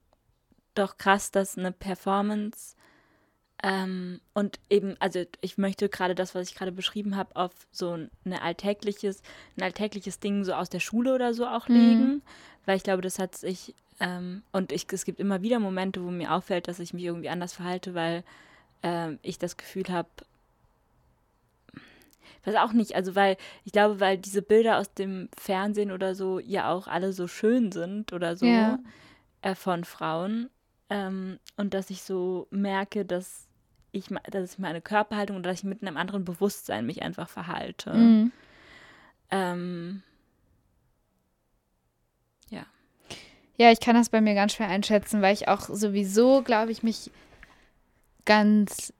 doch 0.75 0.97
krass, 0.97 1.31
dass 1.31 1.57
eine 1.57 1.71
Performance 1.71 2.75
ähm, 3.63 4.19
und 4.33 4.59
eben, 4.69 4.97
also 4.99 5.23
ich 5.39 5.57
möchte 5.57 5.87
gerade 5.87 6.15
das, 6.15 6.35
was 6.35 6.49
ich 6.49 6.55
gerade 6.55 6.73
beschrieben 6.73 7.15
habe, 7.15 7.35
auf 7.37 7.51
so 7.71 7.93
ein 7.93 8.33
alltägliches, 8.33 9.21
ein 9.55 9.63
alltägliches 9.63 10.19
Ding 10.19 10.43
so 10.43 10.53
aus 10.53 10.69
der 10.69 10.81
Schule 10.81 11.15
oder 11.15 11.33
so 11.33 11.47
auch 11.47 11.69
Mhm. 11.69 11.75
legen, 11.75 12.21
weil 12.65 12.75
ich 12.75 12.83
glaube, 12.83 13.01
das 13.01 13.19
hat 13.19 13.35
sich 13.35 13.73
ähm, 14.01 14.43
und 14.51 14.73
ich, 14.73 14.87
es 14.91 15.05
gibt 15.05 15.21
immer 15.21 15.41
wieder 15.41 15.59
Momente, 15.59 16.03
wo 16.03 16.11
mir 16.11 16.33
auffällt, 16.33 16.67
dass 16.67 16.79
ich 16.79 16.93
mich 16.93 17.05
irgendwie 17.05 17.29
anders 17.29 17.53
verhalte, 17.53 17.93
weil 17.93 18.25
ähm, 18.81 19.19
ich 19.21 19.39
das 19.39 19.55
Gefühl 19.55 19.85
habe, 19.87 20.09
ich 22.41 22.47
weiß 22.47 22.55
auch 22.55 22.73
nicht, 22.73 22.95
also 22.95 23.15
weil 23.15 23.37
ich 23.63 23.71
glaube, 23.71 23.99
weil 23.99 24.17
diese 24.17 24.41
Bilder 24.41 24.77
aus 24.77 24.93
dem 24.93 25.29
Fernsehen 25.37 25.91
oder 25.91 26.15
so 26.15 26.39
ja 26.39 26.71
auch 26.71 26.87
alle 26.87 27.13
so 27.13 27.27
schön 27.27 27.71
sind 27.71 28.13
oder 28.13 28.35
so 28.35 28.47
Ja. 28.47 28.79
äh, 29.41 29.55
von 29.55 29.83
Frauen 29.83 30.49
ähm, 30.89 31.39
und 31.57 31.73
dass 31.73 31.89
ich 31.89 32.03
so 32.03 32.47
merke, 32.51 33.05
dass 33.05 33.47
ich, 33.91 34.07
dass 34.31 34.53
ich 34.53 34.59
meine 34.59 34.81
Körperhaltung 34.81 35.37
oder 35.37 35.49
dass 35.51 35.59
ich 35.59 35.65
mit 35.65 35.81
einem 35.81 35.97
anderen 35.97 36.25
Bewusstsein 36.25 36.85
mich 36.85 37.03
einfach 37.03 37.29
verhalte. 37.29 37.93
Mhm. 37.93 38.31
Ähm, 39.29 40.03
Ja, 43.57 43.71
ich 43.71 43.79
kann 43.79 43.95
das 43.95 44.09
bei 44.09 44.19
mir 44.19 44.33
ganz 44.33 44.53
schwer 44.53 44.67
einschätzen, 44.67 45.21
weil 45.21 45.33
ich 45.33 45.47
auch 45.47 45.61
sowieso, 45.61 46.41
glaube 46.41 46.71
ich, 46.71 46.81
mich 46.81 47.11
ganz 48.25 48.93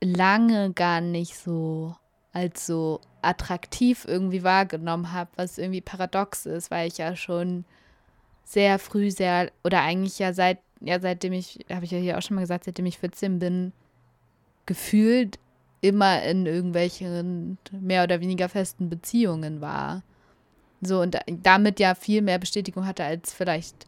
lange 0.00 0.72
gar 0.72 1.00
nicht 1.00 1.36
so 1.38 1.96
als 2.34 2.66
so 2.66 3.00
attraktiv 3.22 4.04
irgendwie 4.06 4.42
wahrgenommen 4.42 5.12
habe, 5.12 5.30
was 5.36 5.56
irgendwie 5.56 5.80
paradox 5.80 6.44
ist, 6.44 6.70
weil 6.70 6.88
ich 6.88 6.98
ja 6.98 7.16
schon 7.16 7.64
sehr 8.44 8.78
früh 8.78 9.10
sehr 9.10 9.50
oder 9.62 9.80
eigentlich 9.80 10.18
ja 10.18 10.34
seit 10.34 10.58
ja 10.80 11.00
seitdem 11.00 11.32
ich 11.32 11.64
habe 11.70 11.86
ich 11.86 11.92
ja 11.92 11.98
hier 11.98 12.18
auch 12.18 12.22
schon 12.22 12.34
mal 12.34 12.42
gesagt, 12.42 12.64
seitdem 12.64 12.84
ich 12.84 12.98
14 12.98 13.38
bin, 13.38 13.72
gefühlt 14.66 15.38
immer 15.80 16.22
in 16.22 16.44
irgendwelchen 16.44 17.56
mehr 17.72 18.02
oder 18.04 18.20
weniger 18.20 18.48
festen 18.48 18.90
Beziehungen 18.90 19.60
war. 19.60 20.02
So 20.82 21.00
und 21.00 21.14
da- 21.14 21.22
damit 21.26 21.80
ja 21.80 21.94
viel 21.94 22.20
mehr 22.20 22.38
Bestätigung 22.38 22.86
hatte 22.86 23.04
als 23.04 23.32
vielleicht 23.32 23.86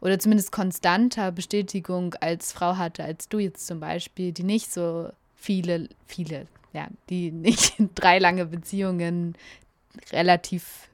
oder 0.00 0.18
zumindest 0.18 0.52
konstanter 0.52 1.32
Bestätigung 1.32 2.14
als 2.20 2.52
Frau 2.52 2.76
hatte, 2.76 3.04
als 3.04 3.28
du 3.28 3.38
jetzt 3.38 3.66
zum 3.66 3.80
Beispiel, 3.80 4.32
die 4.32 4.44
nicht 4.44 4.72
so 4.72 5.10
viele, 5.34 5.88
viele, 6.06 6.46
ja, 6.72 6.88
die 7.08 7.30
nicht 7.30 7.74
drei 7.94 8.18
lange 8.18 8.46
Beziehungen 8.46 9.36
relativ, 10.12 10.88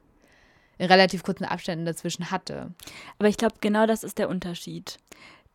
in 0.77 0.87
relativ 0.87 1.23
kurzen 1.23 1.45
Abständen 1.45 1.85
dazwischen 1.85 2.31
hatte. 2.31 2.71
aber 3.19 3.29
ich 3.29 3.37
glaube, 3.37 3.55
genau 3.61 3.85
das 3.85 4.03
ist 4.03 4.17
der 4.17 4.29
Unterschied, 4.29 4.97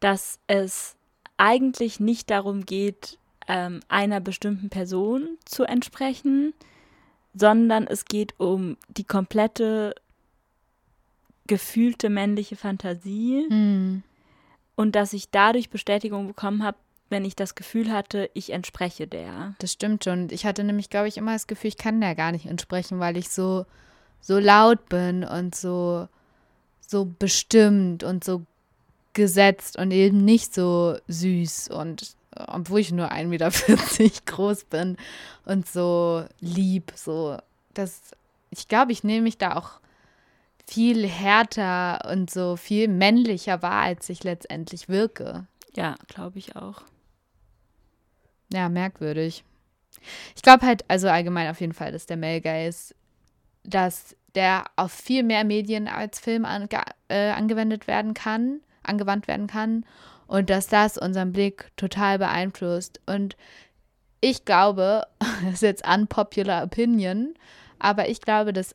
dass 0.00 0.38
es 0.46 0.96
eigentlich 1.36 2.00
nicht 2.00 2.30
darum 2.30 2.66
geht, 2.66 3.18
ähm, 3.48 3.80
einer 3.88 4.20
bestimmten 4.20 4.70
Person 4.70 5.38
zu 5.44 5.64
entsprechen, 5.64 6.54
sondern 7.34 7.86
es 7.86 8.04
geht 8.04 8.38
um 8.38 8.76
die 8.88 9.04
komplette 9.04 9.94
gefühlte 11.46 12.08
männliche 12.08 12.56
Fantasie 12.56 13.46
Hm. 13.48 14.02
und 14.76 14.94
dass 14.94 15.12
ich 15.12 15.30
dadurch 15.30 15.70
Bestätigung 15.70 16.28
bekommen 16.28 16.62
habe, 16.62 16.78
wenn 17.12 17.24
ich 17.24 17.36
das 17.36 17.54
Gefühl 17.54 17.92
hatte, 17.92 18.28
ich 18.34 18.50
entspreche 18.50 19.06
der. 19.06 19.54
Das 19.60 19.72
stimmt 19.72 20.02
schon. 20.02 20.28
Ich 20.30 20.44
hatte 20.44 20.64
nämlich, 20.64 20.90
glaube 20.90 21.06
ich, 21.06 21.16
immer 21.16 21.34
das 21.34 21.46
Gefühl, 21.46 21.68
ich 21.68 21.76
kann 21.76 22.00
da 22.00 22.14
gar 22.14 22.32
nicht 22.32 22.46
entsprechen, 22.46 22.98
weil 22.98 23.16
ich 23.16 23.28
so, 23.28 23.66
so 24.20 24.38
laut 24.38 24.88
bin 24.88 25.22
und 25.22 25.54
so, 25.54 26.08
so 26.80 27.04
bestimmt 27.18 28.02
und 28.02 28.24
so 28.24 28.42
gesetzt 29.12 29.78
und 29.78 29.90
eben 29.90 30.24
nicht 30.24 30.54
so 30.54 30.96
süß 31.06 31.68
und 31.68 32.16
obwohl 32.34 32.80
ich 32.80 32.92
nur 32.92 33.12
1,40 33.12 33.26
Meter 33.26 33.50
groß 34.26 34.64
bin 34.64 34.96
und 35.44 35.68
so 35.68 36.24
lieb, 36.40 36.92
so 36.96 37.36
das, 37.74 38.00
ich 38.50 38.68
glaube, 38.68 38.92
ich 38.92 39.04
nehme 39.04 39.22
mich 39.22 39.36
da 39.36 39.56
auch 39.56 39.80
viel 40.66 41.06
härter 41.06 42.08
und 42.10 42.30
so 42.30 42.56
viel 42.56 42.88
männlicher 42.88 43.60
wahr, 43.60 43.82
als 43.82 44.08
ich 44.08 44.24
letztendlich 44.24 44.88
wirke. 44.88 45.46
Ja, 45.74 45.94
glaube 46.08 46.38
ich 46.38 46.56
auch. 46.56 46.82
Ja, 48.52 48.68
merkwürdig. 48.68 49.44
Ich 50.36 50.42
glaube 50.42 50.66
halt, 50.66 50.84
also 50.88 51.08
allgemein 51.08 51.48
auf 51.48 51.60
jeden 51.60 51.72
Fall, 51.72 51.92
dass 51.92 52.06
der 52.06 52.16
Male 52.16 52.40
Gaze, 52.40 52.94
dass 53.64 54.16
der 54.34 54.64
auf 54.76 54.92
viel 54.92 55.22
mehr 55.22 55.44
Medien 55.44 55.88
als 55.88 56.18
Film 56.18 56.44
ange 56.44 56.68
äh, 57.08 57.30
angewendet 57.30 57.86
werden 57.86 58.14
kann, 58.14 58.60
angewandt 58.82 59.28
werden 59.28 59.46
kann 59.46 59.84
und 60.26 60.50
dass 60.50 60.66
das 60.66 60.98
unseren 60.98 61.32
Blick 61.32 61.70
total 61.76 62.18
beeinflusst. 62.18 63.00
Und 63.06 63.36
ich 64.20 64.44
glaube, 64.44 65.06
das 65.44 65.54
ist 65.54 65.62
jetzt 65.62 65.86
unpopular 65.86 66.64
opinion, 66.64 67.34
aber 67.78 68.08
ich 68.08 68.20
glaube, 68.20 68.52
dass 68.52 68.74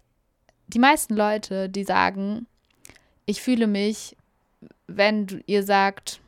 die 0.68 0.80
meisten 0.80 1.16
Leute, 1.16 1.70
die 1.70 1.84
sagen, 1.84 2.46
ich 3.26 3.42
fühle 3.42 3.68
mich, 3.68 4.16
wenn 4.88 5.44
ihr 5.48 5.64
sagt, 5.64 6.20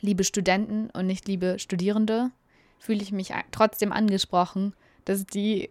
liebe 0.00 0.24
Studenten 0.24 0.90
und 0.90 1.06
nicht 1.06 1.28
liebe 1.28 1.58
Studierende, 1.58 2.30
fühle 2.78 3.02
ich 3.02 3.12
mich 3.12 3.32
trotzdem 3.52 3.92
angesprochen, 3.92 4.74
dass 5.04 5.26
die, 5.26 5.70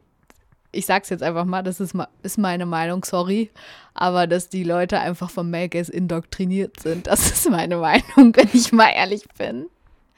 ich 0.71 0.86
sag's 0.86 1.09
jetzt 1.09 1.23
einfach 1.23 1.45
mal, 1.45 1.63
das 1.63 1.80
ist, 1.80 1.95
ist 2.23 2.38
meine 2.38 2.65
Meinung, 2.65 3.03
sorry, 3.03 3.49
aber 3.93 4.27
dass 4.27 4.49
die 4.49 4.63
Leute 4.63 4.99
einfach 4.99 5.30
vom 5.30 5.49
Male 5.49 5.69
Gaze 5.69 5.91
indoktriniert 5.91 6.80
sind. 6.80 7.07
Das 7.07 7.32
ist 7.32 7.49
meine 7.49 7.77
Meinung, 7.77 8.05
wenn 8.36 8.49
ich 8.53 8.71
mal 8.71 8.89
ehrlich 8.89 9.23
bin. 9.38 9.67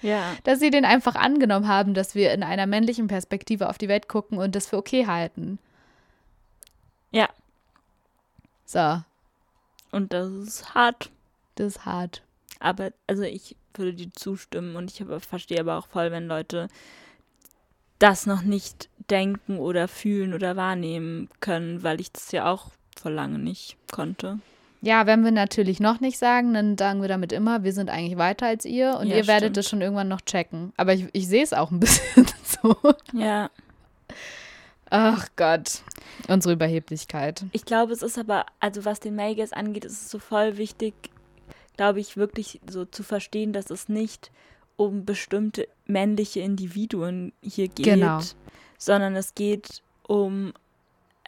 Ja. 0.04 0.36
dass 0.46 0.60
sie 0.60 0.72
den 0.72 0.84
einfach 0.84 1.14
angenommen 1.14 1.68
haben, 1.68 1.94
dass 1.94 2.16
wir 2.16 2.34
in 2.34 2.42
einer 2.42 2.66
männlichen 2.66 3.08
Perspektive 3.08 3.70
auf 3.70 3.78
die 3.78 3.88
Welt 3.88 4.08
gucken 4.10 4.40
und 4.40 4.56
das 4.56 4.66
für 4.66 4.78
okay 4.78 5.06
halten. 5.06 5.60
Ja. 7.12 7.30
So, 8.66 9.04
Und 9.92 10.12
das 10.12 10.32
ist 10.32 10.74
hart. 10.74 11.12
das 11.54 11.76
ist 11.76 11.86
hart. 11.86 12.24
Aber, 12.60 12.92
also 13.06 13.22
ich 13.22 13.56
würde 13.78 13.94
dir 13.94 14.12
zustimmen 14.14 14.76
und 14.76 14.92
ich 14.92 15.04
verstehe 15.28 15.60
aber 15.60 15.78
auch 15.78 15.88
voll, 15.88 16.12
wenn 16.12 16.28
Leute 16.28 16.68
das 18.00 18.26
noch 18.26 18.42
nicht 18.42 18.90
denken 19.10 19.60
oder 19.60 19.88
fühlen 19.88 20.34
oder 20.34 20.56
wahrnehmen 20.56 21.30
können, 21.40 21.84
weil 21.84 22.02
ich 22.02 22.12
das 22.12 22.32
ja 22.32 22.52
auch 22.52 22.72
vor 23.00 23.12
lange 23.12 23.38
nicht 23.40 23.78
konnte. 23.92 24.40
Ja, 24.84 25.06
wenn 25.06 25.24
wir 25.24 25.32
natürlich 25.32 25.80
noch 25.80 26.00
nicht 26.00 26.18
sagen, 26.18 26.56
dann 26.56 26.76
sagen 26.76 27.02
wir 27.02 27.08
damit 27.08 27.32
immer, 27.32 27.64
wir 27.64 27.72
sind 27.72 27.92
eigentlich 27.92 28.18
weiter 28.18 28.48
als 28.48 28.66
ihr 28.66 28.98
und 29.00 29.08
Ja, 29.08 29.18
ihr 29.18 29.28
werdet 29.28 29.50
stimmt. 29.50 29.58
es 29.58 29.70
schon 29.70 29.82
irgendwann 29.82 30.08
noch 30.08 30.22
checken. 30.22 30.74
Aber 30.76 30.94
ich, 30.94 31.08
ich 31.14 31.28
sehe 31.28 31.44
es 31.44 31.54
auch 31.54 31.70
ein 31.70 31.80
bisschen 31.80 32.26
so. 32.44 32.76
Ja. 33.14 33.52
Ach 34.90 35.28
Gott, 35.36 35.84
unsere 36.28 36.54
Überheblichkeit. 36.56 37.46
Ich 37.52 37.64
glaube, 37.64 37.94
es 37.94 38.02
ist 38.02 38.18
aber, 38.18 38.46
also 38.60 38.84
was 38.84 39.00
den 39.00 39.16
Gaze 39.18 39.56
angeht, 39.56 39.86
ist 39.86 39.94
es 40.02 40.10
so 40.10 40.18
voll 40.18 40.58
wichtig, 40.58 40.94
glaube 41.78 42.00
ich, 42.00 42.18
wirklich 42.18 42.60
so 42.70 42.86
zu 42.86 43.04
verstehen, 43.04 43.54
dass 43.54 43.70
es 43.70 43.90
nicht 43.90 44.32
um 44.78 45.06
bestimmte 45.06 45.68
männliche 45.86 46.40
Individuen 46.40 47.34
hier 47.42 47.68
geht, 47.68 47.86
Genau. 47.86 48.20
sondern 48.78 49.16
es 49.16 49.36
geht 49.36 49.82
um, 50.08 50.54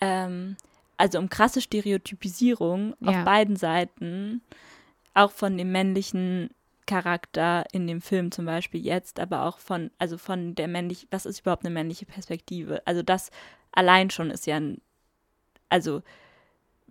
ähm, 0.01 0.55
also 0.97 1.19
um 1.19 1.29
krasse 1.29 1.61
Stereotypisierung 1.61 2.95
Ja. 2.99 3.09
auf 3.19 3.25
beiden 3.25 3.55
Seiten, 3.55 4.41
auch 5.13 5.31
von 5.31 5.57
dem 5.57 5.71
männlichen 5.71 6.49
Charakter 6.85 7.63
in 7.71 7.87
dem 7.87 8.01
Film 8.01 8.31
zum 8.31 8.45
Beispiel 8.45 8.83
jetzt, 8.83 9.19
aber 9.19 9.43
auch 9.45 9.59
von, 9.59 9.91
also 9.99 10.17
von 10.17 10.55
der 10.55 10.67
männlichen, 10.67 11.07
was 11.11 11.25
ist 11.25 11.39
überhaupt 11.41 11.65
eine 11.65 11.73
männliche 11.73 12.05
Perspektive? 12.05 12.81
Also 12.85 13.03
das 13.03 13.29
allein 13.71 14.09
schon 14.09 14.31
ist 14.31 14.47
ja 14.47 14.57
ein, 14.57 14.81
also 15.69 16.01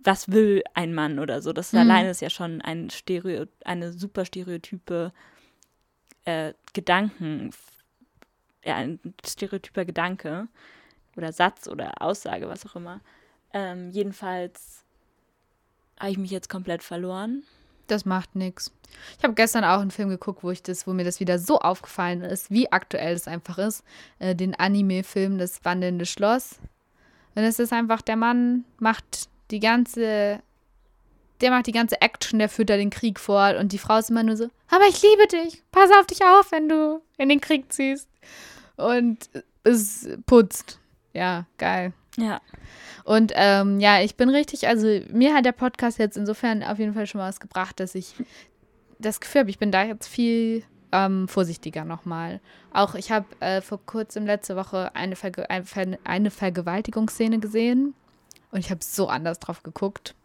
was 0.03 0.31
will 0.31 0.63
ein 0.73 0.93
Mann 0.93 1.19
oder 1.19 1.41
so? 1.41 1.53
Das 1.53 1.73
Mhm. 1.73 1.79
allein 1.79 2.05
ist 2.07 2.21
ja 2.21 2.29
schon 2.29 2.61
ein 2.61 2.89
Stereo, 2.89 3.45
eine 3.65 3.91
super 3.93 4.25
stereotype 4.25 5.11
äh, 6.25 6.53
Gedanken, 6.73 7.51
ja, 8.63 8.75
ein 8.75 8.99
stereotyper 9.25 9.85
Gedanke 9.85 10.47
oder 11.17 11.31
Satz 11.33 11.67
oder 11.67 12.01
Aussage, 12.01 12.47
was 12.47 12.65
auch 12.65 12.75
immer. 12.75 13.01
Ähm, 13.53 13.91
jedenfalls 13.91 14.83
habe 15.99 16.11
ich 16.11 16.17
mich 16.17 16.31
jetzt 16.31 16.49
komplett 16.49 16.81
verloren. 16.81 17.43
Das 17.87 18.05
macht 18.05 18.35
nichts. 18.35 18.71
Ich 19.17 19.23
habe 19.23 19.33
gestern 19.33 19.63
auch 19.65 19.81
einen 19.81 19.91
Film 19.91 20.09
geguckt, 20.09 20.43
wo 20.43 20.51
ich 20.51 20.63
das, 20.63 20.87
wo 20.87 20.93
mir 20.93 21.03
das 21.03 21.19
wieder 21.19 21.37
so 21.39 21.59
aufgefallen 21.59 22.21
ist, 22.21 22.49
wie 22.51 22.71
aktuell 22.71 23.13
es 23.13 23.27
einfach 23.27 23.57
ist. 23.57 23.83
Äh, 24.19 24.35
den 24.35 24.55
Anime-Film 24.55 25.37
Das 25.37 25.63
wandelnde 25.65 26.05
Schloss. 26.05 26.59
Und 27.35 27.43
es 27.43 27.59
ist 27.59 27.73
einfach, 27.73 28.01
der 28.01 28.15
Mann 28.15 28.63
macht 28.79 29.27
die 29.53 29.59
ganze, 29.61 30.41
der 31.39 31.49
macht 31.51 31.67
die 31.67 31.71
ganze 31.71 32.01
Action, 32.01 32.39
der 32.39 32.49
führt 32.49 32.69
da 32.69 32.75
den 32.75 32.89
Krieg 32.89 33.19
fort 33.19 33.55
und 33.57 33.71
die 33.71 33.77
Frau 33.77 33.97
ist 33.97 34.09
immer 34.09 34.23
nur 34.23 34.35
so, 34.35 34.49
aber 34.67 34.85
ich 34.89 35.01
liebe 35.01 35.27
dich, 35.27 35.63
pass 35.71 35.89
auf 35.99 36.05
dich 36.07 36.21
auf, 36.25 36.51
wenn 36.51 36.67
du 36.67 37.01
in 37.17 37.29
den 37.29 37.39
Krieg 37.39 37.71
ziehst. 37.71 38.09
Und 38.75 39.29
es 39.63 40.09
putzt. 40.25 40.79
Ja, 41.13 41.45
geil. 41.59 41.93
Ja. 42.17 42.41
Und 43.05 43.31
ähm, 43.35 43.79
ja, 43.79 44.01
ich 44.01 44.15
bin 44.15 44.29
richtig, 44.29 44.67
also 44.67 44.87
mir 45.11 45.33
hat 45.35 45.45
der 45.45 45.51
Podcast 45.51 45.99
jetzt 45.99 46.17
insofern 46.17 46.63
auf 46.63 46.79
jeden 46.79 46.93
Fall 46.93 47.05
schon 47.05 47.19
mal 47.19 47.27
was 47.29 47.39
gebracht, 47.39 47.79
dass 47.79 47.93
ich 47.95 48.15
das 48.99 49.19
Gefühl 49.19 49.41
habe, 49.41 49.49
ich 49.51 49.59
bin 49.59 49.71
da 49.71 49.83
jetzt 49.83 50.07
viel 50.07 50.63
ähm, 50.91 51.27
vorsichtiger 51.27 51.85
nochmal. 51.85 52.39
Auch 52.71 52.95
ich 52.95 53.11
habe 53.11 53.25
äh, 53.41 53.61
vor 53.61 53.79
kurzem 53.85 54.25
letzte 54.25 54.55
Woche 54.55 54.95
eine, 54.95 55.15
Verge 55.15 55.49
ein- 55.49 55.65
Ver 55.65 55.97
eine 56.03 56.31
Vergewaltigungsszene 56.31 57.39
gesehen 57.39 57.93
und 58.53 58.59
ich 58.59 58.69
habe 58.71 58.83
so 58.83 59.07
anders 59.07 59.39
drauf 59.39 59.63
geguckt. 59.63 60.15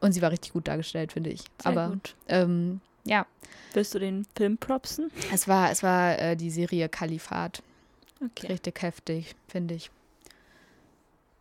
Und 0.00 0.12
sie 0.12 0.22
war 0.22 0.30
richtig 0.30 0.52
gut 0.52 0.68
dargestellt, 0.68 1.12
finde 1.12 1.30
ich. 1.30 1.40
Sehr 1.40 1.72
Aber 1.72 1.88
gut. 1.88 2.14
ähm, 2.28 2.80
ja, 3.04 3.26
Willst 3.72 3.94
du 3.94 3.98
den 3.98 4.24
Film 4.36 4.56
propsen? 4.58 5.10
es 5.32 5.48
war, 5.48 5.70
es 5.70 5.82
war 5.82 6.18
äh, 6.18 6.36
die 6.36 6.50
Serie 6.50 6.88
Kalifat. 6.88 7.62
Okay. 8.24 8.46
Richtig 8.46 8.80
heftig, 8.82 9.34
finde 9.48 9.74
ich. 9.74 9.90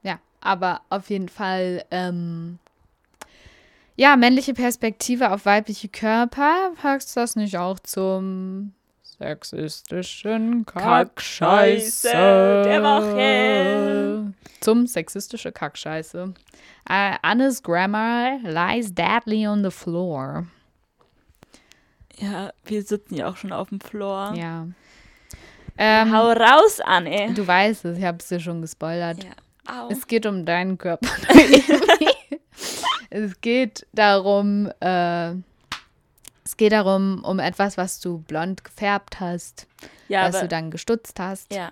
Ja, 0.03 0.19
aber 0.41 0.81
auf 0.89 1.09
jeden 1.09 1.29
Fall, 1.29 1.85
ähm, 1.91 2.57
ja, 3.95 4.15
männliche 4.15 4.53
Perspektive 4.53 5.31
auf 5.31 5.45
weibliche 5.45 5.87
Körper. 5.89 6.71
Packst 6.81 7.15
du 7.15 7.19
das 7.19 7.35
nicht 7.35 7.57
auch 7.57 7.79
zum 7.79 8.73
sexistischen 9.19 10.65
Kackscheiße 10.65 12.09
der 12.09 12.83
Woche? 12.83 14.33
Zum 14.61 14.87
sexistische 14.87 15.51
Kackscheiße. 15.51 16.33
Uh, 16.89 17.15
Anna's 17.21 17.61
grammar 17.61 18.39
lies 18.43 18.93
deadly 18.93 19.47
on 19.47 19.63
the 19.63 19.71
floor. 19.71 20.45
Ja, 22.19 22.51
wir 22.65 22.83
sitzen 22.83 23.15
ja 23.15 23.29
auch 23.29 23.37
schon 23.37 23.51
auf 23.51 23.69
dem 23.69 23.79
Floor. 23.79 24.33
Ja. 24.35 24.67
Ähm, 25.77 26.11
Hau 26.11 26.31
raus, 26.31 26.79
Anne. 26.83 27.33
du 27.33 27.45
weißt 27.45 27.85
es, 27.85 27.99
ich 27.99 28.03
habe 28.03 28.17
es 28.19 28.27
dir 28.27 28.39
schon 28.39 28.61
gespoilert. 28.61 29.23
Ja. 29.23 29.83
Au. 29.83 29.89
Es 29.89 30.07
geht 30.07 30.25
um 30.25 30.45
deinen 30.45 30.77
Körper. 30.77 31.07
es 33.09 33.39
geht 33.41 33.85
darum, 33.93 34.71
äh, 34.79 35.33
es 36.47 36.55
geht 36.57 36.71
darum, 36.71 37.23
um 37.25 37.39
etwas, 37.39 37.75
was 37.77 37.99
du 37.99 38.19
blond 38.19 38.63
gefärbt 38.63 39.19
hast, 39.19 39.67
ja, 40.07 40.23
was 40.25 40.35
aber, 40.35 40.43
du 40.43 40.47
dann 40.47 40.71
gestutzt 40.71 41.19
hast, 41.19 41.53
ja, 41.53 41.71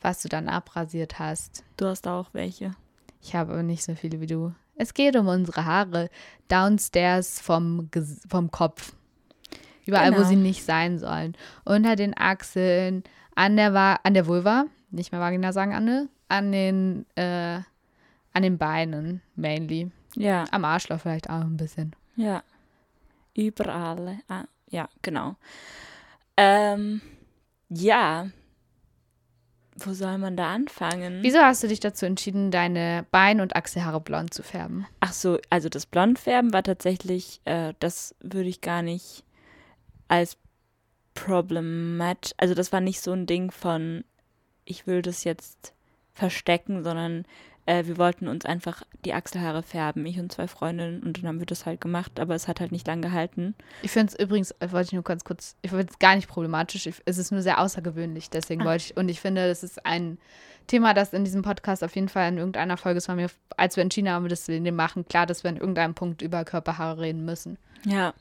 was 0.00 0.22
du 0.22 0.28
dann 0.28 0.48
abrasiert 0.48 1.18
hast. 1.18 1.62
du 1.76 1.86
hast 1.86 2.08
auch 2.08 2.28
welche. 2.32 2.70
Ich 3.20 3.34
habe 3.34 3.52
aber 3.52 3.62
nicht 3.62 3.82
so 3.84 3.94
viele 3.94 4.20
wie 4.20 4.26
du. 4.26 4.54
Es 4.76 4.94
geht 4.94 5.16
um 5.16 5.26
unsere 5.28 5.64
Haare 5.66 6.08
downstairs 6.48 7.40
vom, 7.40 7.90
vom 8.28 8.50
Kopf. 8.50 8.94
Überall, 9.84 10.12
wo 10.12 10.16
Genau. 10.16 10.28
sie 10.28 10.36
nicht 10.36 10.64
sein 10.64 10.98
sollen. 10.98 11.36
Unter 11.64 11.94
den 11.96 12.16
Achseln, 12.16 13.04
an 13.34 13.56
der, 13.56 13.72
Va 13.74 13.98
an 14.02 14.14
der 14.14 14.26
Vulva, 14.26 14.64
nicht 14.90 15.12
mehr 15.12 15.20
Vagina 15.20 15.52
sagen, 15.52 15.74
Anne, 15.74 16.08
an 16.28 16.52
den, 16.52 17.06
äh, 17.16 17.60
an 18.32 18.42
den 18.42 18.58
Beinen 18.58 19.22
mainly. 19.34 19.90
Ja, 20.14 20.44
Am 20.50 20.64
Arschloch 20.64 21.00
vielleicht 21.00 21.28
auch 21.30 21.40
ein 21.42 21.56
bisschen. 21.56 21.94
ja. 22.16 22.42
Überall. 23.36 24.18
Ah, 24.28 24.44
ja, 24.68 24.88
genau. 25.02 25.36
Ähm, 26.36 27.00
ja. 27.68 28.28
Wo 29.78 29.92
soll 29.92 30.16
man 30.16 30.36
da 30.36 30.54
anfangen? 30.54 31.22
Wieso 31.22 31.40
hast 31.40 31.62
du 31.62 31.68
dich 31.68 31.80
dazu 31.80 32.06
entschieden, 32.06 32.50
deine 32.50 33.04
Bein- 33.10 33.42
und 33.42 33.54
Achselhaare 33.56 34.00
blond 34.00 34.32
zu 34.32 34.42
färben? 34.42 34.86
Ach 35.00 35.12
so, 35.12 35.38
also 35.50 35.68
das 35.68 35.84
Blondfärben 35.84 36.54
war 36.54 36.62
tatsächlich, 36.62 37.42
äh, 37.44 37.74
das 37.78 38.14
würde 38.20 38.48
ich 38.48 38.62
gar 38.62 38.80
nicht 38.80 39.22
als 40.08 40.38
problematisch, 41.12 42.32
also 42.38 42.54
das 42.54 42.72
war 42.72 42.80
nicht 42.80 43.00
so 43.02 43.12
ein 43.12 43.26
Ding 43.26 43.50
von, 43.50 44.04
ich 44.64 44.86
will 44.86 45.02
das 45.02 45.24
jetzt 45.24 45.74
verstecken, 46.14 46.82
sondern 46.82 47.26
äh, 47.66 47.84
wir 47.86 47.98
wollten 47.98 48.28
uns 48.28 48.44
einfach 48.46 48.82
die 49.04 49.12
Achselhaare 49.12 49.62
färben, 49.62 50.06
ich 50.06 50.18
und 50.18 50.32
zwei 50.32 50.48
Freundinnen, 50.48 51.02
und 51.02 51.18
dann 51.18 51.26
haben 51.28 51.38
wir 51.38 51.46
das 51.46 51.66
halt 51.66 51.80
gemacht, 51.80 52.18
aber 52.18 52.34
es 52.34 52.48
hat 52.48 52.60
halt 52.60 52.72
nicht 52.72 52.86
lang 52.86 53.02
gehalten. 53.02 53.54
Ich 53.82 53.90
finde 53.90 54.12
es 54.12 54.18
übrigens, 54.18 54.52
äh, 54.60 54.72
wollte 54.72 54.86
ich 54.86 54.92
nur 54.92 55.02
ganz 55.02 55.24
kurz, 55.24 55.56
ich 55.62 55.70
finde 55.70 55.86
es 55.90 55.98
gar 55.98 56.14
nicht 56.16 56.28
problematisch. 56.28 56.86
Ich, 56.86 57.02
es 57.04 57.18
ist 57.18 57.30
nur 57.32 57.42
sehr 57.42 57.60
außergewöhnlich, 57.60 58.30
deswegen 58.30 58.62
Ah. 58.62 58.66
wollte 58.66 58.84
ich, 58.86 58.96
und 58.96 59.08
ich 59.08 59.20
finde, 59.20 59.46
das 59.48 59.62
ist 59.62 59.84
ein 59.84 60.18
Thema, 60.66 60.94
das 60.94 61.12
in 61.12 61.24
diesem 61.24 61.42
Podcast 61.42 61.84
auf 61.84 61.94
jeden 61.94 62.08
Fall 62.08 62.28
in 62.28 62.38
irgendeiner 62.38 62.76
Folge, 62.76 62.98
es 62.98 63.06
war 63.08 63.14
mir, 63.14 63.28
als 63.56 63.76
wir 63.76 63.82
entschieden 63.82 64.10
haben, 64.10 64.28
dass 64.28 64.48
wir 64.48 64.58
den 64.60 64.74
machen, 64.74 65.06
klar, 65.06 65.26
dass 65.26 65.44
wir 65.44 65.50
an 65.50 65.56
irgendeinem 65.58 65.94
Punkt 65.94 66.22
über 66.22 66.44
Körperhaare 66.44 67.00
reden 67.02 67.24
müssen. 67.24 67.56
Ja, 67.84 68.14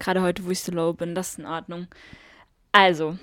gerade 0.00 0.22
heute, 0.22 0.44
wo 0.44 0.50
ich 0.50 0.60
so 0.62 0.72
low 0.72 0.92
bin, 0.94 1.14
das 1.14 1.30
ist 1.32 1.38
in 1.38 1.46
Ordnung. 1.46 1.86
Also, 2.72 3.18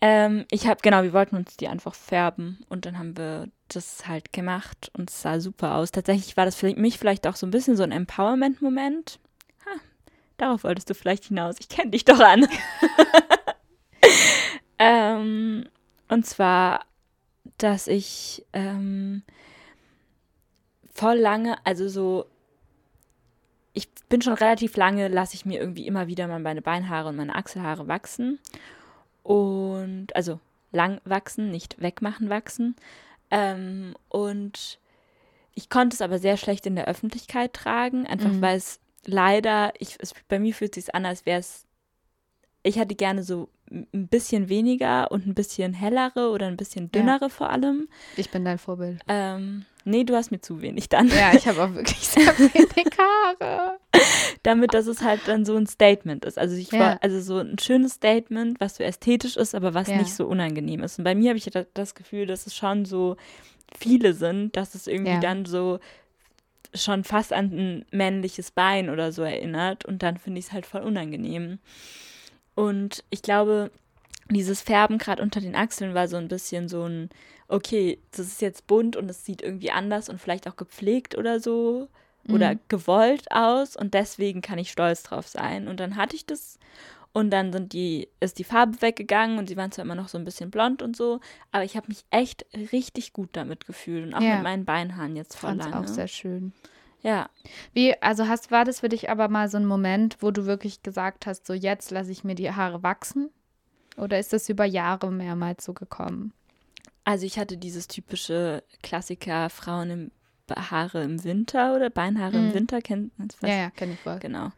ähm, 0.00 0.46
ich 0.50 0.66
habe, 0.66 0.80
genau, 0.82 1.02
wir 1.02 1.12
wollten 1.12 1.36
uns 1.36 1.56
die 1.56 1.68
einfach 1.68 1.94
färben 1.94 2.58
und 2.68 2.86
dann 2.86 2.98
haben 2.98 3.16
wir 3.18 3.48
das 3.76 4.06
halt 4.06 4.32
gemacht 4.32 4.90
und 4.96 5.10
es 5.10 5.22
sah 5.22 5.40
super 5.40 5.76
aus. 5.76 5.92
Tatsächlich 5.92 6.36
war 6.36 6.44
das 6.44 6.56
für 6.56 6.74
mich 6.74 6.98
vielleicht 6.98 7.26
auch 7.26 7.36
so 7.36 7.46
ein 7.46 7.50
bisschen 7.50 7.76
so 7.76 7.82
ein 7.82 7.92
Empowerment-Moment. 7.92 9.18
Ha, 9.66 9.70
darauf 10.36 10.64
wolltest 10.64 10.90
du 10.90 10.94
vielleicht 10.94 11.24
hinaus. 11.24 11.56
Ich 11.60 11.68
kenne 11.68 11.90
dich 11.90 12.04
doch 12.04 12.20
an. 12.20 12.46
ähm, 14.78 15.68
und 16.08 16.26
zwar, 16.26 16.84
dass 17.58 17.86
ich 17.86 18.44
ähm, 18.52 19.22
voll 20.92 21.16
lange, 21.16 21.56
also 21.64 21.88
so 21.88 22.26
ich 23.72 23.88
bin 24.08 24.22
schon 24.22 24.34
relativ 24.34 24.76
lange, 24.76 25.08
lasse 25.08 25.34
ich 25.34 25.46
mir 25.46 25.60
irgendwie 25.60 25.86
immer 25.86 26.06
wieder 26.06 26.26
mal 26.26 26.40
meine 26.40 26.62
Beinhaare 26.62 27.08
und 27.08 27.16
meine 27.16 27.34
Achselhaare 27.34 27.88
wachsen. 27.88 28.38
Und, 29.22 30.14
also 30.16 30.40
lang 30.72 31.00
wachsen, 31.04 31.50
nicht 31.50 31.80
wegmachen 31.80 32.30
wachsen. 32.30 32.76
Ähm, 33.30 33.94
und 34.08 34.78
ich 35.54 35.68
konnte 35.68 35.94
es 35.94 36.02
aber 36.02 36.18
sehr 36.18 36.36
schlecht 36.36 36.66
in 36.66 36.76
der 36.76 36.86
Öffentlichkeit 36.88 37.52
tragen, 37.52 38.06
einfach 38.06 38.30
Mhm. 38.30 38.40
weil 38.40 38.56
es 38.56 38.80
leider, 39.06 39.72
ich, 39.78 39.96
es, 40.00 40.14
bei 40.28 40.38
mir 40.38 40.54
fühlt 40.54 40.76
es 40.76 40.86
sich 40.86 40.94
an, 40.94 41.06
als 41.06 41.26
wäre 41.26 41.40
es 41.40 41.66
ich 42.62 42.76
hätte 42.76 42.94
gerne 42.94 43.22
so 43.22 43.48
ein 43.70 44.08
bisschen 44.08 44.48
weniger 44.48 45.10
und 45.10 45.26
ein 45.26 45.34
bisschen 45.34 45.72
hellere 45.72 46.30
oder 46.30 46.46
ein 46.46 46.56
bisschen 46.56 46.90
dünnere 46.92 47.22
ja. 47.22 47.28
vor 47.28 47.50
allem. 47.50 47.88
Ich 48.16 48.30
bin 48.30 48.44
dein 48.44 48.58
Vorbild. 48.58 49.00
Ähm, 49.08 49.64
nee, 49.84 50.04
du 50.04 50.14
hast 50.14 50.30
mir 50.30 50.40
zu 50.40 50.60
wenig 50.60 50.88
dann. 50.88 51.08
Ja, 51.08 51.32
ich 51.32 51.46
habe 51.46 51.62
auch 51.62 51.72
wirklich 51.74 52.06
sehr 52.06 52.26
wenig 52.38 52.86
Haare. 52.98 53.78
Damit, 54.42 54.72
dass 54.72 54.86
es 54.86 55.02
halt 55.02 55.20
dann 55.26 55.44
so 55.44 55.56
ein 55.56 55.66
Statement 55.66 56.24
ist. 56.24 56.38
Also 56.38 56.56
ich 56.56 56.72
ja. 56.72 56.78
war, 56.78 56.98
also 57.02 57.20
so 57.20 57.38
ein 57.38 57.58
schönes 57.58 57.92
Statement, 57.92 58.58
was 58.58 58.76
so 58.76 58.84
ästhetisch 58.84 59.36
ist, 59.36 59.54
aber 59.54 59.74
was 59.74 59.88
ja. 59.88 59.96
nicht 59.98 60.14
so 60.14 60.26
unangenehm 60.26 60.82
ist. 60.82 60.98
Und 60.98 61.04
bei 61.04 61.14
mir 61.14 61.30
habe 61.30 61.38
ich 61.38 61.50
das 61.74 61.94
Gefühl, 61.94 62.26
dass 62.26 62.46
es 62.46 62.54
schon 62.54 62.86
so 62.86 63.16
viele 63.78 64.14
sind, 64.14 64.56
dass 64.56 64.74
es 64.74 64.86
irgendwie 64.86 65.20
dann 65.20 65.44
so 65.44 65.78
schon 66.74 67.04
fast 67.04 67.32
an 67.32 67.46
ein 67.52 67.84
männliches 67.90 68.50
Bein 68.50 68.90
oder 68.90 69.12
so 69.12 69.22
erinnert. 69.22 69.84
Und 69.84 70.02
dann 70.02 70.16
finde 70.16 70.38
ich 70.38 70.46
es 70.46 70.52
halt 70.52 70.66
voll 70.66 70.82
unangenehm. 70.82 71.58
Und 72.54 73.04
ich 73.10 73.22
glaube, 73.22 73.70
dieses 74.30 74.62
Färben 74.62 74.98
gerade 74.98 75.22
unter 75.22 75.40
den 75.40 75.54
Achseln 75.54 75.94
war 75.94 76.08
so 76.08 76.16
ein 76.16 76.28
bisschen 76.28 76.68
so 76.68 76.84
ein, 76.84 77.10
okay, 77.48 77.98
das 78.12 78.26
ist 78.26 78.42
jetzt 78.42 78.66
bunt 78.66 78.96
und 78.96 79.10
es 79.10 79.24
sieht 79.24 79.42
irgendwie 79.42 79.70
anders 79.70 80.08
und 80.08 80.20
vielleicht 80.20 80.48
auch 80.48 80.56
gepflegt 80.56 81.16
oder 81.16 81.40
so 81.40 81.88
mhm. 82.30 82.36
oder 82.36 82.54
gewollt 82.68 83.30
aus 83.30 83.76
und 83.76 83.94
deswegen 83.94 84.40
kann 84.40 84.58
ich 84.58 84.70
stolz 84.70 85.02
drauf 85.02 85.28
sein. 85.28 85.68
Und 85.68 85.80
dann 85.80 85.96
hatte 85.96 86.16
ich 86.16 86.26
das 86.26 86.58
und 87.12 87.30
dann 87.30 87.52
sind 87.52 87.72
die, 87.72 88.08
ist 88.20 88.38
die 88.38 88.44
Farbe 88.44 88.80
weggegangen 88.82 89.38
und 89.38 89.48
sie 89.48 89.56
waren 89.56 89.72
zwar 89.72 89.84
immer 89.84 89.96
noch 89.96 90.08
so 90.08 90.16
ein 90.16 90.24
bisschen 90.24 90.50
blond 90.50 90.80
und 90.80 90.96
so, 90.96 91.20
aber 91.50 91.64
ich 91.64 91.76
habe 91.76 91.88
mich 91.88 92.04
echt 92.10 92.46
richtig 92.72 93.12
gut 93.12 93.30
damit 93.32 93.66
gefühlt 93.66 94.06
und 94.06 94.14
auch 94.14 94.20
ja. 94.20 94.36
mit 94.36 94.44
meinen 94.44 94.64
Beinhaaren 94.64 95.16
jetzt 95.16 95.36
vor 95.36 95.52
lange. 95.52 95.78
auch 95.78 95.88
sehr 95.88 96.08
schön. 96.08 96.52
Ja. 97.02 97.28
Wie, 97.72 98.00
also 98.02 98.28
hast, 98.28 98.50
war 98.50 98.64
das 98.64 98.80
für 98.80 98.88
dich 98.88 99.10
aber 99.10 99.28
mal 99.28 99.48
so 99.48 99.56
ein 99.56 99.66
Moment, 99.66 100.18
wo 100.20 100.30
du 100.30 100.46
wirklich 100.46 100.82
gesagt 100.82 101.26
hast, 101.26 101.46
so 101.46 101.54
jetzt 101.54 101.90
lasse 101.90 102.12
ich 102.12 102.24
mir 102.24 102.34
die 102.34 102.52
Haare 102.52 102.82
wachsen? 102.82 103.30
Oder 103.96 104.18
ist 104.18 104.32
das 104.32 104.48
über 104.48 104.64
Jahre 104.64 105.10
mehrmals 105.10 105.64
so 105.64 105.72
gekommen? 105.72 106.32
Also 107.04 107.26
ich 107.26 107.38
hatte 107.38 107.56
dieses 107.56 107.88
typische 107.88 108.62
Klassiker 108.82 109.50
Frauen 109.50 109.90
im 109.90 110.10
Haare 110.56 111.02
im 111.02 111.24
Winter 111.24 111.74
oder 111.74 111.90
Beinhaare 111.90 112.38
mhm. 112.38 112.48
im 112.48 112.54
Winter, 112.54 112.80
kennt 112.80 113.18
man 113.18 113.28
Ja, 113.42 113.48
ja, 113.48 113.70
kenne 113.70 113.94
ich 113.94 114.00
voll. 114.00 114.18
Genau. 114.18 114.50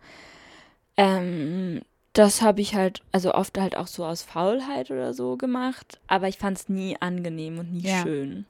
Ähm, 0.97 1.81
das 2.13 2.43
habe 2.43 2.61
ich 2.61 2.75
halt, 2.75 3.03
also 3.13 3.35
oft 3.35 3.59
halt 3.59 3.77
auch 3.77 3.87
so 3.87 4.05
aus 4.05 4.23
Faulheit 4.23 4.91
oder 4.91 5.15
so 5.15 5.37
gemacht, 5.37 6.01
aber 6.07 6.29
ich 6.29 6.39
fand 6.39 6.59
es 6.59 6.69
nie 6.69 6.97
angenehm 7.01 7.59
und 7.59 7.73
nie 7.73 7.89
ja. 7.89 8.03
schön. 8.03 8.47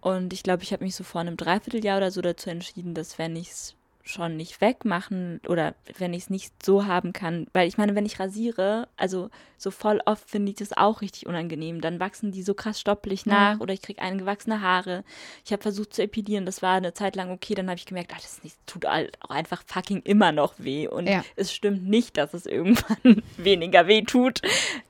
Und 0.00 0.32
ich 0.32 0.44
glaube, 0.44 0.62
ich 0.62 0.72
habe 0.72 0.84
mich 0.84 0.94
so 0.94 1.02
vor 1.02 1.20
einem 1.20 1.36
Dreivierteljahr 1.36 1.96
oder 1.96 2.10
so 2.12 2.20
dazu 2.20 2.48
entschieden, 2.48 2.94
dass 2.94 3.18
wenn 3.18 3.34
ich 3.34 3.50
es 3.50 3.74
schon 4.06 4.36
nicht 4.36 4.60
wegmachen 4.60 5.40
oder 5.48 5.74
wenn 5.98 6.14
ich 6.14 6.24
es 6.24 6.30
nicht 6.30 6.62
so 6.64 6.86
haben 6.86 7.12
kann, 7.12 7.48
weil 7.52 7.66
ich 7.66 7.76
meine, 7.76 7.94
wenn 7.96 8.06
ich 8.06 8.20
rasiere, 8.20 8.88
also 8.96 9.30
so 9.58 9.72
voll 9.72 10.00
oft 10.06 10.30
finde 10.30 10.50
ich 10.50 10.58
das 10.58 10.72
auch 10.72 11.00
richtig 11.00 11.26
unangenehm. 11.26 11.80
Dann 11.80 11.98
wachsen 11.98 12.30
die 12.30 12.42
so 12.42 12.54
krass 12.54 12.80
stoppelig 12.80 13.26
nach 13.26 13.56
mhm. 13.56 13.60
oder 13.62 13.74
ich 13.74 13.82
kriege 13.82 14.00
eingewachsene 14.00 14.60
Haare. 14.60 15.02
Ich 15.44 15.52
habe 15.52 15.62
versucht 15.62 15.92
zu 15.92 16.02
epilieren, 16.02 16.46
das 16.46 16.62
war 16.62 16.76
eine 16.76 16.94
Zeit 16.94 17.16
lang 17.16 17.30
okay, 17.30 17.54
dann 17.54 17.68
habe 17.68 17.78
ich 17.78 17.86
gemerkt, 17.86 18.12
ach, 18.14 18.20
das 18.20 18.44
nicht, 18.44 18.56
tut 18.66 18.86
auch 18.86 19.30
einfach 19.30 19.64
fucking 19.66 20.02
immer 20.02 20.30
noch 20.30 20.54
weh 20.58 20.86
und 20.86 21.08
ja. 21.08 21.24
es 21.34 21.52
stimmt 21.52 21.88
nicht, 21.88 22.16
dass 22.16 22.32
es 22.32 22.46
irgendwann 22.46 23.22
weniger 23.36 23.88
weh 23.88 24.02
tut, 24.02 24.40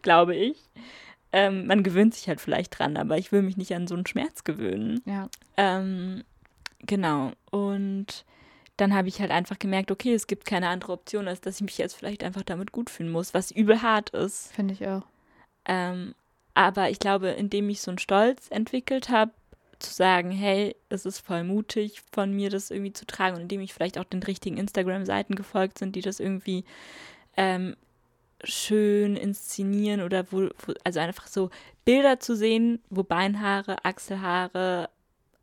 glaube 0.02 0.36
ich. 0.36 0.58
Ähm, 1.32 1.66
man 1.66 1.82
gewöhnt 1.82 2.14
sich 2.14 2.28
halt 2.28 2.40
vielleicht 2.40 2.78
dran, 2.78 2.96
aber 2.96 3.16
ich 3.16 3.32
will 3.32 3.42
mich 3.42 3.56
nicht 3.56 3.74
an 3.74 3.86
so 3.86 3.94
einen 3.94 4.06
Schmerz 4.06 4.44
gewöhnen. 4.44 5.00
Ja. 5.06 5.28
Ähm, 5.56 6.22
genau. 6.80 7.32
Und 7.50 8.24
dann 8.76 8.94
habe 8.94 9.08
ich 9.08 9.20
halt 9.20 9.30
einfach 9.30 9.58
gemerkt, 9.58 9.90
okay, 9.90 10.12
es 10.14 10.26
gibt 10.26 10.44
keine 10.44 10.68
andere 10.68 10.92
Option, 10.92 11.28
als 11.28 11.40
dass 11.40 11.56
ich 11.56 11.62
mich 11.62 11.78
jetzt 11.78 11.94
vielleicht 11.94 12.22
einfach 12.22 12.42
damit 12.42 12.72
gut 12.72 12.90
fühlen 12.90 13.10
muss, 13.10 13.34
was 13.34 13.50
übel 13.50 13.82
hart 13.82 14.10
ist. 14.10 14.52
Finde 14.52 14.74
ich 14.74 14.86
auch. 14.86 15.02
Ähm, 15.64 16.14
aber 16.54 16.90
ich 16.90 16.98
glaube, 16.98 17.28
indem 17.28 17.68
ich 17.68 17.80
so 17.80 17.90
einen 17.90 17.98
Stolz 17.98 18.48
entwickelt 18.50 19.08
habe, 19.08 19.32
zu 19.78 19.92
sagen, 19.92 20.30
hey, 20.30 20.74
es 20.88 21.04
ist 21.04 21.20
voll 21.20 21.44
mutig 21.44 22.02
von 22.12 22.32
mir, 22.32 22.50
das 22.50 22.70
irgendwie 22.70 22.92
zu 22.92 23.06
tragen 23.06 23.36
und 23.36 23.42
indem 23.42 23.60
ich 23.60 23.74
vielleicht 23.74 23.98
auch 23.98 24.04
den 24.04 24.22
richtigen 24.22 24.56
Instagram-Seiten 24.56 25.34
gefolgt 25.34 25.78
sind, 25.78 25.94
die 25.96 26.00
das 26.00 26.18
irgendwie 26.18 26.64
ähm, 27.36 27.76
schön 28.42 29.16
inszenieren 29.16 30.00
oder 30.00 30.30
wo, 30.32 30.48
wo, 30.64 30.72
also 30.84 31.00
einfach 31.00 31.26
so 31.26 31.50
Bilder 31.84 32.20
zu 32.20 32.36
sehen, 32.36 32.82
wo 32.88 33.02
Beinhaare, 33.02 33.84
Achselhaare 33.84 34.88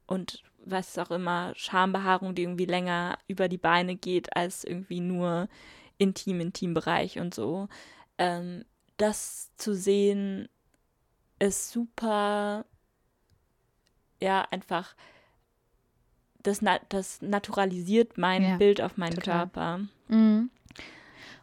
und 0.07 0.43
was 0.65 0.97
auch 0.97 1.11
immer, 1.11 1.53
Schambehaarung, 1.55 2.35
die 2.35 2.43
irgendwie 2.43 2.65
länger 2.65 3.17
über 3.27 3.47
die 3.49 3.57
Beine 3.57 3.95
geht, 3.95 4.35
als 4.35 4.63
irgendwie 4.63 4.99
nur 4.99 5.47
intim, 5.97 6.39
Intimbereich 6.39 7.19
und 7.19 7.33
so. 7.33 7.67
Ähm, 8.17 8.65
das 8.97 9.51
zu 9.57 9.73
sehen 9.75 10.47
ist 11.39 11.71
super, 11.71 12.65
ja, 14.21 14.47
einfach, 14.51 14.95
das, 16.41 16.61
das 16.89 17.21
naturalisiert 17.21 18.17
mein 18.17 18.43
ja, 18.43 18.57
Bild 18.57 18.81
auf 18.81 18.97
meinen 18.97 19.15
total. 19.15 19.39
Körper. 19.39 19.79
Mhm. 20.07 20.49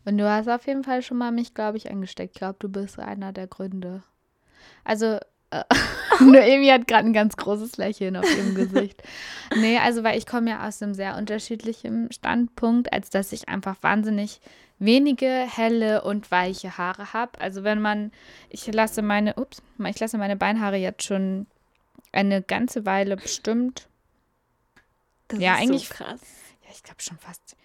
Und 0.05 0.19
du 0.19 0.31
hast 0.31 0.49
auf 0.49 0.67
jeden 0.67 0.85
Fall 0.85 1.03
schon 1.03 1.19
mal 1.19 1.33
mich, 1.33 1.55
glaube 1.55 1.77
ich, 1.77 1.91
angesteckt. 1.91 2.35
Ich 2.35 2.39
glaube, 2.39 2.57
du 2.59 2.69
bist 2.69 2.99
einer 2.99 3.33
der 3.33 3.47
Gründe. 3.47 4.03
Also, 4.85 5.19
äh, 5.51 5.65
Noemi 6.21 6.69
hat 6.69 6.87
gerade 6.87 7.07
ein 7.07 7.13
ganz 7.13 7.37
großes 7.37 7.77
Lächeln 7.77 8.17
auf 8.17 8.37
ihrem 8.37 8.55
Gesicht. 8.55 9.03
nee, 9.57 9.79
also, 9.79 10.05
weil 10.05 10.19
ich 10.19 10.27
komme 10.27 10.51
ja 10.51 10.67
aus 10.67 10.83
einem 10.83 10.95
sehr 10.95 11.17
unterschiedlichen 11.17 12.11
Standpunkt, 12.13 12.93
als 12.93 13.11
dass 13.11 13.33
ich 13.33 13.49
einfach 13.49 13.77
wahnsinnig 13.83 14.41
wenige 14.79 15.27
helle 15.27 16.03
und 16.03 16.31
weiche 16.31 16.79
Haare 16.79 17.13
habe. 17.13 17.41
Also, 17.41 17.65
wenn 17.65 17.81
man, 17.81 18.13
ich 18.49 18.67
lasse 18.73 19.03
meine, 19.03 19.35
ups, 19.35 19.63
ich 19.87 19.99
lasse 20.01 20.19
meine 20.19 20.37
Beinhaare 20.37 20.77
jetzt 20.77 21.05
schon 21.05 21.47
eine 22.13 22.43
ganze 22.43 22.87
Weile 22.87 23.17
bestimmt. 23.17 23.89
Das 25.29 25.39
ja, 25.39 25.55
ist 25.55 25.61
eigentlich 25.61 25.89
so 25.89 25.95
krass. 25.95 26.21
Ja, 26.65 26.71
ich 26.73 26.83
glaube 26.83 27.01
schon 27.01 27.19
fast 27.19 27.57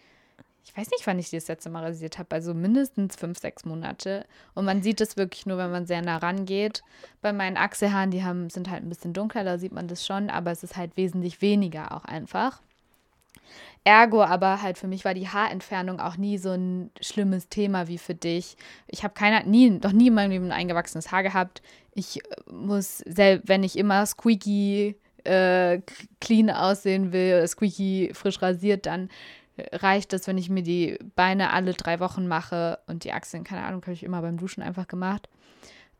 ich 0.75 0.81
weiß 0.81 0.91
nicht, 0.91 1.07
wann 1.07 1.19
ich 1.19 1.29
das 1.29 1.47
letzte 1.47 1.69
Mal 1.69 1.85
rasiert 1.85 2.19
habe, 2.19 2.35
also 2.35 2.53
mindestens 2.53 3.15
fünf, 3.15 3.39
sechs 3.39 3.63
Monate. 3.63 4.25
Und 4.55 4.65
man 4.65 4.83
sieht 4.83 4.99
es 4.99 5.15
wirklich 5.15 5.45
nur, 5.45 5.57
wenn 5.57 5.71
man 5.71 5.85
sehr 5.85 6.01
nah 6.01 6.17
rangeht. 6.17 6.83
Bei 7.21 7.31
meinen 7.31 7.55
Achselhaaren, 7.55 8.11
die 8.11 8.25
haben, 8.25 8.49
sind 8.49 8.69
halt 8.69 8.83
ein 8.83 8.89
bisschen 8.89 9.13
dunkler, 9.13 9.45
da 9.45 9.57
sieht 9.57 9.71
man 9.71 9.87
das 9.87 10.05
schon, 10.05 10.29
aber 10.29 10.51
es 10.51 10.63
ist 10.63 10.75
halt 10.75 10.97
wesentlich 10.97 11.41
weniger 11.41 11.95
auch 11.95 12.03
einfach. 12.03 12.61
Ergo, 13.85 14.21
aber 14.21 14.61
halt 14.61 14.77
für 14.77 14.87
mich 14.87 15.05
war 15.05 15.13
die 15.13 15.29
Haarentfernung 15.29 16.01
auch 16.01 16.17
nie 16.17 16.37
so 16.37 16.49
ein 16.51 16.91
schlimmes 16.99 17.47
Thema 17.47 17.87
wie 17.87 17.97
für 17.97 18.15
dich. 18.15 18.57
Ich 18.87 19.05
habe 19.05 19.13
keiner, 19.13 19.43
nie, 19.43 19.69
noch 19.69 19.93
nie 19.93 20.07
in 20.07 20.13
meinem 20.13 20.31
Leben 20.31 20.45
ein 20.47 20.51
eingewachsenes 20.51 21.09
Haar 21.09 21.23
gehabt. 21.23 21.61
Ich 21.93 22.17
äh, 22.17 22.51
muss, 22.51 22.97
selbst 22.97 23.47
wenn 23.47 23.63
ich 23.63 23.77
immer 23.77 24.05
squeaky 24.05 24.97
äh, 25.23 25.79
clean 26.19 26.49
aussehen 26.49 27.13
will, 27.13 27.47
squeaky 27.47 28.11
frisch 28.13 28.41
rasiert, 28.41 28.85
dann 28.87 29.09
reicht 29.71 30.13
es, 30.13 30.27
wenn 30.27 30.37
ich 30.37 30.49
mir 30.49 30.63
die 30.63 30.97
Beine 31.15 31.51
alle 31.51 31.73
drei 31.73 31.99
Wochen 31.99 32.27
mache 32.27 32.79
und 32.87 33.03
die 33.03 33.13
Achseln, 33.13 33.43
keine 33.43 33.63
Ahnung, 33.63 33.81
habe 33.81 33.93
ich 33.93 34.03
immer 34.03 34.21
beim 34.21 34.37
Duschen 34.37 34.63
einfach 34.63 34.87
gemacht. 34.87 35.29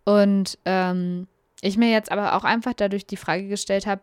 Und 0.04 0.58
ähm, 0.66 1.28
ich 1.62 1.78
mir 1.78 1.92
jetzt 1.92 2.12
aber 2.12 2.36
auch 2.36 2.44
einfach 2.44 2.74
dadurch 2.74 3.08
die 3.08 3.18
Frage 3.18 3.48
gestellt 3.48 3.88
habe, 3.88 4.02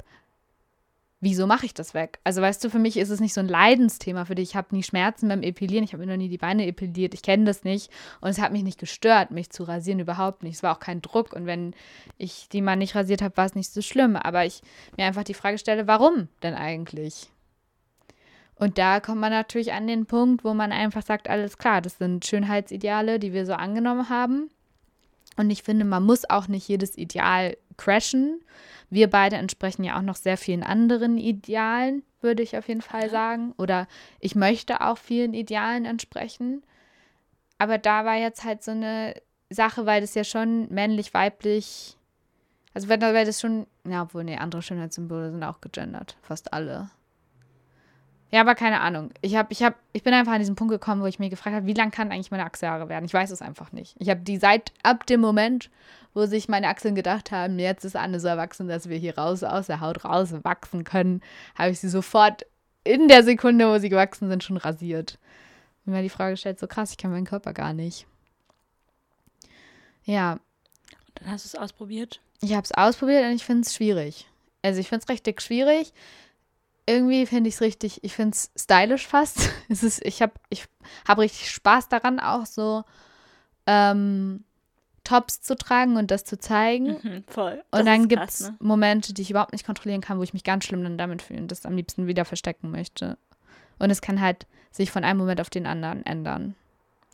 wieso 1.21 1.47
mache 1.47 1.67
ich 1.67 1.73
das 1.73 1.95
weg? 1.95 2.19
Also 2.25 2.43
weißt 2.43 2.63
du, 2.65 2.69
für 2.69 2.81
mich 2.81 2.97
ist 2.97 3.11
es 3.11 3.21
nicht 3.21 3.33
so 3.33 3.41
ein 3.41 3.49
Leidensthema 3.49 4.25
für 4.25 4.35
dich. 4.35 4.51
Ich 4.51 4.57
habe 4.57 4.75
nie 4.75 4.83
Schmerzen 4.83 5.29
beim 5.29 5.43
Epilieren, 5.43 5.85
ich 5.85 5.93
habe 5.93 6.05
mir 6.05 6.11
noch 6.11 6.19
nie 6.19 6.29
die 6.29 6.39
Beine 6.39 6.67
epiliert, 6.67 7.15
ich 7.15 7.23
kenne 7.23 7.45
das 7.45 7.63
nicht 7.63 7.91
und 8.21 8.29
es 8.29 8.41
hat 8.41 8.53
mich 8.53 8.65
nicht 8.65 8.81
gestört, 8.81 9.31
mich 9.31 9.51
zu 9.51 9.63
rasieren, 9.63 10.01
überhaupt 10.01 10.43
nicht. 10.43 10.57
Es 10.57 10.63
war 10.65 10.75
auch 10.75 10.81
kein 10.81 11.01
Druck 11.01 11.33
und 11.33 11.47
wenn 11.47 11.75
ich 12.19 12.49
die 12.51 12.61
mal 12.61 12.77
nicht 12.77 12.97
rasiert 12.97 13.23
habe, 13.23 13.37
war 13.37 13.47
es 13.47 13.55
nicht 13.55 13.73
so 13.73 13.83
schlimm. 13.83 14.17
Aber 14.17 14.45
ich 14.45 14.63
mir 14.97 15.07
einfach 15.07 15.25
die 15.25 15.35
Frage 15.35 15.59
stelle, 15.59 15.87
warum 15.87 16.29
denn 16.43 16.55
eigentlich? 16.55 17.31
Und 18.63 18.79
da 18.79 19.01
kommt 19.01 19.21
man 19.21 19.33
natürlich 19.33 19.73
an 19.73 19.89
den 19.89 20.07
Punkt, 20.07 20.45
wo 20.45 20.55
man 20.55 20.71
einfach 20.71 21.03
sagt, 21.03 21.29
alles 21.29 21.59
klar, 21.59 21.81
das 21.81 21.99
sind 21.99 22.25
Schönheitsideale, 22.25 23.19
die 23.19 23.33
wir 23.33 23.45
so 23.45 23.55
angenommen 23.55 24.09
haben. 24.09 24.51
Und 25.37 25.51
ich 25.51 25.65
finde, 25.65 25.85
man 25.85 26.05
muss 26.05 26.31
auch 26.31 26.47
nicht 26.47 26.69
jedes 26.69 26.97
Ideal 26.97 27.57
crashen. 27.77 28.41
Wir 28.89 29.11
beide 29.11 29.35
entsprechen 29.35 29.83
ja 29.83 29.99
auch 29.99 30.03
noch 30.03 30.15
sehr 30.15 30.37
vielen 30.37 30.63
anderen 30.63 31.19
Idealen, 31.19 32.05
würde 32.21 32.45
ich 32.45 32.57
auf 32.57 32.69
jeden 32.69 32.83
Fall 32.83 33.11
sagen. 33.11 33.53
Oder 33.59 33.89
ich 34.21 34.37
möchte 34.37 34.81
auch 34.81 34.97
vielen 34.97 35.35
Idealen 35.35 35.85
entsprechen. 35.85 36.63
Aber 37.59 37.79
da 37.79 38.05
war 38.05 38.15
jetzt 38.15 38.45
halt 38.45 38.63
so 38.63 38.71
eine 38.71 39.17
Sache, 39.51 39.87
weil 39.87 40.03
das 40.03 40.15
ja 40.15 40.23
schon 40.23 40.73
männlich, 40.73 41.13
weiblich, 41.15 41.97
also 42.75 42.89
weil 42.89 43.27
das 43.27 43.41
schon, 43.41 43.67
ja, 43.89 44.03
obwohl, 44.03 44.23
nee, 44.23 44.37
andere 44.37 44.63
Schönheitssymbole 44.63 45.33
sind 45.33 45.43
auch 45.43 45.61
gegendert, 45.61 46.17
fast 46.23 46.53
alle. 46.53 46.91
Ja, 48.33 48.41
aber 48.41 48.55
keine 48.55 48.81
Ahnung. 48.81 49.11
Ich, 49.21 49.37
hab, 49.37 49.53
ich, 49.53 49.63
hab, 49.63 49.75
ich 49.93 50.03
bin 50.03 50.15
einfach 50.15 50.33
an 50.33 50.39
diesen 50.39 50.55
Punkt 50.55 50.73
gekommen, 50.73 51.03
wo 51.03 51.07
ich 51.07 51.19
mir 51.19 51.29
gefragt 51.29 51.55
habe, 51.55 51.67
wie 51.67 51.75
lang 51.75 51.91
kann 51.91 52.11
eigentlich 52.11 52.31
meine 52.31 52.47
Achselhaare 52.47 52.89
werden? 52.89 53.05
Ich 53.05 53.13
weiß 53.13 53.31
es 53.31 53.43
einfach 53.43 53.73
nicht. 53.73 53.95
Ich 53.99 54.09
habe 54.09 54.23
die 54.23 54.39
seit 54.39 54.73
ab 54.83 55.05
dem 55.07 55.21
Moment, 55.21 55.69
wo 56.15 56.25
sich 56.25 56.49
meine 56.49 56.69
Achseln 56.69 56.95
gedacht 56.95 57.31
haben, 57.31 57.59
jetzt 57.59 57.85
ist 57.85 57.95
Anne 57.95 58.21
so 58.21 58.29
erwachsen, 58.29 58.69
dass 58.69 58.89
wir 58.89 58.97
hier 58.97 59.19
raus 59.19 59.43
aus 59.43 59.67
der 59.67 59.81
Haut 59.81 60.07
raus 60.07 60.33
wachsen 60.45 60.83
können, 60.83 61.21
habe 61.57 61.71
ich 61.71 61.81
sie 61.81 61.91
sofort 61.91 62.47
in 62.85 63.07
der 63.07 63.23
Sekunde, 63.23 63.69
wo 63.69 63.79
sie 63.79 63.91
gewachsen 63.91 64.31
sind, 64.31 64.43
schon 64.43 64.57
rasiert. 64.57 65.19
Und 65.85 65.93
mir 65.93 66.03
die 66.03 66.09
Frage 66.09 66.39
stellt, 66.39 66.59
so 66.59 66.67
krass, 66.67 66.93
ich 66.93 66.97
kann 66.97 67.11
meinen 67.11 67.27
Körper 67.27 67.53
gar 67.53 67.75
nicht. 67.75 68.07
Ja. 70.05 70.33
Und 70.33 70.41
dann 71.17 71.31
hast 71.31 71.45
du 71.45 71.49
es 71.49 71.63
ausprobiert? 71.63 72.23
Ich 72.41 72.55
habe 72.55 72.65
es 72.65 72.73
ausprobiert 72.73 73.27
und 73.27 73.33
ich 73.33 73.45
finde 73.45 73.67
es 73.67 73.75
schwierig. 73.75 74.27
Also 74.63 74.81
ich 74.81 74.89
finde 74.89 75.05
es 75.05 75.11
richtig 75.11 75.43
schwierig. 75.43 75.93
Irgendwie 76.87 77.27
finde 77.27 77.49
ich 77.49 77.55
es 77.57 77.61
richtig, 77.61 78.03
ich 78.03 78.15
finde 78.15 78.35
es 78.37 78.51
stylisch 78.57 79.07
fast. 79.07 79.39
es 79.69 79.83
ist, 79.83 80.05
ich 80.05 80.21
habe 80.23 80.33
ich 80.51 80.67
hab 81.07 81.19
richtig 81.19 81.51
Spaß 81.51 81.89
daran, 81.89 82.19
auch 82.21 82.47
so 82.47 82.85
ähm, 83.67 84.45
Tops 85.05 85.41
zu 85.41 85.57
tragen 85.57 85.97
und 85.97 86.11
das 86.11 86.25
zu 86.25 86.39
zeigen. 86.39 86.99
Mhm, 87.03 87.25
voll. 87.29 87.63
Und 87.71 87.81
Das 87.81 87.85
dann 87.85 88.03
ist 88.03 88.09
gibt 88.09 88.29
es 88.29 88.41
ne? 88.41 88.57
Momente, 88.61 89.13
die 89.15 89.23
ich 89.23 89.31
überhaupt 89.31 89.53
nicht 89.53 89.67
kontrollieren 89.67 90.01
kann, 90.01 90.19
wo 90.19 90.23
ich 90.23 90.33
mich 90.33 90.45
ganz 90.45 90.65
schlimm 90.65 90.83
dann 90.83 90.99
damit 90.99 91.23
fühle 91.23 91.41
und 91.41 91.51
das 91.51 91.67
am 91.67 91.77
liebsten 91.77 92.07
wieder 92.07 92.25
verstecken 92.25 92.71
möchte. 92.71 93.17
Und 93.79 93.91
es 93.91 94.01
kann 94.01 94.21
halt 94.21 94.47
sich 94.71 94.91
von 94.91 95.05
einem 95.05 95.19
Moment 95.19 95.41
auf 95.41 95.51
den 95.51 95.67
anderen 95.67 96.05
ändern. 96.07 96.55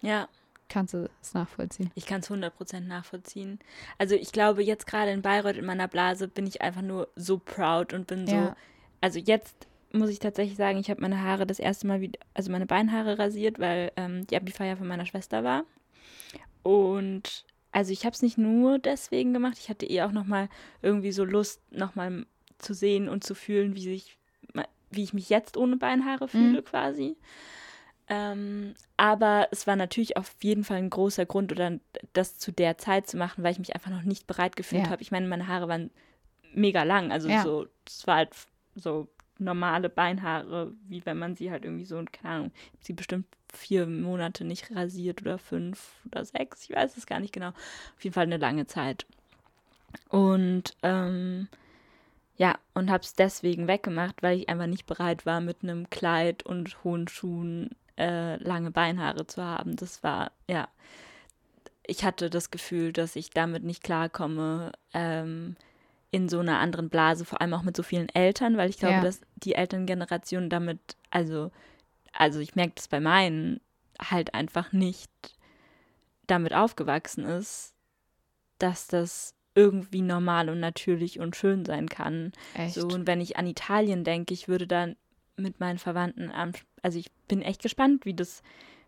Ja, 0.03 0.29
Kannst 0.71 0.93
du 0.93 1.09
es 1.23 1.33
nachvollziehen? 1.33 1.91
ich 1.95 2.05
kann 2.05 2.21
es 2.21 2.31
100% 2.31 2.81
nachvollziehen. 2.81 3.59
Also 3.97 4.15
ich 4.15 4.33
glaube, 4.33 4.63
jetzt 4.63 4.87
gerade 4.87 5.11
in 5.13 5.23
Bayreuth 5.23 5.57
in 5.57 5.65
meiner 5.65 5.89
Blase 5.89 6.29
bin 6.29 6.47
ich 6.47 6.61
einfach 6.61 6.83
nur 6.83 7.09
so 7.17 7.39
proud 7.39 7.95
und 7.95 8.07
bin 8.07 8.27
so, 8.27 8.35
Ja. 8.35 8.57
Also 9.01 9.19
jetzt 9.19 9.67
muss 9.93 10.11
ich 10.11 10.19
tatsächlich 10.19 10.57
sagen, 10.57 10.79
ich 10.79 10.91
habe 10.91 11.01
meine 11.01 11.23
Haare 11.23 11.47
das 11.47 11.59
erste 11.59 11.87
Mal 11.87 12.01
wieder, 12.01 12.19
also 12.35 12.51
meine 12.53 12.67
Beinhaare 12.67 13.19
rasiert, 13.19 13.59
weil 13.59 13.91
ähm, 13.97 14.27
die 14.27 14.37
Abi-Feier 14.37 14.77
von 14.77 14.87
meiner 14.87 15.07
Schwester 15.07 15.45
war. 15.45 15.65
Und 16.63 17.47
also 17.73 17.93
ich 17.93 18.05
habe 18.05 18.15
es 18.15 18.23
nicht 18.23 18.39
nur 18.39 18.79
deswegen 18.79 19.33
gemacht, 19.33 19.57
ich 19.59 19.69
hatte 19.71 19.87
eh 19.87 20.03
auch 20.03 20.13
nochmal 20.13 20.49
irgendwie 20.83 21.13
so 21.13 21.25
Lust, 21.25 21.63
nochmal 21.71 22.27
zu 22.59 22.75
sehen 22.75 23.09
und 23.09 23.25
zu 23.25 23.35
fühlen, 23.35 23.75
wie 23.75 23.83
sich, 23.85 24.19
wie 24.91 25.05
ich 25.05 25.15
mich 25.15 25.31
jetzt 25.31 25.57
ohne 25.57 25.77
Beinhaare 25.77 26.29
fühle 26.29 26.63
quasi. 26.63 27.17
Ähm, 28.09 28.75
aber 28.97 29.49
es 29.51 29.67
war 29.67 29.77
natürlich 29.77 30.17
auf 30.17 30.35
jeden 30.43 30.65
Fall 30.65 30.79
ein 30.79 30.91
großer 30.91 31.27
Grund, 31.27 31.53
oder 31.53 31.79
das 32.15 32.39
zu 32.39 32.53
der 32.53 32.79
Zeit 32.79 33.07
zu 33.07 33.17
machen, 33.19 33.45
weil 33.45 33.53
ich 33.53 33.59
mich 33.59 33.75
einfach 33.75 33.91
noch 33.91 34.03
nicht 34.03 34.27
bereit 34.27 34.57
gefühlt 34.57 34.85
Ja. 34.85 34.91
habe. 34.91 35.03
Ich 35.03 35.11
meine, 35.11 35.29
meine 35.29 35.47
Haare 35.47 35.69
waren 35.69 35.91
mega 36.55 36.83
lang, 36.85 37.13
also 37.13 37.29
Ja. 37.29 37.43
so, 37.43 37.67
es 37.87 38.07
war 38.07 38.17
halt 38.17 38.31
so 38.79 39.09
normale 39.39 39.89
Beinhaare, 39.89 40.73
wie 40.89 41.05
wenn 41.07 41.19
man 41.19 41.37
sie 41.37 41.51
halt 41.51 41.65
irgendwie 41.65 41.85
so, 41.85 42.03
keine 42.11 42.35
Ahnung, 42.35 42.53
sie 42.81 42.93
bestimmt 42.93 43.27
vier 43.53 43.87
Monate 43.87 44.45
nicht 44.45 44.75
rasiert 44.75 45.23
oder 45.23 45.39
fünf 45.39 45.95
oder 46.07 46.25
sechs, 46.25 46.65
ich 46.65 46.75
weiß 46.75 46.97
es 46.97 47.07
gar 47.07 47.21
nicht 47.21 47.33
genau. 47.33 47.49
Auf 47.49 48.03
jeden 48.03 48.15
Fall 48.15 48.25
eine 48.25 48.37
lange 48.37 48.67
Zeit. 48.67 49.07
Und 50.09 50.77
ähm, 50.83 51.49
ja, 52.37 52.59
und 52.75 52.91
habe 52.91 53.03
es 53.03 53.15
deswegen 53.15 53.67
weggemacht, 53.69 54.23
weil 54.23 54.39
ich 54.39 54.49
einfach 54.49 54.67
nicht 54.67 54.87
bereit 54.87 55.27
war, 55.27 55.41
mit 55.41 55.63
einem 55.63 55.89
Kleid 55.91 56.45
und 56.45 56.85
hohen 56.85 57.09
Schuhen 57.09 57.71
äh, 57.97 58.37
lange 58.43 58.71
Beinhaare 58.71 59.27
zu 59.27 59.43
haben. 59.43 59.77
Das 59.77 60.03
war, 60.03 60.31
ja, 60.49 60.69
ich 61.85 62.05
hatte 62.05 62.31
das 62.31 62.51
Gefühl, 62.51 62.93
dass 62.93 63.17
ich 63.17 63.31
damit 63.31 63.65
nicht 63.65 63.83
klarkomme 63.83 64.73
ähm, 64.93 65.57
in 66.11 66.29
so 66.29 66.39
einer 66.41 66.59
anderen 66.59 66.89
Blase, 66.89 67.25
vor 67.25 67.41
allem 67.41 67.55
auch 67.55 67.63
mit 67.63 67.77
so 67.77 67.83
vielen 67.83 68.09
Eltern, 68.09 68.57
weil 68.57 68.71
ich 68.71 68.79
glaube, 68.79 68.97
Ja. 68.97 69.01
dass 69.03 69.21
die 69.37 69.55
Elterngeneration 69.55 70.49
damit, 70.49 70.81
also, 71.11 71.51
also 72.13 72.41
ich 72.41 72.55
merke 72.55 72.73
das 72.77 72.89
bei 72.89 73.01
meinen, 73.01 73.61
halt 74.01 74.33
einfach 74.35 74.73
nicht 74.73 75.11
damit 76.27 76.55
aufgewachsen 76.55 77.25
ist, 77.25 77.75
dass 78.59 78.87
das 78.87 79.35
irgendwie 79.55 80.03
normal 80.03 80.49
und 80.51 80.61
natürlich 80.61 81.19
und 81.19 81.37
schön 81.37 81.65
sein 81.65 81.89
kann. 81.89 82.33
Echt? 82.55 82.75
So, 82.75 82.87
und 82.87 83.07
wenn 83.07 83.21
ich 83.21 83.37
an 83.37 83.47
Italien 83.47 84.05
denke, 84.05 84.33
ich 84.33 84.47
würde 84.49 84.67
dann 84.67 84.97
mit 85.37 85.61
meinen 85.61 85.79
Verwandten 85.79 86.31
am, 86.31 86.53
also 86.83 86.99
ich 86.99 87.11
bin 87.29 87.43
echt 87.43 87.63
gespannt, 87.63 88.05
wie 88.05 88.15
das 88.15 88.43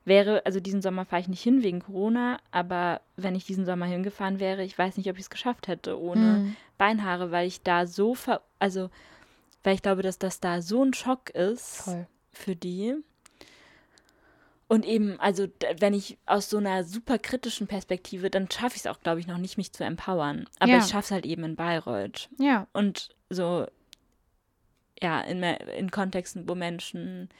wäre. 0.04 0.44
Also 0.46 0.60
diesen 0.60 0.82
Sommer 0.82 1.04
fahre 1.04 1.22
ich 1.22 1.28
nicht 1.28 1.42
hin 1.42 1.62
wegen 1.62 1.80
Corona, 1.80 2.38
aber 2.50 3.00
wenn 3.16 3.34
ich 3.34 3.44
diesen 3.44 3.64
Sommer 3.66 3.86
hingefahren 3.86 4.40
wäre, 4.40 4.62
ich 4.64 4.76
weiß 4.78 4.96
nicht, 4.96 5.08
ob 5.10 5.16
ich 5.16 5.22
es 5.22 5.30
geschafft 5.30 5.68
hätte 5.68 6.00
ohne 6.00 6.34
Hm. 6.34 6.56
Beinhaare, 6.78 7.30
weil 7.30 7.46
ich 7.46 7.62
da 7.62 7.86
so 7.86 8.14
ver, 8.14 8.40
also 8.58 8.90
weil 9.62 9.74
ich 9.74 9.82
glaube, 9.82 10.02
dass 10.02 10.18
das 10.18 10.40
da 10.40 10.62
so 10.62 10.82
ein 10.82 10.94
Schock 10.94 11.30
ist 11.30 11.82
Voll. 11.82 12.06
für 12.32 12.56
die. 12.56 12.94
Und 14.68 14.86
eben, 14.86 15.18
also 15.18 15.48
wenn 15.80 15.94
ich 15.94 16.16
aus 16.26 16.48
so 16.48 16.58
einer 16.58 16.84
super 16.84 17.18
kritischen 17.18 17.66
Perspektive, 17.66 18.30
dann 18.30 18.48
schaffe 18.50 18.76
ich 18.76 18.82
es 18.82 18.86
auch, 18.86 19.00
glaube 19.00 19.18
ich, 19.18 19.26
noch 19.26 19.36
nicht, 19.38 19.58
mich 19.58 19.72
zu 19.72 19.82
empowern. 19.84 20.46
Aber 20.60 20.70
Ja. 20.72 20.78
ich 20.78 20.84
schaffe 20.84 21.06
es 21.06 21.10
halt 21.10 21.26
eben 21.26 21.42
in 21.42 21.56
Bayreuth. 21.56 22.28
Ja. 22.38 22.68
Und 22.72 23.10
so, 23.30 23.66
ja, 25.02 25.20
in, 25.22 25.42
in 25.42 25.90
Kontexten, 25.90 26.48
wo 26.48 26.54
Menschen 26.54 27.30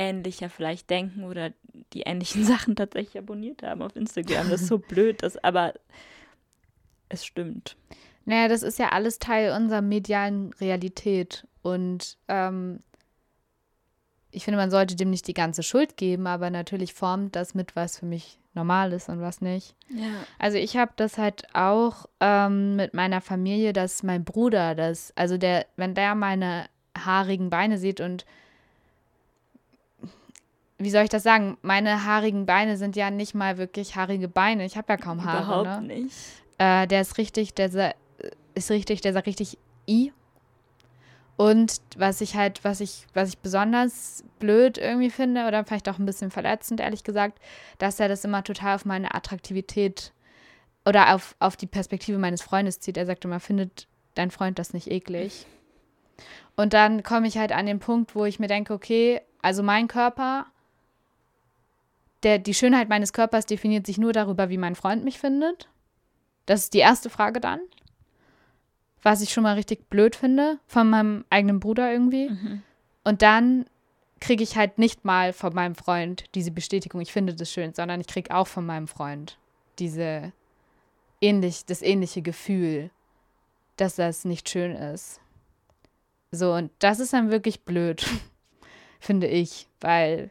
ähnlicher 0.00 0.48
vielleicht 0.48 0.88
denken 0.88 1.24
oder 1.24 1.52
die 1.92 2.02
ähnlichen 2.02 2.44
Sachen 2.46 2.74
tatsächlich 2.74 3.18
abonniert 3.18 3.62
haben 3.62 3.82
auf 3.82 3.94
Instagram. 3.94 4.48
Das 4.50 4.62
ist 4.62 4.68
so 4.68 4.78
blöd, 4.78 5.22
das, 5.22 5.36
aber 5.36 5.74
es 7.08 7.24
stimmt. 7.24 7.76
Naja, 8.24 8.48
das 8.48 8.62
ist 8.62 8.78
ja 8.78 8.90
alles 8.90 9.18
Teil 9.18 9.52
unserer 9.52 9.82
medialen 9.82 10.52
Realität. 10.54 11.46
Und 11.62 12.16
ähm, 12.28 12.80
ich 14.30 14.44
finde, 14.44 14.58
man 14.58 14.70
sollte 14.70 14.96
dem 14.96 15.10
nicht 15.10 15.26
die 15.26 15.34
ganze 15.34 15.62
Schuld 15.62 15.96
geben, 15.96 16.26
aber 16.26 16.50
natürlich 16.50 16.94
formt 16.94 17.36
das 17.36 17.54
mit, 17.54 17.76
was 17.76 17.98
für 17.98 18.06
mich 18.06 18.38
normal 18.54 18.92
ist 18.92 19.08
und 19.08 19.20
was 19.20 19.40
nicht. 19.40 19.74
Ja. 19.88 20.08
Also 20.38 20.58
ich 20.58 20.76
habe 20.76 20.92
das 20.96 21.18
halt 21.18 21.46
auch 21.54 22.06
ähm, 22.20 22.76
mit 22.76 22.94
meiner 22.94 23.20
Familie, 23.20 23.72
dass 23.72 24.02
mein 24.02 24.24
Bruder 24.24 24.74
das, 24.74 25.12
also 25.16 25.36
der, 25.36 25.66
wenn 25.76 25.94
der 25.94 26.14
meine 26.14 26.66
haarigen 26.96 27.50
Beine 27.50 27.78
sieht 27.78 28.00
und 28.00 28.24
wie 30.80 30.90
soll 30.90 31.04
ich 31.04 31.10
das 31.10 31.22
sagen? 31.22 31.58
Meine 31.62 32.04
haarigen 32.04 32.46
Beine 32.46 32.76
sind 32.76 32.96
ja 32.96 33.10
nicht 33.10 33.34
mal 33.34 33.58
wirklich 33.58 33.96
haarige 33.96 34.28
Beine. 34.28 34.64
Ich 34.64 34.76
habe 34.76 34.92
ja 34.92 34.96
kaum 34.96 35.24
Haare. 35.24 35.62
Überhaupt 35.62 35.82
ne? 35.82 36.00
nicht. 36.02 36.16
Äh, 36.58 36.86
der 36.86 37.02
ist 37.02 37.18
richtig, 37.18 37.54
der 37.54 37.70
sa- 37.70 37.94
ist 38.54 38.70
richtig, 38.70 39.02
der 39.02 39.12
sagt 39.12 39.26
richtig 39.26 39.58
I. 39.88 40.12
Und 41.36 41.80
was 41.96 42.20
ich 42.20 42.34
halt, 42.34 42.64
was 42.64 42.80
ich, 42.80 43.06
was 43.14 43.30
ich 43.30 43.38
besonders 43.38 44.24
blöd 44.38 44.76
irgendwie 44.76 45.10
finde, 45.10 45.46
oder 45.46 45.64
vielleicht 45.64 45.88
auch 45.88 45.98
ein 45.98 46.04
bisschen 46.06 46.30
verletzend, 46.30 46.80
ehrlich 46.80 47.04
gesagt, 47.04 47.38
dass 47.78 48.00
er 48.00 48.08
das 48.08 48.24
immer 48.24 48.44
total 48.44 48.74
auf 48.74 48.84
meine 48.84 49.14
Attraktivität 49.14 50.12
oder 50.84 51.14
auf, 51.14 51.36
auf 51.38 51.56
die 51.56 51.66
Perspektive 51.66 52.18
meines 52.18 52.42
Freundes 52.42 52.80
zieht. 52.80 52.96
Er 52.96 53.06
sagt 53.06 53.24
immer, 53.24 53.40
findet 53.40 53.86
dein 54.14 54.30
Freund 54.30 54.58
das 54.58 54.74
nicht 54.74 54.90
eklig? 54.90 55.46
Und 56.56 56.74
dann 56.74 57.02
komme 57.02 57.26
ich 57.26 57.38
halt 57.38 57.52
an 57.52 57.64
den 57.64 57.78
Punkt, 57.78 58.14
wo 58.14 58.26
ich 58.26 58.38
mir 58.38 58.48
denke, 58.48 58.74
okay, 58.74 59.22
also 59.40 59.62
mein 59.62 59.88
Körper, 59.88 60.44
der, 62.22 62.38
die 62.38 62.54
Schönheit 62.54 62.88
meines 62.88 63.12
Körpers 63.12 63.46
definiert 63.46 63.86
sich 63.86 63.98
nur 63.98 64.12
darüber, 64.12 64.50
wie 64.50 64.58
mein 64.58 64.74
Freund 64.74 65.04
mich 65.04 65.18
findet. 65.18 65.68
Das 66.46 66.60
ist 66.60 66.74
die 66.74 66.78
erste 66.78 67.10
Frage 67.10 67.40
dann. 67.40 67.60
Was 69.02 69.22
ich 69.22 69.32
schon 69.32 69.44
mal 69.44 69.54
richtig 69.54 69.88
blöd 69.88 70.14
finde 70.14 70.58
von 70.66 70.90
meinem 70.90 71.24
eigenen 71.30 71.60
Bruder 71.60 71.90
irgendwie. 71.90 72.30
Mhm. 72.30 72.62
Und 73.04 73.22
dann 73.22 73.64
kriege 74.20 74.42
ich 74.42 74.56
halt 74.56 74.78
nicht 74.78 75.04
mal 75.04 75.32
von 75.32 75.54
meinem 75.54 75.74
Freund 75.74 76.24
diese 76.34 76.50
Bestätigung, 76.50 77.00
ich 77.00 77.12
finde 77.12 77.34
das 77.34 77.50
schön, 77.50 77.72
sondern 77.72 78.00
ich 78.00 78.06
kriege 78.06 78.34
auch 78.34 78.46
von 78.46 78.66
meinem 78.66 78.86
Freund 78.86 79.38
diese 79.78 80.32
ähnlich, 81.20 81.64
das 81.64 81.80
ähnliche 81.80 82.20
Gefühl, 82.20 82.90
dass 83.76 83.96
das 83.96 84.26
nicht 84.26 84.48
schön 84.48 84.72
ist. 84.72 85.20
So, 86.30 86.52
und 86.52 86.70
das 86.78 87.00
ist 87.00 87.12
dann 87.12 87.30
wirklich 87.30 87.62
blöd, 87.62 88.06
finde 89.00 89.26
ich, 89.26 89.66
weil 89.80 90.30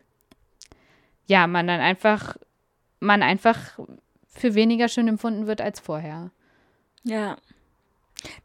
ja, 1.30 1.46
man 1.48 1.68
dann 1.68 1.80
einfach, 1.80 2.36
man 3.00 3.22
einfach 3.22 3.80
für 4.28 4.56
weniger 4.56 4.88
schön 4.90 5.08
empfunden 5.08 5.46
wird 5.48 5.62
als 5.62 5.80
vorher. 5.80 6.32
Ja. 7.04 7.38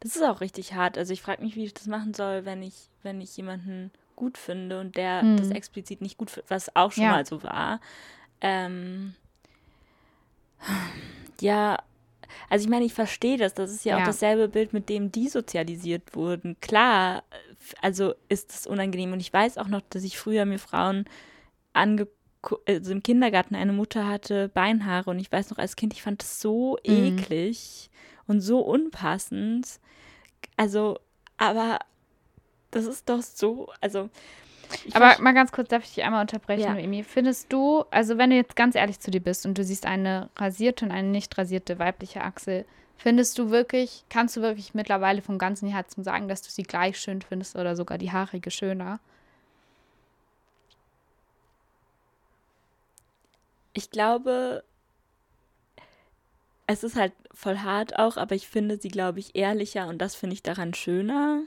Das 0.01 0.15
ist 0.15 0.23
auch 0.23 0.41
richtig 0.41 0.75
hart. 0.75 0.99
Also 0.99 1.13
ich 1.13 1.23
frage 1.23 1.43
mich, 1.43 1.57
wie 1.57 1.65
ich 1.65 1.75
das 1.75 1.87
machen 1.87 2.15
soll, 2.15 2.45
wenn 2.45 2.63
ich, 2.63 2.75
wenn 3.03 3.21
ich 3.21 3.37
jemanden 3.37 3.91
gut 4.17 4.39
finde 4.39 4.81
und 4.81 4.97
der 4.97 5.23
Hm. 5.23 5.37
das 5.39 5.51
explizit 5.51 6.01
nicht 6.03 6.19
gut 6.19 6.31
findet, 6.31 6.51
was 6.51 6.77
auch 6.77 6.93
schon 6.93 7.05
Ja. 7.05 7.11
mal 7.11 7.27
so 7.27 7.43
war. 7.43 7.81
Ähm, 8.41 9.15
ja, 11.41 11.79
also 12.51 12.65
ich 12.65 12.71
meine, 12.71 12.85
ich 12.85 12.95
verstehe 12.95 13.37
das. 13.39 13.55
Das 13.55 13.73
ist 13.73 13.85
ja, 13.85 13.97
auch 13.97 14.01
Ja. 14.01 14.07
dasselbe 14.07 14.49
Bild, 14.49 14.73
mit 14.73 14.89
dem 14.89 15.11
die 15.11 15.29
sozialisiert 15.29 16.15
wurden. 16.15 16.57
Klar, 16.61 17.25
also 17.81 18.15
ist 18.29 18.53
es 18.53 18.67
unangenehm. 18.67 19.13
Und 19.13 19.21
ich 19.21 19.33
weiß 19.33 19.59
auch 19.59 19.69
noch, 19.69 19.81
dass 19.91 20.05
ich 20.05 20.19
früher 20.19 20.45
mir 20.45 20.59
Frauen 20.59 21.07
ange 21.73 22.07
also 22.67 22.93
im 22.93 23.03
Kindergarten 23.03 23.55
eine 23.55 23.73
Mutter 23.73 24.07
hatte 24.07 24.49
Beinhaare 24.49 25.11
und 25.11 25.19
ich 25.19 25.31
weiß 25.31 25.51
noch 25.51 25.59
als 25.59 25.77
Kind, 25.77 25.93
ich 25.93 26.03
fand 26.03 26.23
das 26.23 26.41
so 26.41 26.77
Mhm. 26.87 26.95
eklig 27.19 27.91
und 28.27 28.41
so 28.41 28.61
unpassend. 28.61 29.81
Also, 30.57 30.99
aber 31.37 31.79
das 32.71 32.87
ist 32.87 33.09
doch 33.09 33.23
so, 33.23 33.69
also 33.81 34.09
Aber 34.93 35.17
mal 35.21 35.33
ganz 35.35 35.53
kurz, 35.53 35.69
darf 35.69 35.85
ich 35.85 35.95
dich 35.95 36.05
einmal 36.05 36.21
unterbrechen, 36.23 36.63
Ja. 36.63 36.75
Noemi? 36.75 37.05
Findest 37.05 37.53
du, 37.53 37.85
also 37.91 38.19
wenn 38.19 38.31
du 38.31 38.37
jetzt 38.37 38.57
ganz 38.57 38.75
ehrlich 38.75 39.01
zu 39.01 39.11
dir 39.11 39.21
bist 39.21 39.47
und 39.47 39.57
du 39.57 39.65
siehst 39.65 39.87
eine 39.87 40.29
rasierte 40.37 40.85
und 40.85 40.91
eine 40.91 41.09
nicht 41.09 41.37
rasierte 41.39 41.79
weibliche 41.79 42.23
Achsel, 42.23 42.65
findest 42.97 43.39
du 43.39 43.51
wirklich, 43.51 44.05
kannst 44.09 44.37
du 44.37 44.41
wirklich 44.41 44.75
mittlerweile 44.75 45.23
vom 45.23 45.39
ganzen 45.39 45.69
Herzen 45.69 46.05
sagen, 46.05 46.29
dass 46.29 46.43
du 46.43 46.51
sie 46.51 46.63
gleich 46.63 46.99
schön 46.99 47.23
findest 47.23 47.57
oder 47.57 47.77
sogar 47.77 47.99
die 47.99 48.13
haarige 48.13 48.51
schöner? 48.51 49.01
Ich 53.75 53.91
glaube, 53.91 54.65
es 56.67 56.83
ist 56.83 56.97
halt 56.97 57.13
voll 57.33 57.59
hart 57.59 57.99
auch, 57.99 58.17
aber 58.17 58.35
ich 58.35 58.49
finde 58.49 58.79
sie, 58.81 58.89
glaube 58.89 59.19
ich, 59.19 59.37
ehrlicher 59.37 59.87
und 59.89 59.99
das 59.99 60.15
finde 60.15 60.35
ich 60.35 60.43
daran 60.43 60.73
schöner. 60.75 61.43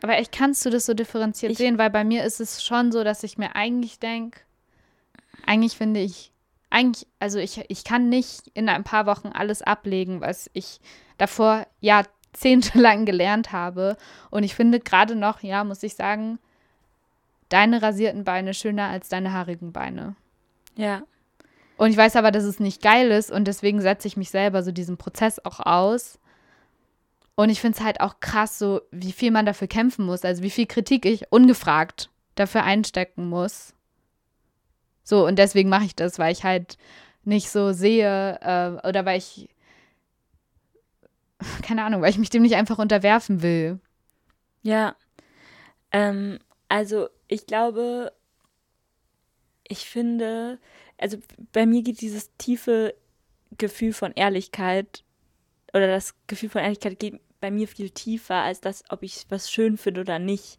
Aber 0.00 0.16
echt 0.16 0.32
kannst 0.32 0.64
du 0.64 0.70
das 0.70 0.86
so 0.86 0.94
differenziert 0.94 1.52
Ich- 1.52 1.58
sehen, 1.58 1.78
weil 1.78 1.90
bei 1.90 2.04
mir 2.04 2.24
ist 2.24 2.40
es 2.40 2.64
schon 2.64 2.90
so, 2.90 3.04
dass 3.04 3.22
ich 3.22 3.36
mir 3.38 3.54
eigentlich 3.54 3.98
denke, 3.98 4.40
eigentlich 5.46 5.76
finde 5.76 6.00
ich, 6.00 6.32
eigentlich, 6.70 7.06
also 7.18 7.38
ich, 7.38 7.62
ich 7.68 7.84
kann 7.84 8.08
nicht 8.08 8.48
in 8.54 8.68
ein 8.68 8.84
paar 8.84 9.04
Wochen 9.06 9.28
alles 9.28 9.60
ablegen, 9.60 10.20
was 10.22 10.48
ich 10.54 10.80
davor 11.18 11.66
jahrzehntelang 11.80 13.04
gelernt 13.06 13.52
habe. 13.52 13.96
Und 14.30 14.42
ich 14.42 14.54
finde 14.54 14.80
gerade 14.80 15.14
noch, 15.14 15.42
ja, 15.42 15.64
muss 15.64 15.82
ich 15.82 15.94
sagen, 15.94 16.38
deine 17.50 17.82
rasierten 17.82 18.24
Beine 18.24 18.54
schöner 18.54 18.88
als 18.88 19.10
deine 19.10 19.32
haarigen 19.34 19.72
Beine. 19.72 20.16
Ja. 20.76 21.02
Und 21.82 21.90
ich 21.90 21.96
weiß 21.96 22.14
aber, 22.14 22.30
dass 22.30 22.44
es 22.44 22.60
nicht 22.60 22.80
geil 22.80 23.10
ist 23.10 23.32
und 23.32 23.44
deswegen 23.44 23.80
setze 23.80 24.06
ich 24.06 24.16
mich 24.16 24.30
selber 24.30 24.62
so 24.62 24.70
diesen 24.70 24.98
Prozess 24.98 25.44
auch 25.44 25.58
aus. 25.58 26.20
Und 27.34 27.50
ich 27.50 27.60
finde 27.60 27.76
es 27.76 27.84
halt 27.84 28.00
auch 28.00 28.20
krass, 28.20 28.56
so 28.56 28.82
wie 28.92 29.10
viel 29.10 29.32
man 29.32 29.46
dafür 29.46 29.66
kämpfen 29.66 30.06
muss, 30.06 30.24
also 30.24 30.44
wie 30.44 30.50
viel 30.50 30.66
Kritik 30.66 31.04
ich 31.04 31.32
ungefragt 31.32 32.08
dafür 32.36 32.62
einstecken 32.62 33.28
muss. 33.28 33.74
So, 35.02 35.26
und 35.26 35.40
deswegen 35.40 35.70
mache 35.70 35.86
ich 35.86 35.96
das, 35.96 36.20
weil 36.20 36.30
ich 36.30 36.44
halt 36.44 36.78
nicht 37.24 37.50
so 37.50 37.72
sehe 37.72 38.38
äh, 38.40 38.88
oder 38.88 39.04
weil 39.04 39.18
ich, 39.18 39.48
keine 41.62 41.82
Ahnung, 41.82 42.00
weil 42.00 42.10
ich 42.10 42.18
mich 42.18 42.30
dem 42.30 42.42
nicht 42.42 42.54
einfach 42.54 42.78
unterwerfen 42.78 43.42
will. 43.42 43.80
Ja. 44.62 44.94
Ähm, 45.90 46.38
also 46.68 47.08
ich 47.26 47.48
glaube, 47.48 48.12
ich 49.66 49.88
finde, 49.88 50.60
also 51.02 51.18
bei 51.52 51.66
mir 51.66 51.82
geht 51.82 52.00
dieses 52.00 52.30
tiefe 52.38 52.94
Gefühl 53.58 53.92
von 53.92 54.12
Ehrlichkeit 54.12 55.04
oder 55.74 55.88
das 55.88 56.14
Gefühl 56.26 56.48
von 56.48 56.62
Ehrlichkeit 56.62 56.98
geht 56.98 57.20
bei 57.40 57.50
mir 57.50 57.66
viel 57.66 57.90
tiefer 57.90 58.36
als 58.36 58.60
das, 58.60 58.84
ob 58.88 59.02
ich 59.02 59.26
was 59.28 59.50
schön 59.50 59.76
finde 59.76 60.02
oder 60.02 60.18
nicht. 60.18 60.58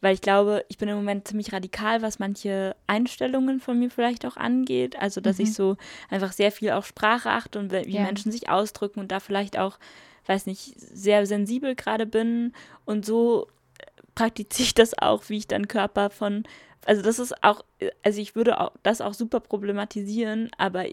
Weil 0.00 0.14
ich 0.14 0.20
glaube, 0.20 0.64
ich 0.68 0.78
bin 0.78 0.88
im 0.88 0.96
Moment 0.96 1.26
ziemlich 1.26 1.52
radikal, 1.52 2.02
was 2.02 2.20
manche 2.20 2.76
Einstellungen 2.86 3.58
von 3.58 3.78
mir 3.78 3.90
vielleicht 3.90 4.26
auch 4.26 4.36
angeht. 4.36 4.96
Also, 4.96 5.20
dass 5.20 5.40
ich 5.40 5.54
so 5.54 5.76
einfach 6.08 6.30
sehr 6.30 6.52
viel 6.52 6.70
auf 6.70 6.86
Sprache 6.86 7.30
achte 7.30 7.58
und 7.58 7.72
wie 7.72 7.90
Ja. 7.90 8.02
Menschen 8.02 8.30
sich 8.30 8.48
ausdrücken 8.48 9.00
und 9.00 9.10
da 9.10 9.18
vielleicht 9.18 9.58
auch, 9.58 9.78
weiß 10.26 10.46
nicht, 10.46 10.78
sehr 10.78 11.26
sensibel 11.26 11.74
gerade 11.74 12.06
bin. 12.06 12.52
Und 12.84 13.06
so 13.06 13.48
praktiziere 14.14 14.66
ich 14.66 14.74
das 14.74 14.96
auch, 14.96 15.28
wie 15.30 15.38
ich 15.38 15.48
dann 15.48 15.66
Körper 15.66 16.10
von, 16.10 16.44
also 16.86 17.02
das 17.02 17.18
ist 17.18 17.42
auch, 17.44 17.64
also 18.02 18.20
ich 18.20 18.34
würde 18.34 18.60
auch 18.60 18.72
das 18.82 19.00
auch 19.00 19.14
super 19.14 19.40
problematisieren, 19.40 20.50
aber 20.58 20.84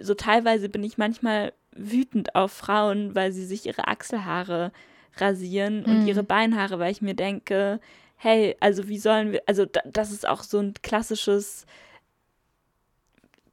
so 0.00 0.14
teilweise 0.14 0.68
bin 0.68 0.82
ich 0.84 0.98
manchmal 0.98 1.52
wütend 1.72 2.34
auf 2.34 2.52
Frauen, 2.52 3.14
weil 3.14 3.32
sie 3.32 3.44
sich 3.44 3.66
ihre 3.66 3.88
Achselhaare 3.88 4.72
rasieren 5.16 5.84
und 5.84 6.02
Mhm. 6.02 6.06
ihre 6.08 6.22
Beinhaare, 6.22 6.78
weil 6.78 6.92
ich 6.92 7.02
mir 7.02 7.14
denke, 7.14 7.80
hey, 8.16 8.56
also 8.60 8.88
wie 8.88 8.98
sollen 8.98 9.32
wir, 9.32 9.42
also 9.46 9.64
da, 9.64 9.80
das 9.84 10.10
ist 10.12 10.26
auch 10.26 10.42
so 10.42 10.58
ein 10.58 10.74
klassisches 10.82 11.66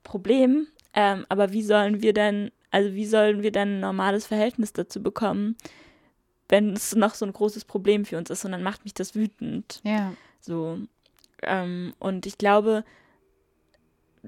Problem, 0.03 0.68
ähm, 0.93 1.26
aber 1.30 1.51
wie 1.51 1.63
sollen 1.63 2.01
wir 2.01 2.13
denn, 2.13 2.51
also 2.72 2.93
wie 2.93 3.05
sollen 3.05 3.41
wir 3.43 3.51
denn 3.51 3.78
ein 3.78 3.80
normales 3.80 4.28
Verhältnis 4.28 4.74
dazu 4.74 5.01
bekommen, 5.01 5.55
wenn 6.47 6.74
es 6.74 6.95
noch 6.95 7.16
so 7.16 7.26
ein 7.26 7.34
großes 7.34 7.66
Problem 7.66 8.05
für 8.05 8.18
uns 8.18 8.30
ist 8.30 8.45
und 8.45 8.51
dann 8.51 8.63
macht 8.63 8.84
mich 8.84 8.93
das 8.93 9.16
wütend. 9.16 9.82
Ja. 9.84 10.13
So. 10.39 10.80
Ähm, 11.45 11.93
und 11.99 12.25
ich 12.25 12.37
glaube, 12.37 12.83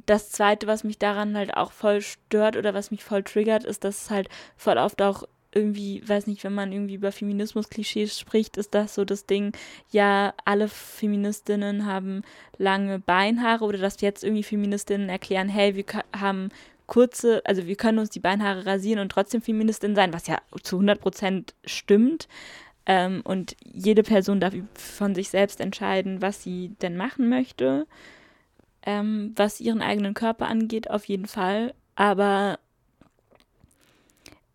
das 0.06 0.30
Zweite, 0.30 0.68
was 0.68 0.84
mich 0.84 1.00
daran 1.00 1.36
halt 1.36 1.56
auch 1.56 1.72
voll 1.72 2.02
stört 2.02 2.56
oder 2.56 2.74
was 2.74 2.92
mich 2.92 3.04
voll 3.04 3.24
triggert, 3.24 3.64
ist, 3.64 3.84
dass 3.84 4.04
es 4.04 4.10
halt 4.10 4.30
voll 4.56 4.78
oft 4.78 5.02
auch 5.02 5.24
irgendwie, 5.54 6.08
weiß 6.08 6.28
nicht, 6.28 6.44
wenn 6.44 6.54
man 6.54 6.72
irgendwie 6.72 6.96
über 6.96 7.12
Feminismus-Klischees 7.12 8.20
spricht, 8.20 8.58
ist 8.58 8.76
das 8.76 8.94
so 8.94 9.06
das 9.06 9.26
Ding, 9.26 9.54
ja, 9.90 10.34
alle 10.46 10.68
Feministinnen 10.68 11.86
haben 11.86 12.22
lange 12.58 13.00
Beinhaare 13.00 13.66
oder 13.66 13.78
dass 13.80 14.02
jetzt 14.02 14.24
irgendwie 14.24 14.44
Feministinnen 14.44 15.10
erklären, 15.10 15.50
hey, 15.50 15.76
wir 15.76 15.86
haben 16.16 16.50
kurze, 16.86 17.42
also 17.46 17.66
wir 17.66 17.76
können 17.76 18.00
uns 18.00 18.10
die 18.10 18.20
Beinhaare 18.20 18.66
rasieren 18.66 19.00
und 19.00 19.12
trotzdem 19.12 19.42
Feministin 19.42 19.96
sein, 19.96 20.14
was 20.14 20.28
ja 20.28 20.38
zu 20.64 20.78
100 20.78 21.00
Prozent 21.00 21.56
stimmt. 21.66 22.28
Ähm, 22.88 23.22
und 23.26 23.58
jede 23.66 24.02
Person 24.02 24.40
darf 24.40 24.54
von 24.74 25.14
sich 25.14 25.30
selbst 25.30 25.60
entscheiden, 25.60 26.22
was 26.22 26.42
sie 26.42 26.70
denn 26.82 26.96
machen 26.96 27.28
möchte, 27.28 27.86
ähm, 28.84 29.34
was 29.36 29.60
ihren 29.60 29.82
eigenen 29.82 30.14
Körper 30.14 30.48
angeht, 30.48 30.90
auf 30.90 31.04
jeden 31.06 31.28
Fall. 31.28 31.74
Aber 31.96 32.60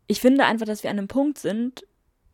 ich 0.07 0.20
finde 0.20 0.47
einfach, 0.47 0.64
dass 0.64 0.83
wir 0.83 0.91
an 0.91 0.99
einem 0.99 1.09
Punkt 1.09 1.39
sind 1.39 1.87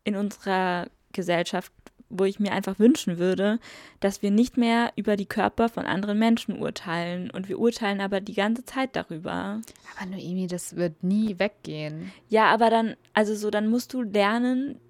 in 0.04 0.14
unserer 0.14 0.86
Gesellschaft, 1.12 1.72
wo 2.10 2.24
ich 2.24 2.38
mir 2.38 2.52
einfach 2.52 2.78
wünschen 2.78 3.18
würde, 3.18 3.58
dass 3.98 4.22
wir 4.22 4.30
nicht 4.30 4.56
mehr 4.56 4.92
über 4.94 5.16
die 5.16 5.26
Körper 5.26 5.68
von 5.68 5.84
anderen 5.84 6.18
Menschen 6.18 6.58
urteilen. 6.58 7.30
Und 7.30 7.48
wir 7.48 7.58
urteilen 7.58 8.00
aber 8.00 8.20
die 8.20 8.34
ganze 8.34 8.64
Zeit 8.64 8.94
darüber. 8.94 9.60
Aber 9.96 10.10
Noemi, 10.10 10.46
das 10.46 10.76
wird 10.76 11.02
nie 11.02 11.38
weggehen. 11.38 12.12
Ja, 12.28 12.46
aber 12.46 12.70
dann, 12.70 12.96
also 13.14 13.34
so, 13.34 13.50
dann 13.50 13.68
musst 13.68 13.92
du 13.92 14.02
lernen, 14.02 14.80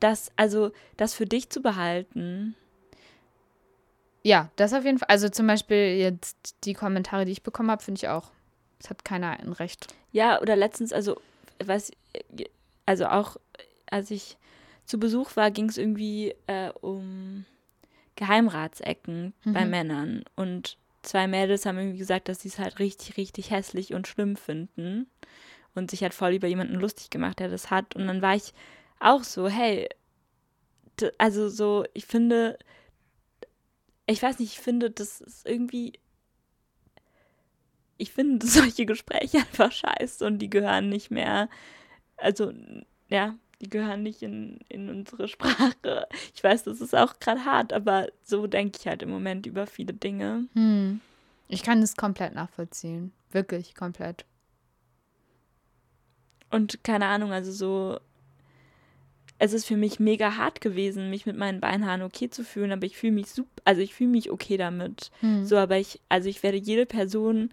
das, 0.00 0.30
also 0.36 0.70
das 0.96 1.14
für 1.14 1.26
dich 1.26 1.50
zu 1.50 1.60
behalten. 1.60 2.54
Ja, 4.22 4.50
das 4.56 4.72
auf 4.72 4.84
jeden 4.84 4.98
Fall. 4.98 5.08
Also 5.08 5.28
zum 5.28 5.46
Beispiel 5.46 5.96
jetzt 5.96 6.56
die 6.64 6.74
Kommentare, 6.74 7.24
die 7.24 7.32
ich 7.32 7.42
bekommen 7.42 7.70
habe, 7.70 7.82
finde 7.82 7.98
ich 7.98 8.08
auch. 8.08 8.30
Es 8.80 8.90
hat 8.90 9.04
keiner 9.04 9.38
ein 9.40 9.52
Recht. 9.52 9.86
Ja, 10.12 10.40
oder 10.40 10.56
letztens, 10.56 10.92
also, 10.92 11.20
was, 11.64 11.90
also 12.86 13.06
auch, 13.06 13.36
als 13.90 14.10
ich 14.10 14.36
zu 14.84 14.98
Besuch 14.98 15.36
war, 15.36 15.50
ging 15.50 15.68
es 15.68 15.78
irgendwie 15.78 16.34
äh, 16.46 16.70
um 16.80 17.44
Geheimratsecken 18.16 19.32
bei 19.44 19.64
Mhm. 19.64 19.70
Männern. 19.70 20.24
Und 20.36 20.76
zwei 21.02 21.26
Mädels 21.26 21.66
haben 21.66 21.78
irgendwie 21.78 21.98
gesagt, 21.98 22.28
dass 22.28 22.40
sie 22.40 22.48
es 22.48 22.58
halt 22.58 22.78
richtig, 22.78 23.16
richtig 23.16 23.50
hässlich 23.50 23.94
und 23.94 24.06
schlimm 24.08 24.36
finden. 24.36 25.06
Und 25.74 25.90
sich 25.90 26.02
halt 26.02 26.14
voll 26.14 26.32
über 26.32 26.48
jemanden 26.48 26.74
lustig 26.74 27.10
gemacht, 27.10 27.38
der 27.38 27.48
das 27.48 27.70
hat. 27.70 27.94
Und 27.94 28.08
dann 28.08 28.20
war 28.20 28.34
ich 28.34 28.52
auch 29.00 29.24
so, 29.24 29.48
hey, 29.48 29.88
also 31.18 31.48
so, 31.48 31.84
ich 31.94 32.06
finde, 32.06 32.58
ich 34.06 34.22
weiß 34.22 34.38
nicht, 34.38 34.52
ich 34.52 34.60
finde, 34.60 34.90
das 34.90 35.20
ist 35.20 35.46
irgendwie, 35.46 35.92
ich 37.96 38.12
finde 38.12 38.46
solche 38.46 38.86
Gespräche 38.86 39.38
einfach 39.38 39.72
scheiße 39.72 40.24
und 40.26 40.38
die 40.38 40.50
gehören 40.50 40.88
nicht 40.88 41.10
mehr, 41.10 41.48
also, 42.16 42.52
ja, 43.08 43.36
die 43.60 43.68
gehören 43.68 44.02
nicht 44.02 44.22
in, 44.22 44.60
in 44.68 44.88
unsere 44.88 45.26
Sprache. 45.28 46.08
Ich 46.34 46.44
weiß, 46.44 46.64
das 46.64 46.80
ist 46.80 46.94
auch 46.94 47.18
gerade 47.18 47.44
hart, 47.44 47.72
aber 47.72 48.08
so 48.22 48.46
denke 48.46 48.78
ich 48.80 48.86
halt 48.86 49.02
im 49.02 49.10
Moment 49.10 49.46
über 49.46 49.66
viele 49.66 49.94
Dinge. 49.94 50.46
Hm. 50.54 51.00
Ich 51.48 51.62
kann 51.62 51.80
das 51.80 51.96
komplett 51.96 52.34
nachvollziehen. 52.34 53.12
Wirklich 53.30 53.74
komplett. 53.74 54.24
Und 56.50 56.82
keine 56.84 57.06
Ahnung, 57.06 57.32
also 57.32 57.50
so, 57.50 58.00
es 59.38 59.52
ist 59.52 59.66
für 59.66 59.76
mich 59.76 60.00
mega 60.00 60.36
hart 60.36 60.60
gewesen, 60.60 61.10
mich 61.10 61.26
mit 61.26 61.36
meinen 61.36 61.60
Beinhaaren 61.60 62.02
okay 62.02 62.28
zu 62.28 62.44
fühlen, 62.44 62.72
aber 62.72 62.86
ich 62.86 62.96
fühle 62.96 63.12
mich 63.12 63.30
super, 63.30 63.62
also 63.64 63.80
ich 63.80 63.94
fühle 63.94 64.10
mich 64.10 64.30
okay 64.30 64.56
damit. 64.56 65.10
Hm. 65.20 65.44
So, 65.46 65.56
aber 65.56 65.78
ich, 65.78 66.00
also 66.08 66.28
ich 66.28 66.42
werde 66.42 66.58
jede 66.58 66.86
Person 66.86 67.50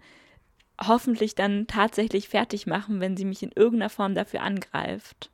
hoffentlich 0.80 1.34
dann 1.34 1.66
tatsächlich 1.66 2.28
fertig 2.28 2.66
machen, 2.66 3.00
wenn 3.00 3.16
sie 3.16 3.24
mich 3.24 3.42
in 3.42 3.52
irgendeiner 3.54 3.90
Form 3.90 4.14
dafür 4.14 4.42
angreift. 4.42 5.30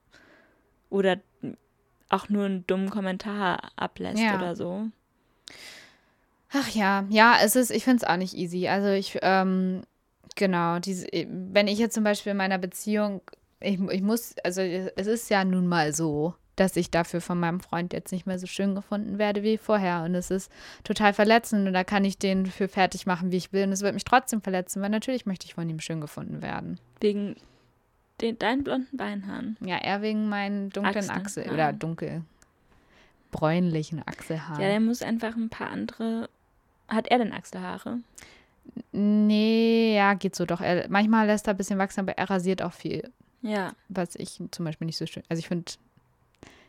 Oder 0.90 1.18
auch 2.10 2.28
nur 2.28 2.44
einen 2.44 2.66
dummen 2.66 2.90
Kommentar 2.90 3.72
ablässt 3.76 4.22
Ja. 4.22 4.36
oder 4.36 4.54
so. 4.54 4.88
Ach 6.52 6.68
ja, 6.68 7.06
ja, 7.08 7.38
es 7.42 7.56
ist, 7.56 7.70
ich 7.70 7.82
finde 7.84 8.04
es 8.04 8.08
auch 8.08 8.18
nicht 8.18 8.34
easy. 8.34 8.68
Also 8.68 8.88
ich, 8.88 9.18
ähm, 9.22 9.82
genau, 10.36 10.78
diese, 10.78 11.06
wenn 11.10 11.66
ich 11.66 11.78
jetzt 11.78 11.94
zum 11.94 12.04
Beispiel 12.04 12.32
in 12.32 12.36
meiner 12.36 12.58
Beziehung, 12.58 13.22
ich, 13.60 13.80
ich 13.80 14.02
muss, 14.02 14.34
also 14.44 14.60
es 14.60 15.06
ist 15.06 15.30
ja 15.30 15.44
nun 15.44 15.66
mal 15.66 15.94
so, 15.94 16.34
dass 16.56 16.76
ich 16.76 16.90
dafür 16.90 17.20
von 17.20 17.40
meinem 17.40 17.60
Freund 17.60 17.92
jetzt 17.92 18.12
nicht 18.12 18.26
mehr 18.26 18.38
so 18.38 18.46
schön 18.46 18.74
gefunden 18.74 19.18
werde 19.18 19.42
wie 19.42 19.58
vorher. 19.58 20.02
Und 20.04 20.14
es 20.14 20.30
ist 20.30 20.50
total 20.84 21.12
verletzend 21.12 21.66
und 21.66 21.72
da 21.72 21.84
kann 21.84 22.04
ich 22.04 22.18
den 22.18 22.46
für 22.46 22.68
fertig 22.68 23.06
machen, 23.06 23.32
wie 23.32 23.38
ich 23.38 23.52
will. 23.52 23.64
Und 23.64 23.72
es 23.72 23.82
wird 23.82 23.94
mich 23.94 24.04
trotzdem 24.04 24.42
verletzen, 24.42 24.82
weil 24.82 24.90
natürlich 24.90 25.26
möchte 25.26 25.46
ich 25.46 25.54
von 25.54 25.68
ihm 25.68 25.80
schön 25.80 26.00
gefunden 26.00 26.42
werden. 26.42 26.78
Wegen 27.00 27.36
den, 28.20 28.38
deinen 28.38 28.64
blonden 28.64 28.96
Beinhaaren. 28.96 29.56
Ja, 29.60 29.76
er 29.76 30.02
wegen 30.02 30.28
meinen 30.28 30.70
dunklen 30.70 31.10
Achsel 31.10 31.46
ja. 31.46 31.52
oder 31.52 31.72
dunkel 31.72 32.22
bräunlichen 33.32 34.06
Achselhaaren. 34.06 34.62
Ja, 34.62 34.68
der 34.68 34.78
muss 34.78 35.02
einfach 35.02 35.34
ein 35.34 35.48
paar 35.48 35.70
andere. 35.70 36.28
Hat 36.86 37.08
er 37.08 37.18
denn 37.18 37.32
Achselhaare? 37.32 37.98
Nee, 38.92 39.96
ja, 39.96 40.14
geht 40.14 40.36
so 40.36 40.46
doch. 40.46 40.60
Er, 40.60 40.88
manchmal 40.88 41.26
lässt 41.26 41.48
er 41.48 41.54
ein 41.54 41.56
bisschen 41.56 41.78
wachsen, 41.78 42.00
aber 42.00 42.12
er 42.12 42.30
rasiert 42.30 42.62
auch 42.62 42.72
viel, 42.72 43.10
Ja. 43.40 43.72
was 43.88 44.14
ich 44.14 44.40
zum 44.52 44.64
Beispiel 44.64 44.86
nicht 44.86 44.98
so 44.98 45.06
schön. 45.06 45.24
Also 45.28 45.40
ich 45.40 45.48
finde, 45.48 45.72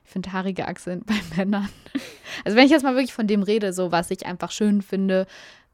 ich 0.04 0.12
finde 0.12 0.34
haarige 0.34 0.68
Achseln 0.68 1.04
bei 1.06 1.16
Männern. 1.36 1.70
Also 2.46 2.58
wenn 2.58 2.66
ich 2.66 2.72
jetzt 2.72 2.84
mal 2.84 2.96
wirklich 2.96 3.14
von 3.14 3.28
dem 3.28 3.44
rede, 3.44 3.74
so 3.74 3.92
was 3.92 4.12
ich 4.12 4.26
einfach 4.26 4.52
schön 4.52 4.82
finde, 4.82 5.26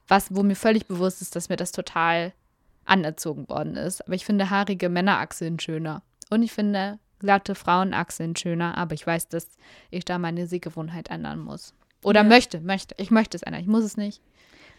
was, 0.07 0.33
wo 0.33 0.43
mir 0.43 0.55
völlig 0.55 0.87
bewusst 0.87 1.21
ist, 1.21 1.35
dass 1.35 1.49
mir 1.49 1.55
das 1.55 1.71
total 1.71 2.33
anerzogen 2.85 3.47
worden 3.49 3.75
ist. 3.75 4.01
Aber 4.05 4.15
ich 4.15 4.25
finde 4.25 4.49
haarige 4.49 4.89
Männerachseln 4.89 5.59
schöner. 5.59 6.01
Und 6.29 6.41
ich 6.43 6.51
finde 6.51 6.99
glatte 7.19 7.53
Frauenachseln 7.53 8.35
schöner, 8.35 8.77
aber 8.77 8.93
ich 8.95 9.05
weiß, 9.05 9.27
dass 9.29 9.47
ich 9.91 10.05
da 10.05 10.17
meine 10.17 10.47
Sehgewohnheit 10.47 11.09
ändern 11.09 11.39
muss. 11.39 11.73
Oder 12.03 12.21
Ja. 12.21 12.27
möchte, 12.27 12.61
möchte. 12.61 12.95
Ich 12.97 13.11
möchte 13.11 13.35
es 13.37 13.43
ändern. 13.43 13.61
Ich 13.61 13.67
muss 13.67 13.83
es 13.83 13.97
nicht. 13.97 14.21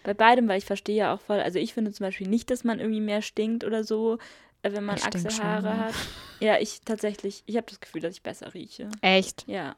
Bei 0.03 0.15
beidem, 0.15 0.49
weil 0.49 0.57
ich 0.59 0.65
verstehe 0.65 0.97
ja 0.97 1.15
auch 1.15 1.21
voll, 1.21 1.41
also 1.41 1.59
ich 1.59 1.75
finde 1.75 1.93
zum 1.93 2.07
Beispiel 2.07 2.27
nicht, 2.29 2.51
dass 2.51 2.65
man 2.65 2.81
irgendwie 2.81 3.03
mehr 3.03 3.21
stinkt 3.21 3.65
oder 3.65 3.85
so, 3.85 4.17
wenn 4.63 4.85
man 4.85 4.97
Ich 4.97 5.05
Achselhaare 5.05 5.77
hat. 5.77 5.95
Ja, 6.41 6.59
ich 6.59 6.81
tatsächlich, 6.83 7.43
ich 7.47 7.57
habe 7.57 7.67
das 7.69 7.81
Gefühl, 7.81 8.01
dass 8.01 8.15
ich 8.15 8.23
besser 8.23 8.53
rieche. 8.55 8.89
Echt. 9.01 9.47
Ja. 9.47 9.75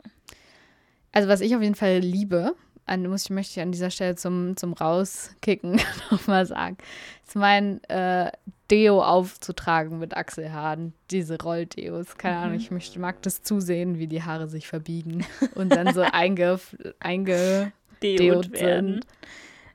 Also 1.12 1.28
was 1.28 1.40
ich 1.40 1.54
auf 1.54 1.62
jeden 1.62 1.74
Fall 1.74 1.98
liebe, 1.98 2.54
an, 2.86 3.06
muss 3.06 3.24
ich 3.24 3.30
möchte 3.30 3.58
ich 3.58 3.62
an 3.62 3.72
dieser 3.72 3.90
Stelle 3.90 4.16
zum, 4.16 4.56
zum 4.56 4.72
Rauskicken 4.72 5.80
nochmal 6.10 6.46
sagen, 6.46 6.78
ist 7.26 7.36
mein 7.36 7.82
äh, 7.84 8.30
Deo 8.70 9.02
aufzutragen 9.02 9.98
mit 9.98 10.16
Achselhaaren, 10.16 10.94
diese 11.10 11.40
Rolldeos. 11.40 12.16
Keine 12.16 12.38
Ahnung, 12.38 12.56
ich 12.56 12.70
möchte, 12.70 12.98
mag 12.98 13.22
das 13.22 13.42
zusehen, 13.42 13.98
wie 13.98 14.06
die 14.06 14.22
Haare 14.22 14.48
sich 14.48 14.66
verbiegen 14.66 15.24
und 15.54 15.70
dann 15.70 15.92
so 15.94 16.00
einge, 16.12 16.58
einge 16.98 17.72
Deot 18.02 18.52
werden. 18.52 18.94
sind. 18.94 19.06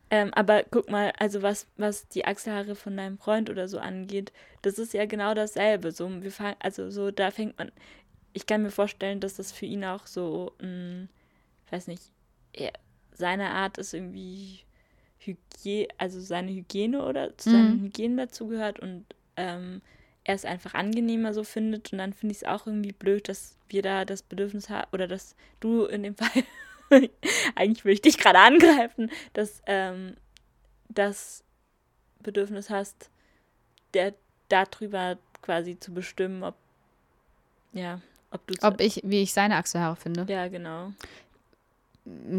Ähm, 0.10 0.34
aber 0.34 0.64
guck 0.72 0.90
mal, 0.90 1.12
also 1.20 1.42
was, 1.42 1.68
was 1.76 2.08
die 2.08 2.26
Achselhaare 2.26 2.76
von 2.76 2.96
deinem 2.96 3.18
Freund 3.18 3.50
oder 3.50 3.68
so 3.68 3.80
angeht, 3.80 4.32
das 4.62 4.80
ist 4.80 4.94
ja 4.94 5.06
genau 5.06 5.34
dasselbe. 5.34 5.92
So, 5.92 6.10
wir 6.24 6.32
fangen, 6.32 6.56
also 6.60 6.90
so, 6.92 7.12
da 7.12 7.32
fängt 7.32 7.58
man. 7.58 7.72
Ich 8.34 8.46
kann 8.46 8.62
mir 8.64 8.72
vorstellen, 8.72 9.20
dass 9.20 9.36
das 9.36 9.52
für 9.52 9.66
ihn 9.66 9.84
auch 9.84 10.08
so, 10.08 10.54
mh, 10.62 11.08
ich 11.66 11.72
weiß 11.72 11.88
nicht, 11.88 12.04
er, 12.54 12.72
seine 13.14 13.50
Art 13.52 13.78
ist 13.80 13.94
irgendwie 13.94 14.62
Hygiene, 15.20 15.88
also 15.98 16.20
seine 16.22 16.52
Hygiene 16.52 17.04
oder 17.06 17.38
zu 17.38 17.50
seinen 17.50 17.82
Mhm. 17.82 17.84
Hygiene 17.86 18.28
dazugehört 18.28 18.80
und 18.80 19.06
ähm, 19.36 19.82
er 20.24 20.36
es 20.36 20.46
einfach 20.46 20.74
angenehmer 20.74 21.34
so 21.34 21.44
findet. 21.44 21.92
Und 21.92 22.00
dann 22.00 22.14
finde 22.14 22.34
ich 22.34 22.40
es 22.40 22.44
auch 22.48 22.68
irgendwie 22.68 22.92
blöd, 22.92 23.28
dass 23.30 23.58
wir 23.70 23.82
da 23.82 24.06
das 24.06 24.22
Bedürfnis 24.24 24.70
haben, 24.70 24.88
oder 24.94 25.08
dass 25.08 25.36
du 25.60 25.86
in 25.86 26.04
dem 26.04 26.16
Fall, 26.18 26.44
eigentlich 27.56 27.86
will 27.86 27.94
ich 27.94 28.02
dich 28.02 28.18
gerade 28.18 28.40
angreifen, 28.40 29.12
dass 29.34 29.62
ähm, 29.66 30.16
das 30.90 31.44
Bedürfnis 32.22 32.70
hast, 32.70 33.10
der 33.94 34.14
darüber 34.50 35.18
quasi 35.42 35.80
zu 35.80 35.94
bestimmen, 35.94 36.44
ob 36.44 36.56
ja, 37.74 38.02
ob 38.32 38.48
du 38.48 38.56
Ob 38.62 38.82
ich, 38.82 39.02
wie 39.04 39.22
ich 39.22 39.34
seine 39.34 39.58
Achselhaare 39.58 39.96
finde. 39.96 40.26
ja 40.32 40.48
genau 40.48 40.94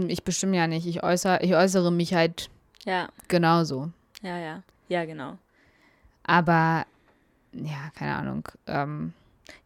Ich 0.09 0.25
bestimme 0.25 0.57
ja 0.57 0.67
nicht. 0.67 0.87
Ich 0.87 1.03
äußere, 1.03 1.43
ich 1.43 1.55
äußere 1.55 1.93
mich 1.93 2.15
halt 2.15 2.51
ja 2.85 3.09
genauso. 3.29 3.91
ja 4.23 4.39
ja 4.39 4.63
ja 4.89 5.05
genau 5.05 5.39
Aber, 6.25 6.87
ja, 7.53 7.91
keine 7.95 8.17
Ahnung. 8.17 8.49
Ähm, 8.67 9.13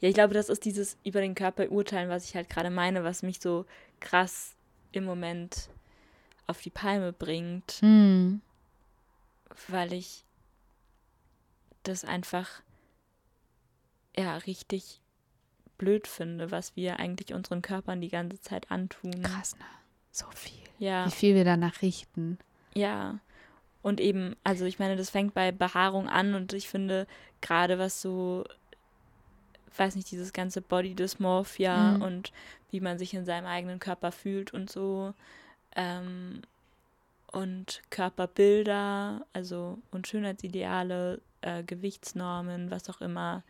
ja 0.00 0.08
ich 0.08 0.14
glaube 0.14 0.34
das 0.34 0.48
ist 0.48 0.64
dieses 0.64 0.96
über 1.04 1.20
den 1.20 1.34
Körper 1.34 1.70
urteilen 1.70 2.08
was 2.08 2.24
ich 2.24 2.34
halt 2.36 2.50
gerade 2.50 2.70
meine 2.70 3.04
was 3.04 3.22
mich 3.22 3.40
so 3.40 3.64
krass 4.00 4.54
im 4.92 5.04
Moment 5.04 5.68
auf 6.46 6.60
die 6.60 6.70
Palme 6.70 7.12
bringt 7.12 7.72
hm, 7.80 8.40
weil 9.68 9.92
ich 9.92 10.24
das 11.82 12.04
einfach 12.04 12.48
ja 14.16 14.36
richtig 14.38 15.00
blöd 15.78 16.06
finde, 16.06 16.50
was 16.50 16.76
wir 16.76 16.98
eigentlich 17.00 17.34
unseren 17.34 17.62
Körpern 17.62 18.00
die 18.00 18.08
ganze 18.08 18.40
Zeit 18.40 18.70
antun. 18.70 19.22
krass, 19.22 19.56
ne? 19.56 19.64
So 20.12 20.26
viel. 20.34 20.62
Ja, 20.78 21.06
Wie 21.06 21.10
viel 21.10 21.34
wir 21.34 21.44
danach 21.44 21.82
richten. 21.82 22.38
ja. 22.74 23.18
Und 23.82 23.98
eben, 24.00 24.36
also 24.44 24.64
ich 24.64 24.78
meine, 24.78 24.94
das 24.94 25.10
fängt 25.10 25.34
bei 25.34 25.50
Behaarung 25.50 26.08
an 26.08 26.34
und 26.36 26.52
ich 26.52 26.68
finde 26.68 27.08
gerade 27.40 27.80
was 27.80 28.00
so, 28.00 28.44
weiß 29.76 29.96
nicht, 29.96 30.08
dieses 30.12 30.32
ganze 30.32 30.60
Body 30.62 30.94
Dysmorphia 30.94 31.96
Mhm. 31.96 32.02
und 32.02 32.32
wie 32.72 32.80
man 32.80 32.98
sich 32.98 33.14
in 33.14 33.24
seinem 33.24 33.46
eigenen 33.46 33.78
Körper 33.78 34.10
fühlt 34.10 34.52
und 34.52 34.68
so. 34.70 35.14
Ähm, 35.76 36.42
und 37.30 37.82
Körperbilder, 37.90 39.24
also 39.32 39.78
und 39.90 40.06
Schönheitsideale, 40.08 41.20
äh, 41.42 41.62
Gewichtsnormen, 41.62 42.70
was 42.70 42.90
auch 42.90 43.00
immer. 43.00 43.42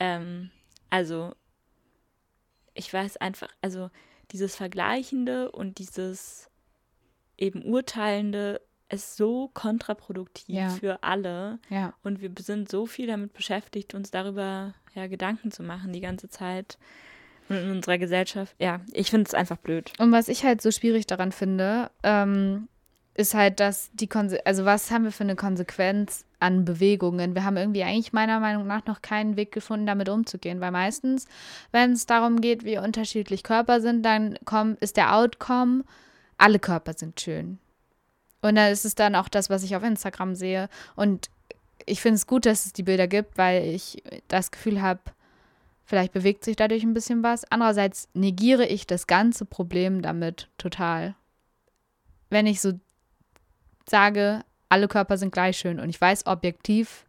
Ähm, 0.00 0.50
also 0.90 1.34
ich 2.74 2.92
weiß 2.92 3.16
einfach, 3.18 3.48
also 3.62 3.90
dieses 4.30 4.56
Vergleichende 4.56 5.50
und 5.50 5.78
dieses 5.78 6.50
eben 7.36 7.62
Urteilende 7.64 8.60
ist 8.90 9.16
so 9.16 9.48
kontraproduktiv 9.52 10.54
Ja. 10.54 10.70
für 10.70 11.02
alle. 11.02 11.58
Ja. 11.70 11.94
Und 12.02 12.20
wir 12.20 12.30
sind 12.38 12.70
so 12.70 12.86
viel 12.86 13.06
damit 13.06 13.32
beschäftigt, 13.32 13.94
uns 13.94 14.10
darüber 14.10 14.74
ja 14.94 15.06
Gedanken 15.06 15.50
zu 15.50 15.62
machen 15.62 15.92
die 15.92 16.00
ganze 16.00 16.28
Zeit. 16.28 16.78
In 17.48 17.70
unserer 17.70 17.98
Gesellschaft, 17.98 18.54
ja, 18.58 18.80
ich 18.92 19.10
finde 19.10 19.26
es 19.26 19.34
einfach 19.34 19.56
blöd. 19.56 19.92
Und 19.98 20.12
was 20.12 20.28
ich 20.28 20.44
halt 20.44 20.60
so 20.60 20.70
schwierig 20.70 21.06
daran 21.06 21.32
finde, 21.32 21.90
ähm, 22.02 22.68
ist 23.14 23.34
halt, 23.34 23.58
dass 23.58 23.90
die 23.94 24.06
Konse 24.06 24.46
also 24.46 24.64
was 24.64 24.90
haben 24.90 25.04
wir 25.04 25.10
für 25.10 25.24
eine 25.24 25.34
Konsequenz 25.34 26.24
an 26.38 26.64
Bewegungen? 26.64 27.34
Wir 27.34 27.44
haben 27.44 27.56
irgendwie 27.56 27.82
eigentlich 27.82 28.12
meiner 28.12 28.38
Meinung 28.38 28.66
nach 28.66 28.86
noch 28.86 29.02
keinen 29.02 29.36
Weg 29.36 29.50
gefunden, 29.50 29.86
damit 29.86 30.08
umzugehen, 30.08 30.60
weil 30.60 30.70
meistens, 30.70 31.26
wenn 31.72 31.92
es 31.92 32.06
darum 32.06 32.40
geht, 32.40 32.64
wie 32.64 32.78
unterschiedlich 32.78 33.42
Körper 33.42 33.80
sind, 33.80 34.04
dann 34.04 34.38
komm, 34.44 34.76
ist 34.80 34.96
der 34.96 35.16
Outcome, 35.16 35.84
alle 36.36 36.60
Körper 36.60 36.92
sind 36.92 37.20
schön. 37.20 37.58
Und 38.40 38.54
dann 38.54 38.70
ist 38.70 38.84
es 38.84 38.94
dann 38.94 39.16
auch 39.16 39.28
das, 39.28 39.50
was 39.50 39.64
ich 39.64 39.74
auf 39.74 39.82
Instagram 39.82 40.36
sehe. 40.36 40.68
Und 40.94 41.28
ich 41.86 42.00
finde 42.00 42.16
es 42.16 42.26
gut, 42.28 42.46
dass 42.46 42.66
es 42.66 42.72
die 42.72 42.84
Bilder 42.84 43.08
gibt, 43.08 43.36
weil 43.36 43.64
ich 43.64 44.02
das 44.28 44.52
Gefühl 44.52 44.80
habe, 44.80 45.00
vielleicht 45.88 46.12
bewegt 46.12 46.44
sich 46.44 46.54
dadurch 46.54 46.82
ein 46.82 46.92
bisschen 46.92 47.22
was. 47.22 47.50
Andererseits 47.50 48.10
negiere 48.12 48.66
ich 48.66 48.86
das 48.86 49.06
ganze 49.06 49.46
Problem 49.46 50.02
damit 50.02 50.50
total. 50.58 51.14
Wenn 52.28 52.46
ich 52.46 52.60
so 52.60 52.78
sage, 53.88 54.44
alle 54.68 54.86
Körper 54.86 55.16
sind 55.16 55.32
gleich 55.32 55.56
schön 55.56 55.80
und 55.80 55.88
ich 55.88 55.98
weiß, 55.98 56.26
objektiv 56.26 57.06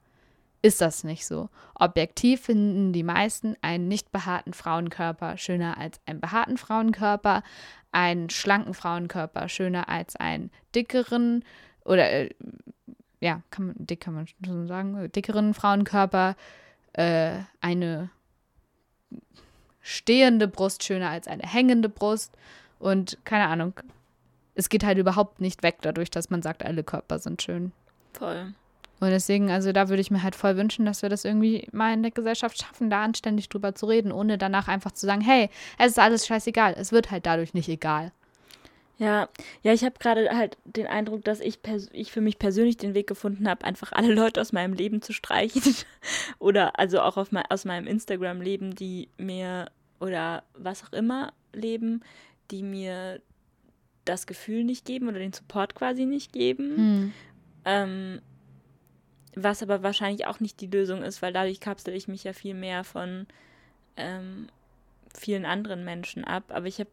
ist 0.62 0.80
das 0.80 1.04
nicht 1.04 1.26
so. 1.26 1.50
Objektiv 1.76 2.44
finden 2.44 2.94
die 2.94 3.04
meisten 3.04 3.58
einen 3.62 3.90
nicht 3.90 4.14
behaarten 4.14 4.54
Frauenkörper 4.54 5.38
schöner 5.38 5.78
als 5.78 6.00
einen 6.06 6.22
behaarten 6.22 6.58
Frauenkörper, 6.58 7.44
einen 7.92 8.30
schlanken 8.30 8.74
Frauenkörper 8.74 9.50
schöner 9.50 9.90
als 9.90 10.16
einen 10.16 10.52
dickeren 10.74 11.44
oder 11.84 12.10
äh, 12.10 12.30
ja, 13.20 13.42
kann 13.52 13.68
man, 13.68 13.76
dick 13.78 14.00
kann 14.00 14.14
man 14.14 14.26
schon 14.46 14.68
sagen, 14.68 15.12
dickeren 15.12 15.54
Frauenkörper, 15.54 16.38
äh, 16.94 17.40
eine 17.60 18.10
stehende 19.82 20.48
Brust 20.48 20.84
schöner 20.84 21.10
als 21.10 21.28
eine 21.28 21.44
hängende 21.44 21.90
Brust 21.90 22.34
und 22.80 23.18
keine 23.26 23.48
Ahnung. 23.48 23.74
Es 24.56 24.70
geht 24.70 24.84
halt 24.84 24.98
überhaupt 24.98 25.42
nicht 25.42 25.64
weg 25.64 25.78
dadurch, 25.82 26.10
dass 26.12 26.30
man 26.30 26.42
sagt, 26.42 26.66
alle 26.66 26.84
Körper 26.84 27.20
sind 27.20 27.42
schön. 27.42 27.72
Voll. 28.14 28.54
Und 29.00 29.12
deswegen, 29.12 29.50
also 29.50 29.72
da 29.72 29.88
würde 29.88 30.02
ich 30.02 30.12
mir 30.12 30.24
halt 30.24 30.36
voll 30.36 30.58
wünschen, 30.58 30.86
dass 30.86 31.02
wir 31.02 31.10
das 31.10 31.24
irgendwie 31.24 31.68
mal 31.72 31.94
in 31.94 32.04
der 32.04 32.12
Gesellschaft 32.12 32.62
schaffen, 32.62 32.90
da 32.90 33.04
anständig 33.04 33.48
drüber 33.48 33.74
zu 33.74 33.86
reden, 33.86 34.12
ohne 34.12 34.38
danach 34.38 34.68
einfach 34.68 34.92
zu 34.92 35.06
sagen, 35.06 35.22
hey, 35.22 35.50
es 35.78 35.92
ist 35.92 36.00
alles 36.00 36.28
scheißegal. 36.28 36.76
Es 36.78 36.92
wird 36.92 37.10
halt 37.10 37.26
dadurch 37.26 37.54
nicht 37.54 37.70
egal. 37.70 38.12
Ja, 39.00 39.30
ja, 39.64 39.72
ich 39.72 39.86
habe 39.86 39.98
gerade 39.98 40.30
halt 40.36 40.58
den 40.66 40.86
Eindruck, 40.86 41.24
dass 41.24 41.40
ich, 41.40 41.60
ich 41.94 42.12
für 42.12 42.20
mich 42.20 42.38
persönlich 42.38 42.76
den 42.76 42.94
Weg 42.94 43.08
gefunden 43.08 43.48
habe, 43.48 43.64
einfach 43.64 43.94
alle 43.94 44.14
Leute 44.14 44.42
aus 44.42 44.52
meinem 44.52 44.74
Leben 44.74 45.02
zu 45.02 45.14
streichen. 45.14 45.74
oder 46.40 46.78
also 46.78 47.00
auch 47.00 47.16
auf 47.16 47.32
mein, 47.32 47.46
aus 47.50 47.64
meinem 47.64 47.88
Instagram-Leben, 47.88 48.76
die 48.76 49.08
mir 49.18 49.72
oder 50.02 50.44
was 50.54 50.84
auch 50.84 50.92
immer 50.92 51.32
leben, 51.54 52.02
die 52.52 52.62
mir 52.62 53.22
das 54.04 54.28
Gefühl 54.28 54.66
nicht 54.66 54.86
geben 54.86 55.08
oder 55.08 55.20
den 55.20 55.34
Support 55.34 55.76
quasi 55.76 56.06
nicht 56.06 56.34
geben. 56.34 56.76
Hm. 56.76 57.14
Ähm, 57.64 58.22
was 59.36 59.64
aber 59.64 59.82
wahrscheinlich 59.82 60.28
auch 60.28 60.42
nicht 60.42 60.60
die 60.60 60.68
Lösung 60.68 61.04
ist, 61.04 61.22
weil 61.22 61.32
dadurch 61.32 61.62
kapsel 61.62 61.94
ich 61.94 62.10
mich 62.10 62.26
ja 62.26 62.34
viel 62.34 62.54
mehr 62.54 62.84
von 62.84 63.28
ähm, 63.96 64.50
vielen 65.16 65.46
anderen 65.46 65.86
Menschen 65.86 66.26
ab. 66.26 66.46
Aber 66.50 66.66
ich 66.66 66.80
habe, 66.80 66.90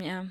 ja, 0.00 0.26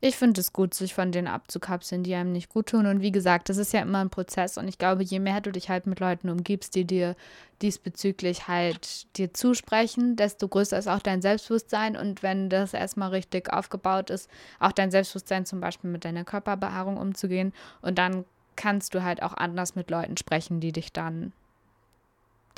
Ich 0.00 0.16
finde 0.16 0.40
es 0.40 0.52
gut, 0.52 0.74
sich 0.74 0.94
von 0.94 1.12
denen 1.12 1.28
abzukapseln, 1.28 2.02
die 2.02 2.14
einem 2.14 2.32
nicht 2.32 2.48
gut 2.48 2.66
tun. 2.66 2.86
Und 2.86 3.02
wie 3.02 3.12
gesagt, 3.12 3.48
das 3.48 3.56
ist 3.56 3.72
ja 3.72 3.80
immer 3.80 4.00
ein 4.00 4.10
Prozess. 4.10 4.58
Und 4.58 4.66
ich 4.66 4.78
glaube, 4.78 5.02
je 5.04 5.20
mehr 5.20 5.40
du 5.40 5.52
dich 5.52 5.68
halt 5.68 5.86
mit 5.86 6.00
Leuten 6.00 6.28
umgibst, 6.28 6.74
die 6.74 6.84
dir 6.84 7.14
diesbezüglich 7.62 8.48
halt 8.48 9.06
dir 9.16 9.32
zusprechen, 9.32 10.16
desto 10.16 10.48
größer 10.48 10.78
ist 10.78 10.88
auch 10.88 11.00
dein 11.00 11.22
Selbstbewusstsein. 11.22 11.96
Und 11.96 12.22
wenn 12.22 12.48
das 12.48 12.74
erstmal 12.74 13.10
richtig 13.10 13.52
aufgebaut 13.52 14.10
ist, 14.10 14.28
auch 14.58 14.72
dein 14.72 14.90
Selbstbewusstsein 14.90 15.46
zum 15.46 15.60
Beispiel 15.60 15.90
mit 15.90 16.04
deiner 16.04 16.24
Körperbehaarung 16.24 16.96
umzugehen. 16.96 17.52
Und 17.80 17.98
dann 17.98 18.24
kannst 18.56 18.94
du 18.94 19.02
halt 19.02 19.22
auch 19.22 19.34
anders 19.34 19.76
mit 19.76 19.90
Leuten 19.90 20.16
sprechen, 20.16 20.60
die 20.60 20.72
dich 20.72 20.92
dann, 20.92 21.32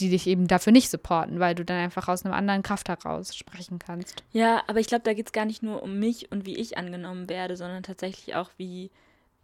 die 0.01 0.11
dich 0.11 0.26
eben 0.26 0.47
dafür 0.49 0.72
nicht 0.72 0.90
supporten, 0.90 1.38
weil 1.38 1.55
du 1.55 1.64
dann 1.64 1.78
einfach 1.78 2.09
aus 2.09 2.24
einem 2.24 2.34
anderen 2.34 2.62
Kraft 2.62 2.88
heraus 2.88 3.36
sprechen 3.36 3.78
kannst. 3.78 4.24
Ja, 4.32 4.62
aber 4.66 4.80
ich 4.80 4.86
glaube, 4.86 5.05
da 5.05 5.12
geht 5.12 5.26
es 5.26 5.32
gar 5.32 5.45
nicht 5.45 5.62
nur 5.62 5.82
um 5.82 5.99
mich 5.99 6.30
und 6.32 6.47
wie 6.47 6.57
ich 6.57 6.78
angenommen 6.78 7.28
werde, 7.28 7.57
sondern 7.57 7.82
tatsächlich 7.82 8.34
auch 8.34 8.51
wie, 8.57 8.90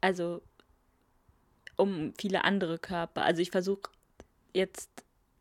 also 0.01 0.41
um 1.77 2.13
viele 2.19 2.45
andere 2.45 2.79
Körper. 2.79 3.23
Also 3.23 3.43
ich 3.43 3.51
versuche 3.51 3.91
jetzt 4.53 4.91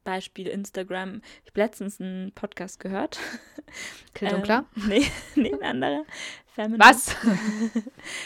Beispiel 0.04 0.48
Instagram. 0.48 1.22
Ich 1.44 1.52
habe 1.52 1.62
letztens 1.62 2.00
einen 2.00 2.32
Podcast 2.32 2.80
gehört. 2.80 3.20
Klipp 4.14 4.34
und 4.34 4.44
klar. 4.44 4.66
Ähm, 4.78 4.84
nee, 4.88 5.06
nee, 5.36 5.54
ein 5.54 5.64
anderer. 5.64 6.06
Feminist. 6.56 6.80
Was? 6.80 7.16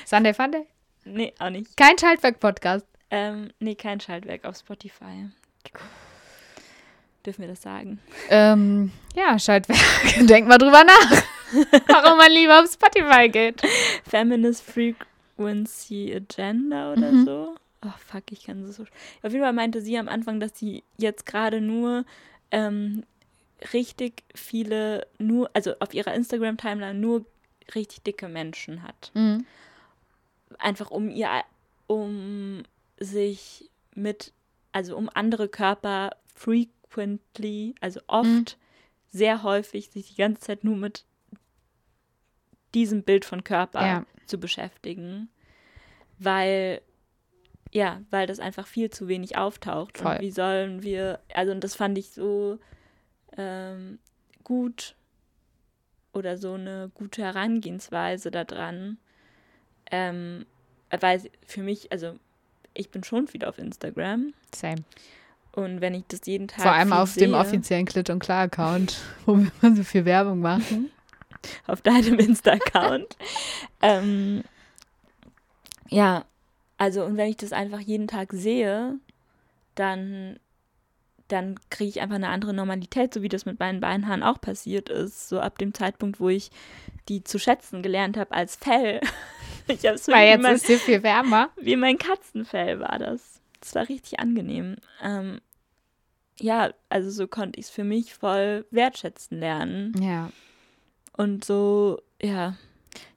Sunday 0.05 0.33
Funday? 0.33 0.67
Nee, 1.05 1.33
auch 1.39 1.49
nicht. 1.49 1.75
Kein 1.75 1.97
Schaltwerk-Podcast. 1.97 2.85
Ähm, 3.09 3.51
nee, 3.59 3.75
kein 3.75 3.99
Schaltwerk 3.99 4.45
auf 4.45 4.57
Spotify. 4.57 5.29
Dürfen 7.25 7.41
wir 7.41 7.49
das 7.49 7.61
sagen? 7.61 7.99
Ähm, 8.29 8.91
ja, 9.15 9.37
Schaltwerk. 9.37 9.77
Denk 10.27 10.47
mal 10.47 10.57
drüber 10.57 10.83
nach, 10.83 11.23
warum 11.87 12.17
man 12.17 12.31
lieber 12.31 12.61
auf 12.61 12.71
Spotify 12.71 13.29
geht. 13.29 13.61
Feminist 14.09 14.63
Frequency 14.63 16.13
Agenda 16.15 16.93
oder 16.93 17.11
Mhm. 17.11 17.25
so. 17.25 17.55
Oh, 17.83 17.93
fuck, 18.07 18.23
ich 18.31 18.45
kann 18.45 18.65
das 18.65 18.75
so. 18.75 18.83
Auf 19.23 19.31
jeden 19.31 19.41
Fall 19.43 19.53
meinte 19.53 19.81
sie 19.81 19.97
am 19.97 20.07
Anfang, 20.07 20.39
dass 20.39 20.57
sie 20.57 20.83
jetzt 20.97 21.25
gerade 21.25 21.61
nur 21.61 22.05
ähm, 22.51 23.03
richtig 23.73 24.23
viele, 24.35 25.07
nur, 25.17 25.49
also 25.53 25.73
auf 25.79 25.93
ihrer 25.93 26.13
Instagram-Timeline 26.13 26.99
nur 26.99 27.25
richtig 27.75 28.03
dicke 28.03 28.27
Menschen 28.27 28.83
hat. 28.83 29.11
Mhm. 29.13 29.45
Einfach 30.59 30.91
um 30.91 31.09
ihr, 31.09 31.29
um 31.87 32.63
sich 32.99 33.69
mit, 33.95 34.31
also 34.73 34.95
um 34.95 35.09
andere 35.13 35.47
Körper 35.47 36.11
frequently, 36.91 37.75
also 37.81 38.01
oft, 38.07 38.27
Mhm. 38.27 38.45
sehr 39.09 39.43
häufig, 39.43 39.89
sich 39.91 40.09
die 40.09 40.15
ganze 40.21 40.41
Zeit 40.41 40.63
nur 40.63 40.75
mit 40.77 41.05
diesem 42.73 43.03
Bild 43.03 43.25
von 43.25 43.43
Körper 43.43 43.85
Ja. 43.85 44.05
zu 44.25 44.37
beschäftigen, 44.39 45.29
weil 46.19 46.81
ja, 47.73 48.01
weil 48.09 48.27
das 48.27 48.39
einfach 48.41 48.67
viel 48.67 48.89
zu 48.89 49.07
wenig 49.07 49.37
auftaucht. 49.37 49.97
Voll. 49.97 50.15
Und 50.15 50.19
wie 50.21 50.31
sollen 50.31 50.83
wir, 50.83 51.21
also 51.33 51.53
und 51.53 51.63
das 51.63 51.73
fand 51.73 51.97
ich 51.97 52.09
so 52.11 52.59
ähm, 53.37 53.97
gut 54.43 54.95
oder 56.11 56.37
so 56.37 56.55
eine 56.55 56.91
gute 56.93 57.23
Herangehensweise 57.23 58.29
daran, 58.29 58.97
ähm, 59.89 60.45
weil 60.99 61.21
für 61.45 61.63
mich, 61.63 61.93
also 61.93 62.19
ich 62.73 62.91
bin 62.91 63.05
schon 63.05 63.27
viel 63.29 63.45
auf 63.45 63.57
Instagram 63.57 64.33
Same. 64.53 64.83
Und 65.53 65.81
wenn 65.81 65.93
ich 65.93 66.03
das 66.07 66.21
jeden 66.25 66.47
Tag 66.47 66.61
Vor 66.61 66.71
allem 66.71 66.93
auf 66.93 67.13
dem 67.13 67.31
sehe, 67.31 67.39
offiziellen 67.39 67.85
Klitt 67.85 68.09
und 68.09 68.19
Klar 68.19 68.43
Account, 68.43 68.97
wo 69.25 69.37
wir 69.37 69.51
immer 69.61 69.75
so 69.75 69.83
viel 69.83 70.05
Werbung 70.05 70.39
machen. 70.39 70.91
auf 71.67 71.81
deinem 71.81 72.19
Insta-Account. 72.19 73.17
ähm, 73.81 74.43
ja, 75.89 76.25
also 76.77 77.03
und 77.03 77.17
wenn 77.17 77.29
ich 77.29 77.37
das 77.37 77.51
einfach 77.51 77.79
jeden 77.79 78.07
Tag 78.07 78.31
sehe, 78.31 78.97
dann, 79.75 80.39
dann 81.27 81.59
kriege 81.69 81.89
ich 81.89 82.01
einfach 82.01 82.15
eine 82.15 82.29
andere 82.29 82.53
Normalität, 82.53 83.13
so 83.13 83.21
wie 83.21 83.29
das 83.29 83.45
mit 83.45 83.59
meinen 83.59 83.81
Beinhaaren 83.81 84.23
auch 84.23 84.39
passiert 84.39 84.89
ist. 84.89 85.29
So 85.29 85.39
ab 85.39 85.57
dem 85.57 85.73
Zeitpunkt, 85.73 86.19
wo 86.19 86.29
ich 86.29 86.49
die 87.09 87.23
zu 87.23 87.39
schätzen 87.39 87.81
gelernt 87.83 88.17
habe 88.17 88.31
als 88.31 88.55
Fell. 88.55 89.01
ich 89.67 89.85
habe 89.85 89.95
es 89.95 90.07
Weil 90.07 90.29
jetzt 90.29 90.41
mein, 90.41 90.55
ist 90.55 90.67
hier 90.67 90.79
viel 90.79 91.03
wärmer. 91.03 91.49
wie 91.57 91.75
mein 91.75 91.97
Katzenfell 91.97 92.79
war 92.79 92.99
das. 92.99 93.30
Das 93.61 93.73
war 93.75 93.87
richtig 93.87 94.19
angenehm. 94.19 94.75
Ähm, 95.01 95.39
ja, 96.39 96.71
also 96.89 97.09
so 97.09 97.27
konnte 97.27 97.59
ich 97.59 97.67
es 97.67 97.71
für 97.71 97.83
mich 97.83 98.13
voll 98.13 98.65
wertschätzen 98.71 99.39
lernen. 99.39 99.93
Ja. 100.01 100.31
Und 101.15 101.45
so, 101.45 102.01
ja, 102.21 102.55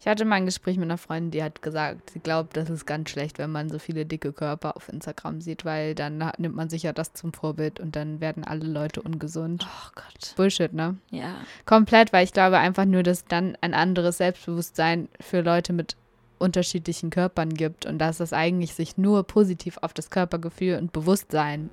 Ich 0.01 0.07
hatte 0.07 0.25
mal 0.25 0.37
ein 0.37 0.47
Gespräch 0.47 0.77
mit 0.77 0.85
einer 0.85 0.99
Freundin, 0.99 1.31
die 1.31 1.43
hat 1.43 1.63
gesagt, 1.63 2.11
sie 2.11 2.21
glaubt, 2.21 2.57
das 2.57 2.71
ist 2.71 2.87
ganz 2.87 3.11
schlecht, 3.11 3.39
wenn 3.39 3.51
man 3.51 3.71
so 3.71 3.79
viele 3.79 4.05
dicke 4.07 4.33
Körper 4.33 4.77
auf 4.77 4.89
Instagram 4.89 5.41
sieht, 5.41 5.65
weil 5.65 5.95
dann 5.95 6.19
nimmt 6.39 6.55
man 6.55 6.69
sich 6.69 6.83
ja 6.85 6.93
das 6.93 7.13
zum 7.15 7.33
Vorbild 7.33 7.81
und 7.81 7.97
dann 7.97 8.21
werden 8.21 8.45
alle 8.45 8.67
Leute 8.67 9.03
ungesund. 9.03 9.67
oh 9.67 9.91
Gott. 9.95 10.35
Bullshit, 10.37 10.73
ne? 10.73 10.97
Ja, 11.11 11.37
Komplett, 11.67 12.13
weil 12.13 12.25
ich 12.25 12.33
glaube 12.33 12.59
einfach 12.59 12.85
nur, 12.85 13.03
dass 13.03 13.25
dann 13.25 13.57
ein 13.63 13.75
anderes 13.75 14.19
Selbstbewusstsein 14.19 15.09
für 15.21 15.41
Leute 15.41 15.73
mit 15.73 15.97
unterschiedlichen 16.39 17.11
Körpern 17.11 17.55
gibt 17.55 17.87
und 17.87 17.99
dass 17.99 18.19
das 18.19 18.33
eigentlich 18.33 18.75
sich 18.75 18.97
nur 18.97 19.25
positiv 19.25 19.79
auf 19.83 19.93
das 19.93 20.11
Körpergefühl 20.11 20.79
und 20.79 20.93
Bewusstsein 20.93 21.71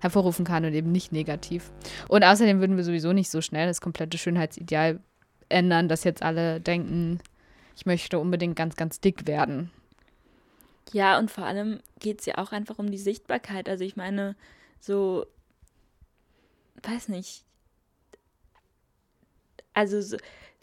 hervorrufen 0.00 0.44
kann 0.44 0.64
und 0.64 0.72
eben 0.72 0.92
nicht 0.92 1.12
negativ. 1.12 1.70
Und 2.08 2.24
außerdem 2.24 2.60
würden 2.60 2.76
wir 2.76 2.84
sowieso 2.84 3.12
nicht 3.12 3.30
so 3.30 3.40
schnell 3.40 3.66
das 3.66 3.80
komplette 3.80 4.18
Schönheitsideal 4.18 5.00
ändern, 5.48 5.88
dass 5.88 6.04
jetzt 6.04 6.22
alle 6.22 6.60
denken, 6.60 7.20
ich 7.76 7.86
möchte 7.86 8.18
unbedingt 8.18 8.56
ganz, 8.56 8.76
ganz 8.76 9.00
dick 9.00 9.26
werden. 9.26 9.70
Ja, 10.92 11.18
und 11.18 11.30
vor 11.30 11.44
allem 11.44 11.80
geht 11.98 12.20
es 12.20 12.26
ja 12.26 12.38
auch 12.38 12.52
einfach 12.52 12.78
um 12.78 12.90
die 12.90 12.98
Sichtbarkeit. 12.98 13.68
Also 13.68 13.84
ich 13.84 13.96
meine, 13.96 14.36
so, 14.80 15.26
weiß 16.82 17.08
nicht, 17.08 17.44
also 19.74 20.00
so, 20.00 20.16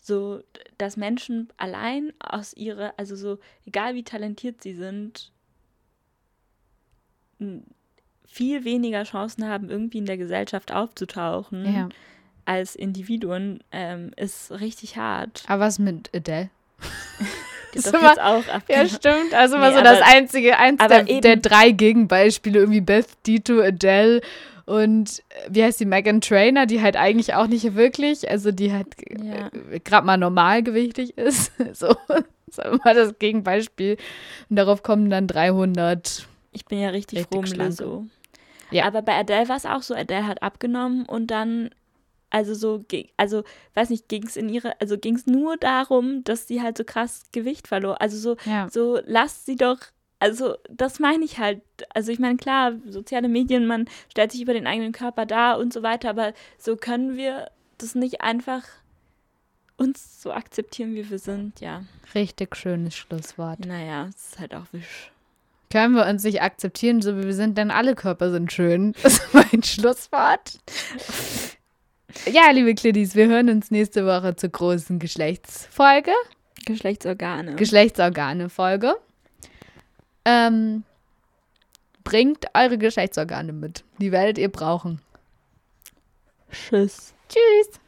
so, 0.08 0.42
dass 0.78 0.98
Menschen 0.98 1.50
allein 1.58 2.12
aus 2.20 2.54
ihrer, 2.54 2.94
also 2.98 3.16
so, 3.16 3.40
egal 3.66 3.94
wie 3.96 4.04
talentiert 4.04 4.62
sie 4.64 4.74
sind, 4.74 5.32
viel 8.26 8.64
weniger 8.66 9.04
Chancen 9.04 9.48
haben, 9.48 9.70
irgendwie 9.70 10.00
in 10.00 10.06
der 10.06 10.18
Gesellschaft 10.18 10.72
aufzutauchen 10.72 11.72
Ja. 11.74 11.90
als 12.46 12.76
Individuen, 12.76 13.60
ähm, 13.72 14.12
ist 14.16 14.52
richtig 14.52 14.98
hart. 14.98 15.44
Aber 15.48 15.66
was 15.66 15.78
mit 15.80 16.10
Adele? 16.16 16.50
Die 17.74 17.80
ist 17.80 17.88
doch 17.88 18.00
immer- 18.00 18.10
jetzt 18.10 18.22
auch 18.22 18.48
ab 18.48 18.64
Ja, 18.70 18.88
stimmt. 18.88 19.34
Also 19.34 19.58
war 19.60 19.70
Nee, 19.72 19.78
so 19.78 19.84
das 19.84 20.02
einzige, 20.02 20.58
eins 20.58 20.80
der, 20.80 21.08
eben- 21.08 21.22
der 21.22 21.36
drei 21.38 21.72
Gegenbeispiele, 21.72 22.60
irgendwie 22.60 22.82
Beth 22.82 23.08
Dito, 23.26 23.60
Adele 23.62 24.22
und 24.68 25.24
äh, 25.30 25.50
wie 25.50 25.64
heißt 25.64 25.80
die, 25.80 25.86
Megan 25.86 26.22
Trainer, 26.22 26.66
die 26.68 26.82
halt 26.82 26.96
eigentlich 26.96 27.34
auch 27.34 27.48
nicht 27.48 27.74
wirklich, 27.76 28.30
also 28.30 28.52
die 28.52 28.72
halt 28.72 28.88
Ja. 29.10 29.48
äh, 29.72 29.80
gerade 29.80 30.06
mal 30.06 30.18
normalgewichtig 30.18 31.18
ist. 31.18 31.52
So, 31.74 31.96
das 32.08 32.24
ist 32.48 32.60
immer 32.60 32.94
das 32.94 33.18
Gegenbeispiel. 33.20 33.98
Und 34.50 34.56
darauf 34.56 34.84
kommen 34.84 35.10
dann 35.10 35.28
300. 35.28 36.28
Ich 36.52 36.66
bin 36.66 36.80
ja 36.80 36.90
richtig, 36.90 37.20
Richtig 37.20 37.50
froh 37.50 37.54
um. 37.60 37.66
Lizzo. 37.68 38.06
Ja. 38.72 38.86
Aber 38.86 39.02
bei 39.02 39.14
Adele 39.16 39.48
war 39.50 39.58
es 39.58 39.66
auch 39.66 39.82
so, 39.82 39.96
Adele 39.96 40.28
hat 40.28 40.42
abgenommen 40.44 41.06
und 41.06 41.28
dann, 41.28 41.70
also 42.30 42.54
so, 42.54 42.84
also 43.16 43.44
weiß 43.76 43.90
nicht, 43.90 44.10
ging 44.10 44.26
es 44.26 44.36
in 44.38 44.50
ihre, 44.50 44.80
also 44.82 44.98
ging 44.98 45.16
es 45.16 45.26
nur 45.28 45.56
darum, 45.58 46.24
dass 46.26 46.48
sie 46.48 46.62
halt 46.62 46.78
so 46.78 46.84
krass 46.84 47.24
Gewicht 47.32 47.68
verlor. 47.68 48.02
Also 48.02 48.18
so, 48.18 48.36
Ja. 48.50 48.68
so 48.70 49.00
lasst 49.06 49.46
sie 49.46 49.56
doch, 49.56 49.78
also 50.20 50.56
das 50.70 51.00
meine 51.00 51.24
ich 51.24 51.38
halt. 51.38 51.62
Also 51.94 52.12
ich 52.12 52.20
meine, 52.20 52.38
klar, 52.38 52.74
soziale 52.88 53.28
Medien, 53.28 53.68
man 53.68 53.86
stellt 54.10 54.32
sich 54.32 54.42
über 54.42 54.54
den 54.54 54.68
eigenen 54.68 54.92
Körper 54.92 55.26
dar 55.26 55.60
und 55.60 55.74
so 55.74 55.84
weiter, 55.84 56.10
aber 56.10 56.34
so 56.58 56.76
können 56.76 57.18
wir 57.18 57.52
das 57.78 57.96
nicht 57.96 58.22
einfach 58.22 58.64
uns 59.78 60.22
so 60.22 60.32
akzeptieren, 60.32 60.96
wie 60.96 61.10
wir 61.10 61.20
sind, 61.20 61.62
ja. 61.62 61.84
Richtig 62.16 62.56
schönes 62.56 62.96
Schlusswort. 62.96 63.66
Naja, 63.66 64.08
es 64.10 64.30
ist 64.30 64.40
halt 64.40 64.56
auch 64.56 64.66
wisch. 64.72 65.12
Können 65.70 65.96
wir 65.96 66.08
uns 66.08 66.24
nicht 66.24 66.42
akzeptieren, 66.42 67.02
so 67.02 67.18
wie 67.18 67.26
wir 67.26 67.34
sind, 67.34 67.58
denn 67.58 67.72
alle 67.72 67.94
Körper 67.94 68.32
sind 68.32 68.52
schön. 68.52 68.94
Das 69.04 69.20
ist 69.20 69.34
mein 69.34 69.62
Schlusswort. 69.62 70.60
Ja, 72.26 72.50
liebe 72.52 72.74
Klittis, 72.74 73.16
wir 73.16 73.28
hören 73.28 73.50
uns 73.50 73.70
nächste 73.70 74.06
Woche 74.06 74.36
zur 74.36 74.50
großen 74.50 74.98
Geschlechtsfolge. 74.98 76.12
Geschlechtsorgane. 76.66 77.56
Geschlechtsorgane-Folge. 77.56 78.96
Ähm, 80.30 80.84
bringt 82.04 82.48
eure 82.54 82.78
Geschlechtsorgane 82.78 83.54
mit. 83.54 83.86
Die 84.00 84.12
werdet 84.12 84.38
ihr 84.38 84.52
brauchen. 84.52 85.02
Tschüss. 86.52 87.14
Tschüss. 87.30 87.80